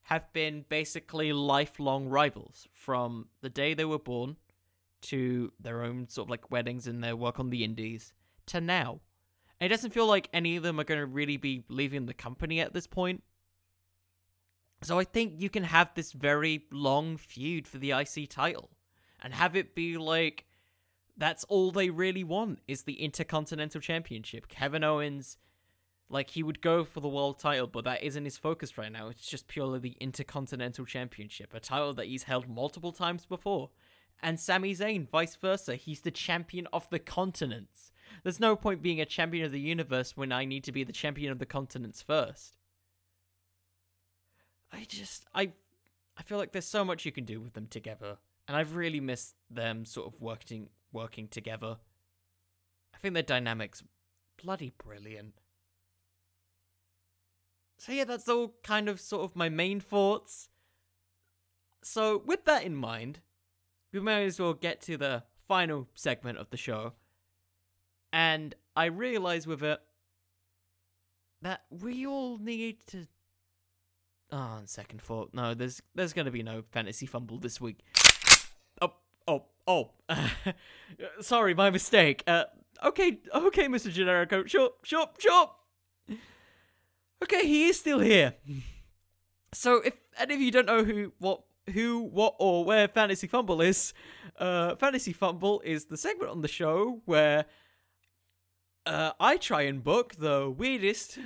have 0.03 0.31
been 0.31 0.63
basically 0.69 1.33
lifelong 1.33 2.07
rivals 2.07 2.69
from 2.71 3.27
the 3.41 3.49
day 3.49 3.73
they 3.73 3.83
were 3.83 3.99
born 3.99 4.37
to 5.01 5.51
their 5.59 5.83
own 5.83 6.07
sort 6.07 6.27
of 6.27 6.29
like 6.29 6.49
weddings 6.49 6.87
and 6.87 7.03
their 7.03 7.17
work 7.17 7.37
on 7.37 7.49
the 7.49 7.65
indies 7.65 8.13
to 8.45 8.61
now. 8.61 9.01
And 9.59 9.65
it 9.65 9.75
doesn't 9.75 9.93
feel 9.93 10.07
like 10.07 10.29
any 10.31 10.55
of 10.55 10.63
them 10.63 10.79
are 10.79 10.85
going 10.85 11.01
to 11.01 11.05
really 11.05 11.35
be 11.35 11.65
leaving 11.67 12.05
the 12.05 12.13
company 12.13 12.61
at 12.61 12.73
this 12.73 12.87
point. 12.87 13.23
So 14.83 14.99
I 14.99 15.03
think 15.03 15.33
you 15.37 15.49
can 15.49 15.63
have 15.63 15.93
this 15.93 16.11
very 16.11 16.65
long 16.71 17.17
feud 17.17 17.67
for 17.67 17.77
the 17.77 17.91
IC 17.91 18.29
title 18.29 18.69
and 19.21 19.33
have 19.33 19.55
it 19.55 19.75
be 19.75 19.97
like 19.97 20.45
that's 21.15 21.43
all 21.45 21.71
they 21.71 21.89
really 21.89 22.23
want 22.23 22.59
is 22.67 22.83
the 22.83 23.01
Intercontinental 23.01 23.79
Championship. 23.79 24.47
Kevin 24.47 24.83
Owens 24.83 25.37
like 26.09 26.31
he 26.31 26.43
would 26.43 26.61
go 26.61 26.83
for 26.83 26.99
the 26.99 27.07
world 27.07 27.39
title, 27.39 27.67
but 27.67 27.85
that 27.85 28.03
isn't 28.03 28.25
his 28.25 28.37
focus 28.37 28.77
right 28.77 28.91
now. 28.91 29.07
It's 29.07 29.27
just 29.27 29.47
purely 29.47 29.79
the 29.79 29.97
Intercontinental 29.99 30.85
Championship, 30.85 31.53
a 31.53 31.59
title 31.59 31.93
that 31.93 32.07
he's 32.07 32.23
held 32.23 32.47
multiple 32.47 32.91
times 32.91 33.25
before. 33.25 33.69
And 34.21 34.39
Sami 34.39 34.75
Zayn, 34.75 35.09
vice 35.09 35.35
versa, 35.35 35.75
he's 35.75 36.01
the 36.01 36.11
champion 36.11 36.67
of 36.71 36.89
the 36.89 36.99
continents. 36.99 37.91
There's 38.23 38.39
no 38.39 38.55
point 38.55 38.81
being 38.81 39.01
a 39.01 39.05
champion 39.05 39.45
of 39.45 39.51
the 39.51 39.59
universe 39.59 40.15
when 40.15 40.31
I 40.31 40.45
need 40.45 40.63
to 40.65 40.71
be 40.71 40.83
the 40.83 40.93
champion 40.93 41.31
of 41.31 41.39
the 41.39 41.45
continents 41.45 42.01
first. 42.01 42.57
I 44.73 44.85
just 44.87 45.25
I 45.33 45.51
I 46.17 46.23
feel 46.23 46.37
like 46.37 46.51
there's 46.51 46.65
so 46.65 46.83
much 46.83 47.05
you 47.05 47.11
can 47.11 47.25
do 47.25 47.39
with 47.39 47.53
them 47.53 47.67
together, 47.67 48.17
and 48.47 48.57
I've 48.57 48.75
really 48.75 48.99
missed 48.99 49.35
them 49.49 49.85
sort 49.85 50.13
of 50.13 50.19
working 50.19 50.69
working 50.91 51.27
together. 51.27 51.77
I 52.93 52.97
think 52.97 53.13
their 53.13 53.23
dynamics 53.23 53.83
bloody 54.41 54.73
brilliant. 54.83 55.35
So 57.77 57.91
yeah, 57.91 58.05
that's 58.05 58.29
all 58.29 58.55
kind 58.63 58.89
of 58.89 58.99
sort 58.99 59.23
of 59.23 59.35
my 59.35 59.49
main 59.49 59.79
thoughts. 59.79 60.49
So 61.83 62.21
with 62.25 62.45
that 62.45 62.63
in 62.63 62.75
mind, 62.75 63.19
we 63.91 63.99
may 63.99 64.25
as 64.25 64.39
well 64.39 64.53
get 64.53 64.81
to 64.81 64.97
the 64.97 65.23
final 65.47 65.89
segment 65.93 66.37
of 66.37 66.49
the 66.49 66.57
show. 66.57 66.93
And 68.11 68.55
I 68.75 68.85
realize 68.85 69.45
with 69.45 69.63
it 69.63 69.81
that 71.41 71.63
we 71.69 72.05
all 72.05 72.37
need 72.37 72.77
to 72.87 73.07
Oh, 74.33 74.37
on 74.37 74.65
second 74.65 74.99
thought, 74.99 75.29
no, 75.31 75.53
there's 75.53 75.79
there's 75.93 76.11
gonna 76.11 76.31
be 76.31 76.41
no 76.41 76.63
fantasy 76.71 77.05
fumble 77.05 77.37
this 77.37 77.61
week. 77.61 77.81
Oh, 78.81 78.93
oh, 79.27 79.43
oh. 79.67 79.91
Sorry, 81.21 81.53
my 81.53 81.69
mistake. 81.69 82.23
Uh, 82.25 82.45
okay, 82.83 83.19
okay, 83.31 83.67
Mr. 83.67 83.93
Generico. 83.93 84.47
Sure, 84.47 84.71
sure, 84.81 85.07
sure. 85.19 85.51
Okay, 87.21 87.45
he 87.45 87.67
is 87.67 87.79
still 87.79 87.99
here. 87.99 88.33
So 89.53 89.75
if 89.85 89.93
any 90.17 90.33
of 90.33 90.41
you 90.41 90.49
don't 90.49 90.65
know 90.65 90.83
who, 90.83 91.13
what, 91.19 91.43
who, 91.71 91.99
what, 91.99 92.33
or 92.39 92.65
where 92.65 92.87
Fantasy 92.87 93.27
Fumble 93.27 93.61
is, 93.61 93.93
uh, 94.39 94.75
Fantasy 94.77 95.13
Fumble 95.13 95.61
is 95.63 95.85
the 95.85 95.95
segment 95.95 96.31
on 96.31 96.41
the 96.41 96.47
show 96.47 97.03
where 97.05 97.45
uh, 98.87 99.11
I 99.19 99.37
try 99.37 99.61
and 99.61 99.83
book 99.83 100.15
the 100.15 100.49
weirdest, 100.49 101.19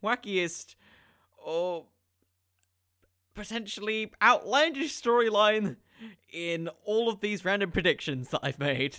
wackiest, 0.00 0.76
or 1.44 1.86
potentially 3.34 4.12
outlandish 4.22 5.00
storyline 5.00 5.76
in 6.32 6.68
all 6.84 7.08
of 7.08 7.20
these 7.20 7.44
random 7.44 7.70
predictions 7.70 8.28
that 8.30 8.40
I've 8.42 8.58
made. 8.58 8.98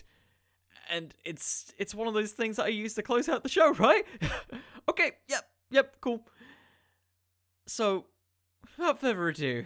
And 0.90 1.14
it's 1.24 1.74
it's 1.78 1.96
one 1.96 2.08
of 2.08 2.14
those 2.14 2.32
things 2.32 2.58
that 2.58 2.66
I 2.66 2.70
use 2.70 2.94
to 2.96 3.04
close 3.04 3.30
out 3.30 3.44
the 3.44 3.50
show, 3.50 3.74
right? 3.74 4.06
okay, 4.90 5.14
yep, 5.28 5.48
yep, 5.72 5.98
cool. 6.02 6.28
So, 7.66 8.06
without 8.78 9.00
further 9.00 9.28
ado, 9.30 9.66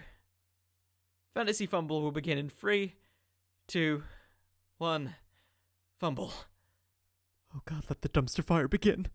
Fantasy 1.34 1.66
Fumble 1.66 2.02
will 2.02 2.12
begin 2.12 2.38
in 2.38 2.48
three, 2.48 2.94
two, 3.66 4.04
one, 4.78 5.16
fumble. 5.98 6.32
Oh 7.54 7.62
god, 7.64 7.84
let 7.88 8.02
the 8.02 8.08
dumpster 8.08 8.44
fire 8.44 8.68
begin. 8.68 9.08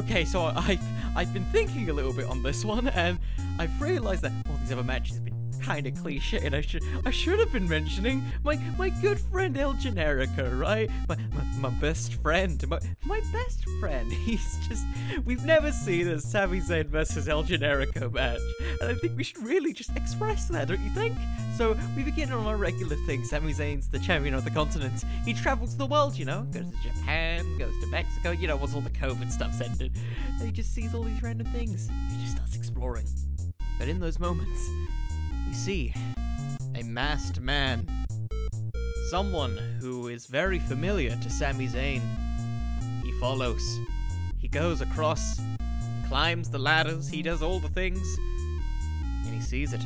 Okay, 0.00 0.24
so 0.24 0.44
I've 0.56 0.80
I've 1.14 1.34
been 1.34 1.44
thinking 1.52 1.90
a 1.90 1.92
little 1.92 2.14
bit 2.14 2.24
on 2.24 2.42
this 2.42 2.64
one, 2.64 2.88
and 2.88 3.18
I've 3.58 3.82
realised 3.82 4.22
that 4.22 4.32
all 4.48 4.56
these 4.56 4.72
other 4.72 4.82
matches 4.82 5.16
have 5.16 5.26
been 5.26 5.39
kind 5.60 5.86
of 5.86 5.94
cliche, 5.94 6.40
and 6.42 6.54
I 6.54 6.60
should 6.60 6.82
I 7.04 7.10
should 7.10 7.38
have 7.38 7.52
been 7.52 7.68
mentioning 7.68 8.22
my 8.44 8.56
my 8.78 8.90
good 8.90 9.18
friend 9.18 9.56
El 9.56 9.74
Generico, 9.74 10.58
right? 10.58 10.90
My 11.08 11.16
my, 11.16 11.68
my 11.68 11.80
best 11.80 12.14
friend, 12.14 12.62
my 12.68 12.80
my 13.04 13.20
best 13.32 13.64
friend. 13.80 14.12
He's 14.24 14.58
just 14.68 14.84
we've 15.24 15.44
never 15.44 15.72
seen 15.72 16.08
a 16.08 16.20
Sami 16.20 16.60
Zayn 16.60 16.86
versus 16.86 17.28
El 17.28 17.44
Generico 17.44 18.12
match, 18.12 18.40
and 18.80 18.90
I 18.90 18.94
think 18.94 19.16
we 19.16 19.24
should 19.24 19.42
really 19.42 19.72
just 19.72 19.96
express 19.96 20.48
that, 20.48 20.68
don't 20.68 20.80
you 20.80 20.90
think? 20.90 21.16
So 21.56 21.76
we 21.96 22.02
begin 22.02 22.32
on 22.32 22.46
our 22.46 22.56
regular 22.56 22.96
thing. 23.06 23.24
Sami 23.24 23.52
Zayn's 23.52 23.88
the 23.88 23.98
champion 23.98 24.34
of 24.34 24.44
the 24.44 24.50
continent. 24.50 25.04
He 25.24 25.34
travels 25.34 25.76
the 25.76 25.86
world, 25.86 26.16
you 26.16 26.24
know, 26.24 26.42
goes 26.52 26.70
to 26.70 26.88
Japan, 26.88 27.58
goes 27.58 27.74
to 27.80 27.86
Mexico, 27.88 28.30
you 28.30 28.46
know, 28.46 28.56
once 28.56 28.74
all 28.74 28.80
the 28.80 28.90
COVID 28.90 29.30
stuff's 29.30 29.60
ended, 29.60 29.92
and 30.38 30.42
he 30.42 30.52
just 30.52 30.72
sees 30.74 30.94
all 30.94 31.02
these 31.02 31.22
random 31.22 31.46
things. 31.48 31.88
He 32.10 32.22
just 32.22 32.36
starts 32.36 32.56
exploring. 32.56 33.06
But 33.78 33.88
in 33.88 33.98
those 33.98 34.18
moments, 34.18 34.68
see 35.54 35.92
a 36.74 36.82
masked 36.82 37.40
man. 37.40 37.86
Someone 39.10 39.56
who 39.80 40.08
is 40.08 40.26
very 40.26 40.58
familiar 40.58 41.16
to 41.16 41.30
Sami 41.30 41.68
Zayn. 41.68 42.02
He 43.02 43.12
follows. 43.20 43.80
He 44.38 44.48
goes 44.48 44.80
across, 44.80 45.40
climbs 46.08 46.50
the 46.50 46.58
ladders, 46.58 47.08
he 47.08 47.22
does 47.22 47.42
all 47.42 47.60
the 47.60 47.68
things, 47.68 48.16
and 49.26 49.34
he 49.34 49.40
sees 49.40 49.72
it. 49.72 49.82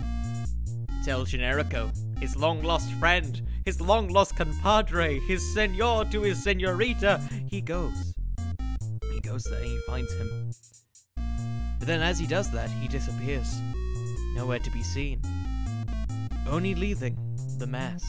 It's 1.06 1.08
Generico, 1.32 1.90
his 2.18 2.34
long 2.34 2.62
lost 2.62 2.90
friend, 2.94 3.42
his 3.64 3.80
long 3.80 4.08
lost 4.08 4.36
compadre, 4.36 5.18
his 5.20 5.42
senor 5.52 6.04
to 6.06 6.22
his 6.22 6.42
senorita. 6.42 7.20
He 7.50 7.60
goes. 7.60 8.14
He 9.12 9.20
goes 9.20 9.44
there, 9.44 9.60
and 9.60 9.66
he 9.66 9.78
finds 9.86 10.12
him. 10.14 10.50
But 11.78 11.88
then, 11.88 12.00
as 12.00 12.18
he 12.18 12.26
does 12.26 12.50
that, 12.52 12.70
he 12.70 12.88
disappears. 12.88 13.60
Nowhere 14.34 14.60
to 14.60 14.70
be 14.70 14.82
seen. 14.82 15.20
Only 16.48 16.74
leaving 16.74 17.16
the 17.58 17.66
mask. 17.66 18.06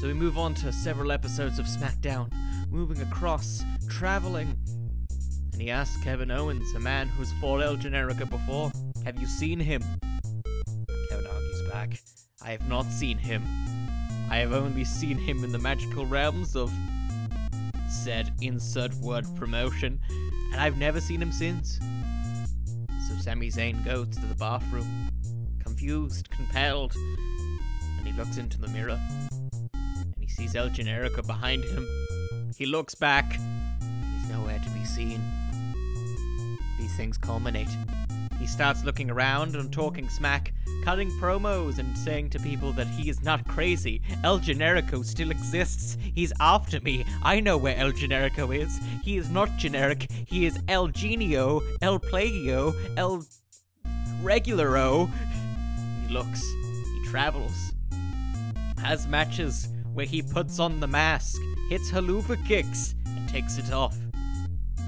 So 0.00 0.06
we 0.06 0.14
move 0.14 0.38
on 0.38 0.54
to 0.54 0.72
several 0.72 1.12
episodes 1.12 1.58
of 1.58 1.66
SmackDown, 1.66 2.32
moving 2.70 3.00
across, 3.02 3.62
traveling. 3.88 4.56
And 5.52 5.60
he 5.60 5.70
asks 5.70 6.02
Kevin 6.02 6.30
Owens, 6.30 6.74
a 6.74 6.80
man 6.80 7.08
who's 7.08 7.32
fought 7.40 7.62
El 7.62 7.76
Generico 7.76 8.28
before, 8.28 8.72
Have 9.04 9.20
you 9.20 9.26
seen 9.26 9.60
him? 9.60 9.82
Kevin 11.10 11.26
argues 11.26 11.62
back, 11.70 12.00
I 12.42 12.50
have 12.50 12.68
not 12.68 12.86
seen 12.86 13.18
him. 13.18 13.42
I 14.30 14.38
have 14.38 14.52
only 14.52 14.84
seen 14.84 15.18
him 15.18 15.44
in 15.44 15.52
the 15.52 15.58
magical 15.58 16.06
realms 16.06 16.56
of 16.56 16.72
said 17.90 18.32
insert 18.40 18.94
word 18.94 19.26
promotion, 19.36 20.00
and 20.52 20.60
I've 20.60 20.78
never 20.78 21.00
seen 21.00 21.20
him 21.20 21.32
since. 21.32 21.78
So 23.08 23.16
Sami 23.20 23.50
Zayn 23.50 23.84
goes 23.84 24.08
to 24.16 24.26
the 24.26 24.34
bathroom, 24.36 25.09
confused, 25.80 26.28
compelled, 26.28 26.94
and 27.96 28.06
he 28.06 28.12
looks 28.12 28.36
into 28.36 28.60
the 28.60 28.68
mirror, 28.68 29.00
and 29.72 30.14
he 30.18 30.28
sees 30.28 30.54
El 30.54 30.68
Generico 30.68 31.26
behind 31.26 31.64
him. 31.64 31.88
He 32.58 32.66
looks 32.66 32.94
back, 32.94 33.38
and 33.38 34.20
he's 34.20 34.30
nowhere 34.30 34.58
to 34.58 34.70
be 34.78 34.84
seen. 34.84 35.22
These 36.78 36.94
things 36.98 37.16
culminate. 37.16 37.70
He 38.38 38.46
starts 38.46 38.84
looking 38.84 39.10
around 39.10 39.56
and 39.56 39.72
talking 39.72 40.06
smack, 40.10 40.52
cutting 40.84 41.10
promos 41.12 41.78
and 41.78 41.96
saying 41.96 42.28
to 42.30 42.38
people 42.40 42.72
that 42.72 42.86
he 42.88 43.08
is 43.08 43.22
not 43.22 43.48
crazy. 43.48 44.02
El 44.22 44.38
Generico 44.38 45.02
still 45.02 45.30
exists. 45.30 45.96
He's 46.14 46.34
after 46.40 46.78
me. 46.82 47.06
I 47.22 47.40
know 47.40 47.56
where 47.56 47.78
El 47.78 47.92
Generico 47.92 48.54
is. 48.54 48.78
He 49.02 49.16
is 49.16 49.30
not 49.30 49.48
generic. 49.56 50.10
He 50.26 50.44
is 50.44 50.60
El 50.68 50.88
Genio, 50.88 51.62
El 51.80 51.98
Plagio, 51.98 52.74
El 52.98 53.24
Regularo. 54.22 55.10
Looks. 56.10 56.42
He 56.42 57.04
travels. 57.06 57.72
Has 58.78 59.06
matches 59.06 59.68
where 59.94 60.06
he 60.06 60.22
puts 60.22 60.58
on 60.58 60.80
the 60.80 60.88
mask, 60.88 61.40
hits 61.68 61.88
Helluva 61.88 62.44
kicks, 62.48 62.96
and 63.06 63.28
takes 63.28 63.58
it 63.58 63.72
off. 63.72 63.96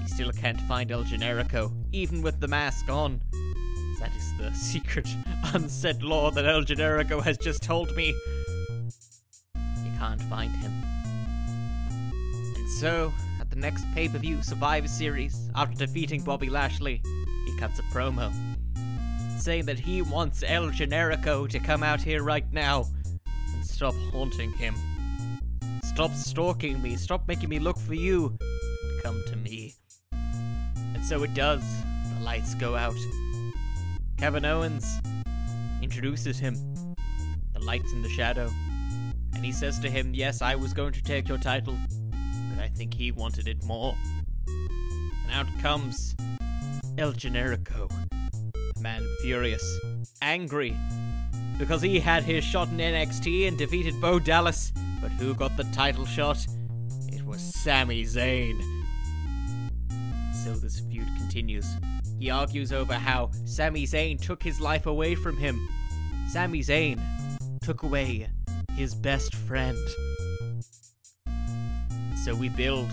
He 0.01 0.09
still 0.09 0.33
can't 0.33 0.59
find 0.61 0.91
El 0.91 1.05
Generico, 1.05 1.71
even 1.93 2.21
with 2.21 2.41
the 2.41 2.47
mask 2.49 2.89
on. 2.89 3.21
That 4.01 4.11
is 4.17 4.37
the 4.37 4.51
secret, 4.53 5.07
unsaid 5.53 6.03
law 6.03 6.29
that 6.31 6.45
El 6.45 6.63
Generico 6.63 7.23
has 7.23 7.37
just 7.37 7.63
told 7.63 7.95
me. 7.95 8.13
You 9.55 9.91
can't 9.97 10.21
find 10.23 10.51
him. 10.51 10.73
And 12.57 12.69
so, 12.69 13.13
at 13.39 13.49
the 13.49 13.55
next 13.55 13.85
pay 13.93 14.09
per 14.09 14.17
view 14.17 14.43
Survivor 14.43 14.89
Series, 14.89 15.49
after 15.55 15.85
defeating 15.85 16.21
Bobby 16.21 16.49
Lashley, 16.49 17.01
he 17.45 17.57
cuts 17.57 17.79
a 17.79 17.83
promo 17.83 18.33
saying 19.43 19.65
that 19.65 19.77
he 19.77 20.01
wants 20.01 20.41
El 20.47 20.67
Generico 20.67 21.49
to 21.49 21.59
come 21.59 21.83
out 21.83 22.01
here 22.01 22.23
right 22.23 22.49
now 22.53 22.85
and 23.53 23.65
stop 23.65 23.93
haunting 24.11 24.53
him. 24.53 24.73
Stop 25.83 26.13
stalking 26.13 26.81
me, 26.81 26.95
stop 26.95 27.27
making 27.27 27.49
me 27.49 27.59
look 27.59 27.77
for 27.77 27.93
you, 27.93 28.37
come 29.03 29.21
to 29.27 29.35
me. 29.35 29.75
And 30.93 31.03
so 31.05 31.23
it 31.23 31.33
does. 31.33 31.61
The 32.17 32.23
lights 32.23 32.55
go 32.55 32.77
out. 32.77 32.95
Kevin 34.17 34.45
Owens 34.45 35.01
introduces 35.81 36.39
him. 36.39 36.55
The 37.51 37.59
light's 37.59 37.91
in 37.91 38.01
the 38.01 38.09
shadow. 38.09 38.49
And 39.35 39.43
he 39.43 39.51
says 39.51 39.77
to 39.79 39.89
him, 39.89 40.13
Yes, 40.13 40.41
I 40.41 40.55
was 40.55 40.73
going 40.73 40.93
to 40.93 41.03
take 41.03 41.27
your 41.27 41.37
title, 41.37 41.75
but 42.55 42.63
I 42.63 42.69
think 42.69 42.93
he 42.93 43.11
wanted 43.11 43.49
it 43.49 43.61
more. 43.65 43.93
And 44.47 45.31
out 45.33 45.47
comes 45.61 46.15
El 46.97 47.11
Generico. 47.11 47.91
Man 48.83 49.07
furious, 49.21 49.79
angry, 50.21 50.75
because 51.57 51.81
he 51.81 52.01
had 52.01 52.21
his 52.23 52.43
shot 52.43 52.67
in 52.67 52.79
NXT 52.79 53.47
and 53.47 53.57
defeated 53.57 54.01
Bo 54.01 54.19
Dallas, 54.19 54.73
but 55.01 55.09
who 55.11 55.33
got 55.33 55.55
the 55.55 55.63
title 55.71 56.05
shot? 56.05 56.45
It 57.07 57.25
was 57.25 57.39
Sami 57.39 58.03
Zayn. 58.03 58.61
So 60.43 60.51
this 60.55 60.81
feud 60.81 61.07
continues. 61.15 61.65
He 62.19 62.29
argues 62.29 62.73
over 62.73 62.95
how 62.95 63.31
Sami 63.45 63.85
Zayn 63.87 64.19
took 64.19 64.43
his 64.43 64.59
life 64.59 64.85
away 64.85 65.15
from 65.15 65.37
him. 65.37 65.65
Sami 66.27 66.59
Zayn 66.59 66.99
took 67.61 67.83
away 67.83 68.27
his 68.75 68.93
best 68.93 69.33
friend. 69.33 69.77
So 72.25 72.35
we 72.35 72.49
build, 72.49 72.89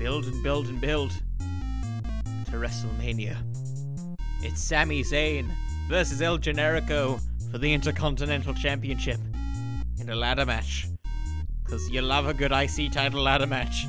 build 0.00 0.24
and 0.24 0.42
build 0.42 0.66
and 0.66 0.80
build 0.80 1.12
to 2.46 2.56
WrestleMania. 2.56 3.49
It's 4.42 4.62
Sami 4.62 5.02
Zayn 5.02 5.50
versus 5.86 6.22
El 6.22 6.38
Generico 6.38 7.20
for 7.52 7.58
the 7.58 7.74
Intercontinental 7.74 8.54
Championship 8.54 9.20
in 9.98 10.08
a 10.08 10.14
ladder 10.14 10.46
match. 10.46 10.88
Because 11.62 11.90
you 11.90 12.00
love 12.00 12.26
a 12.26 12.32
good 12.32 12.50
IC 12.50 12.90
title 12.90 13.20
ladder 13.20 13.46
match. 13.46 13.86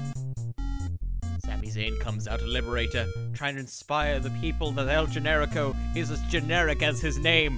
Sami 1.46 1.70
Zayn 1.70 1.98
comes 2.02 2.28
out 2.28 2.42
a 2.42 2.46
liberator, 2.46 3.08
trying 3.34 3.54
to 3.54 3.62
inspire 3.62 4.20
the 4.20 4.30
people 4.42 4.74
that 4.74 4.90
El 4.90 5.08
Generico 5.08 5.74
is 5.96 6.12
as 6.12 6.22
generic 6.24 6.84
as 6.84 7.00
his 7.00 7.18
name. 7.18 7.58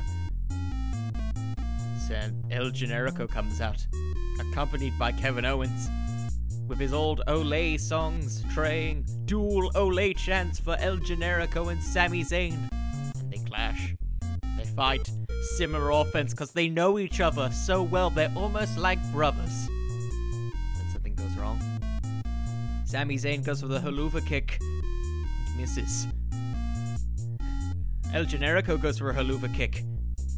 Then 2.08 2.44
El 2.52 2.70
Generico 2.70 3.28
comes 3.28 3.60
out, 3.60 3.88
accompanied 4.40 5.00
by 5.00 5.14
Kevin 5.14 5.46
Owens, 5.46 5.90
with 6.68 6.78
his 6.78 6.94
old 6.94 7.24
Olay 7.28 7.80
songs, 7.80 8.44
traying 8.54 9.08
dual 9.26 9.72
Olay 9.72 10.16
chants 10.16 10.60
for 10.60 10.78
El 10.80 10.98
Generico 10.98 11.72
and 11.72 11.82
Sami 11.82 12.24
Zayn. 12.24 12.70
They 14.58 14.66
fight, 14.66 15.10
similar 15.56 15.90
offense, 15.92 16.34
because 16.34 16.52
they 16.52 16.70
know 16.70 17.00
each 17.00 17.20
other 17.22 17.52
so 17.52 17.84
well 17.84 18.10
they're 18.10 18.32
almost 18.36 18.78
like 18.78 19.00
brothers. 19.12 19.68
Then 19.68 20.92
something 20.92 21.16
goes 21.16 21.32
wrong. 21.38 21.60
Sami 22.86 23.18
Zayn 23.18 23.44
goes 23.44 23.62
for 23.62 23.68
the 23.68 23.80
Helluva 23.80 24.26
kick 24.26 24.60
misses. 25.58 26.08
El 28.14 28.26
Generico 28.26 28.80
goes 28.80 29.00
for 29.00 29.10
a 29.10 29.14
Helluva 29.14 29.54
kick 29.56 29.84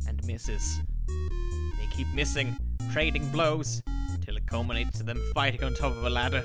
and 0.07 0.23
misses. 0.25 0.79
They 1.07 1.87
keep 1.91 2.07
missing, 2.13 2.55
trading 2.91 3.27
blows, 3.29 3.81
till 4.21 4.37
it 4.37 4.45
culminates 4.45 4.97
to 4.99 5.03
them 5.03 5.21
fighting 5.33 5.63
on 5.63 5.73
top 5.73 5.91
of 5.91 6.03
a 6.03 6.09
ladder. 6.09 6.43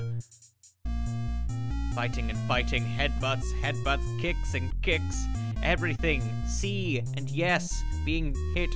Fighting 1.95 2.31
and 2.31 2.39
fighting, 2.49 2.85
headbutts, 2.85 3.53
headbutts, 3.61 4.21
kicks 4.21 4.55
and 4.55 4.71
kicks, 4.83 5.25
everything. 5.63 6.23
See 6.47 7.03
and 7.17 7.29
yes, 7.29 7.83
being 8.05 8.35
hit 8.55 8.71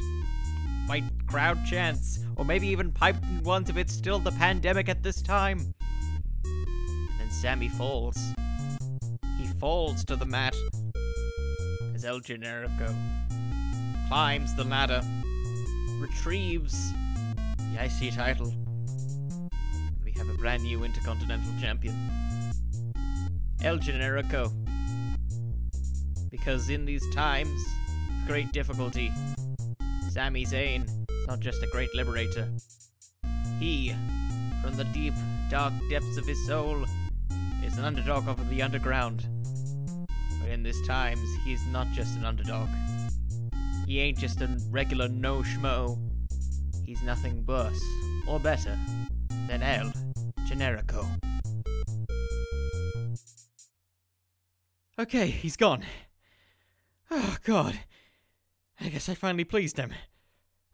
by 0.87 1.03
crowd 1.27 1.65
chants, 1.65 2.21
or 2.37 2.45
maybe 2.45 2.67
even 2.69 2.93
piped 2.93 3.25
ones 3.43 3.71
if 3.71 3.77
it's 3.77 3.93
still 3.93 4.19
the 4.19 4.33
pandemic 4.33 4.89
at 4.89 5.03
this 5.03 5.23
time. 5.23 5.75
And 6.45 7.21
then 7.21 7.31
Sami 7.31 7.69
falls. 7.69 8.19
He 9.39 9.47
falls 9.59 10.05
to 10.05 10.17
the 10.17 10.27
mat 10.27 10.55
as 11.95 12.05
El 12.05 12.21
Generico 12.21 12.95
climbs 14.09 14.55
the 14.55 14.65
ladder, 14.65 15.03
retrieves 15.99 16.93
the 17.57 17.85
IC 17.85 18.15
title. 18.15 18.55
We 20.05 20.12
have 20.12 20.29
a 20.29 20.35
brand 20.35 20.62
new 20.62 20.85
Intercontinental 20.85 21.53
Champion. 21.61 21.95
El 23.65 23.79
Generico 23.79 24.53
because 26.31 26.69
in 26.69 26.85
these 26.85 27.03
times 27.15 27.49
of 27.49 28.27
great 28.27 28.53
difficulty, 28.53 29.11
Sami 30.11 30.45
Zayn 30.45 30.85
is 30.85 31.27
not 31.27 31.41
just 31.41 31.62
a 31.62 31.67
great 31.69 31.89
liberator. 31.95 32.47
He, 33.59 33.95
from 34.62 34.77
the 34.77 34.85
deep, 34.93 35.15
dark 35.49 35.73
depths 35.89 36.19
of 36.19 36.27
his 36.27 36.47
soul, 36.47 36.85
is 37.65 37.79
an 37.79 37.87
underdog 37.87 38.29
of 38.29 38.51
the 38.51 38.61
underground. 38.61 39.27
But 40.43 40.51
in 40.51 40.62
these 40.62 40.87
times, 40.87 41.27
he's 41.47 41.65
not 41.69 41.87
just 41.93 42.19
an 42.19 42.27
underdog. 42.27 42.69
He 43.87 43.99
ain't 43.99 44.19
just 44.19 44.43
a 44.43 44.61
regular 44.69 45.09
no 45.09 45.39
schmo. 45.39 45.99
He's 46.85 47.03
nothing 47.03 47.47
worse 47.47 47.83
or 48.29 48.39
better 48.39 48.79
than 49.49 49.62
El 49.62 49.91
Generico. 50.47 51.09
Okay, 54.99 55.27
he's 55.27 55.57
gone. 55.57 55.83
Oh, 57.11 57.37
God. 57.45 57.79
I 58.81 58.89
guess 58.89 59.09
I 59.09 59.15
finally 59.15 59.45
pleased 59.45 59.77
him. 59.77 59.93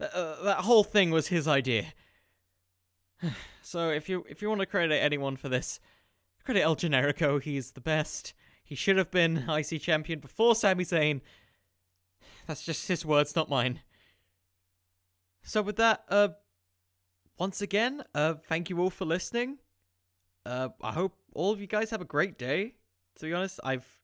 Uh, 0.01 0.43
that 0.45 0.59
whole 0.59 0.85
thing 0.85 1.11
was 1.11 1.29
his 1.29 1.47
idea. 1.47 1.87
so 3.63 3.91
if 3.91 4.09
you 4.09 4.25
if 4.29 4.41
you 4.41 4.49
want 4.49 4.61
to 4.61 4.67
credit 4.67 4.97
anyone 5.03 5.37
for 5.37 5.49
this, 5.49 5.81
credit 6.45 6.63
El 6.63 6.77
Generico. 6.77 7.43
He's 7.43 7.73
the 7.73 7.81
best. 7.81 8.33
He 8.63 8.75
should 8.75 8.97
have 8.97 9.11
been 9.11 9.49
IC 9.49 9.83
champion 9.83 10.21
before 10.21 10.55
Sami 10.55 10.85
Zayn. 10.85 11.21
That's 12.47 12.65
just 12.65 12.89
his 12.89 13.05
words, 13.05 13.37
not 13.37 13.49
mine. 13.49 13.81
So 15.43 15.63
with 15.63 15.77
that, 15.77 16.05
uh, 16.09 16.29
once 17.39 17.63
again, 17.63 18.05
uh, 18.15 18.35
thank 18.35 18.71
you 18.71 18.79
all 18.79 18.91
for 18.91 19.05
listening. 19.05 19.59
Uh, 20.45 20.69
I 20.83 20.93
hope 20.93 21.15
all 21.35 21.53
of 21.53 21.61
you 21.61 21.67
guys 21.67 21.91
have 21.91 22.01
a 22.01 22.07
great 22.07 22.39
day. 22.39 22.75
To 23.17 23.27
be 23.27 23.35
honest, 23.35 23.61
I've 23.65 24.00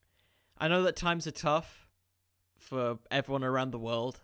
I 0.59 0.69
know 0.69 0.83
that 0.85 0.97
times 0.97 1.27
are 1.27 1.33
tough 1.33 1.89
for 2.59 2.99
everyone 3.11 3.45
around 3.45 3.73
the 3.73 3.79
world, 3.79 4.21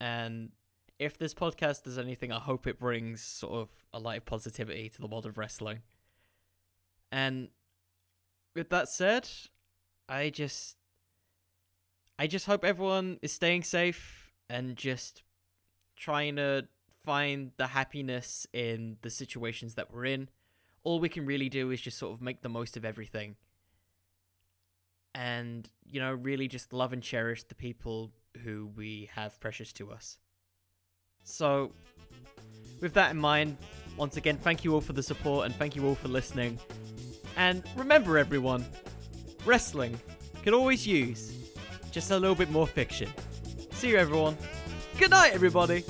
and 0.00 0.50
if 0.98 1.18
this 1.18 1.34
podcast 1.34 1.82
does 1.84 1.98
anything, 1.98 2.30
I 2.30 2.38
hope 2.38 2.66
it 2.66 2.78
brings 2.78 3.22
sort 3.22 3.54
of 3.54 3.70
a 3.92 3.98
light 3.98 4.18
of 4.18 4.26
positivity 4.26 4.88
to 4.90 5.00
the 5.00 5.06
world 5.06 5.26
of 5.26 5.38
wrestling. 5.38 5.80
And 7.10 7.48
with 8.54 8.68
that 8.70 8.88
said, 8.88 9.28
I 10.08 10.30
just 10.30 10.76
I 12.18 12.26
just 12.26 12.46
hope 12.46 12.64
everyone 12.64 13.18
is 13.22 13.32
staying 13.32 13.62
safe 13.62 14.30
and 14.50 14.76
just 14.76 15.22
trying 15.96 16.36
to 16.36 16.68
find 17.02 17.52
the 17.56 17.68
happiness 17.68 18.46
in 18.52 18.98
the 19.00 19.10
situations 19.10 19.74
that 19.76 19.92
we're 19.92 20.04
in. 20.04 20.28
All 20.84 21.00
we 21.00 21.08
can 21.08 21.24
really 21.24 21.48
do 21.48 21.70
is 21.70 21.80
just 21.80 21.96
sort 21.96 22.12
of 22.12 22.20
make 22.20 22.42
the 22.42 22.48
most 22.48 22.76
of 22.76 22.84
everything. 22.84 23.36
And, 25.14 25.68
you 25.84 26.00
know, 26.00 26.14
really 26.14 26.48
just 26.48 26.72
love 26.72 26.92
and 26.92 27.02
cherish 27.02 27.42
the 27.44 27.54
people 27.54 28.12
who 28.44 28.70
we 28.76 29.10
have 29.14 29.38
precious 29.40 29.72
to 29.74 29.90
us. 29.90 30.18
So, 31.24 31.72
with 32.80 32.94
that 32.94 33.10
in 33.10 33.18
mind, 33.18 33.56
once 33.96 34.16
again, 34.16 34.36
thank 34.36 34.64
you 34.64 34.74
all 34.74 34.80
for 34.80 34.92
the 34.92 35.02
support 35.02 35.46
and 35.46 35.54
thank 35.54 35.76
you 35.76 35.86
all 35.86 35.94
for 35.94 36.08
listening. 36.08 36.58
And 37.36 37.62
remember, 37.76 38.18
everyone, 38.18 38.64
wrestling 39.44 39.98
could 40.42 40.54
always 40.54 40.86
use 40.86 41.36
just 41.90 42.10
a 42.10 42.18
little 42.18 42.36
bit 42.36 42.50
more 42.50 42.66
fiction. 42.66 43.10
See 43.72 43.88
you, 43.88 43.96
everyone. 43.96 44.36
Good 44.98 45.10
night, 45.10 45.32
everybody. 45.32 45.84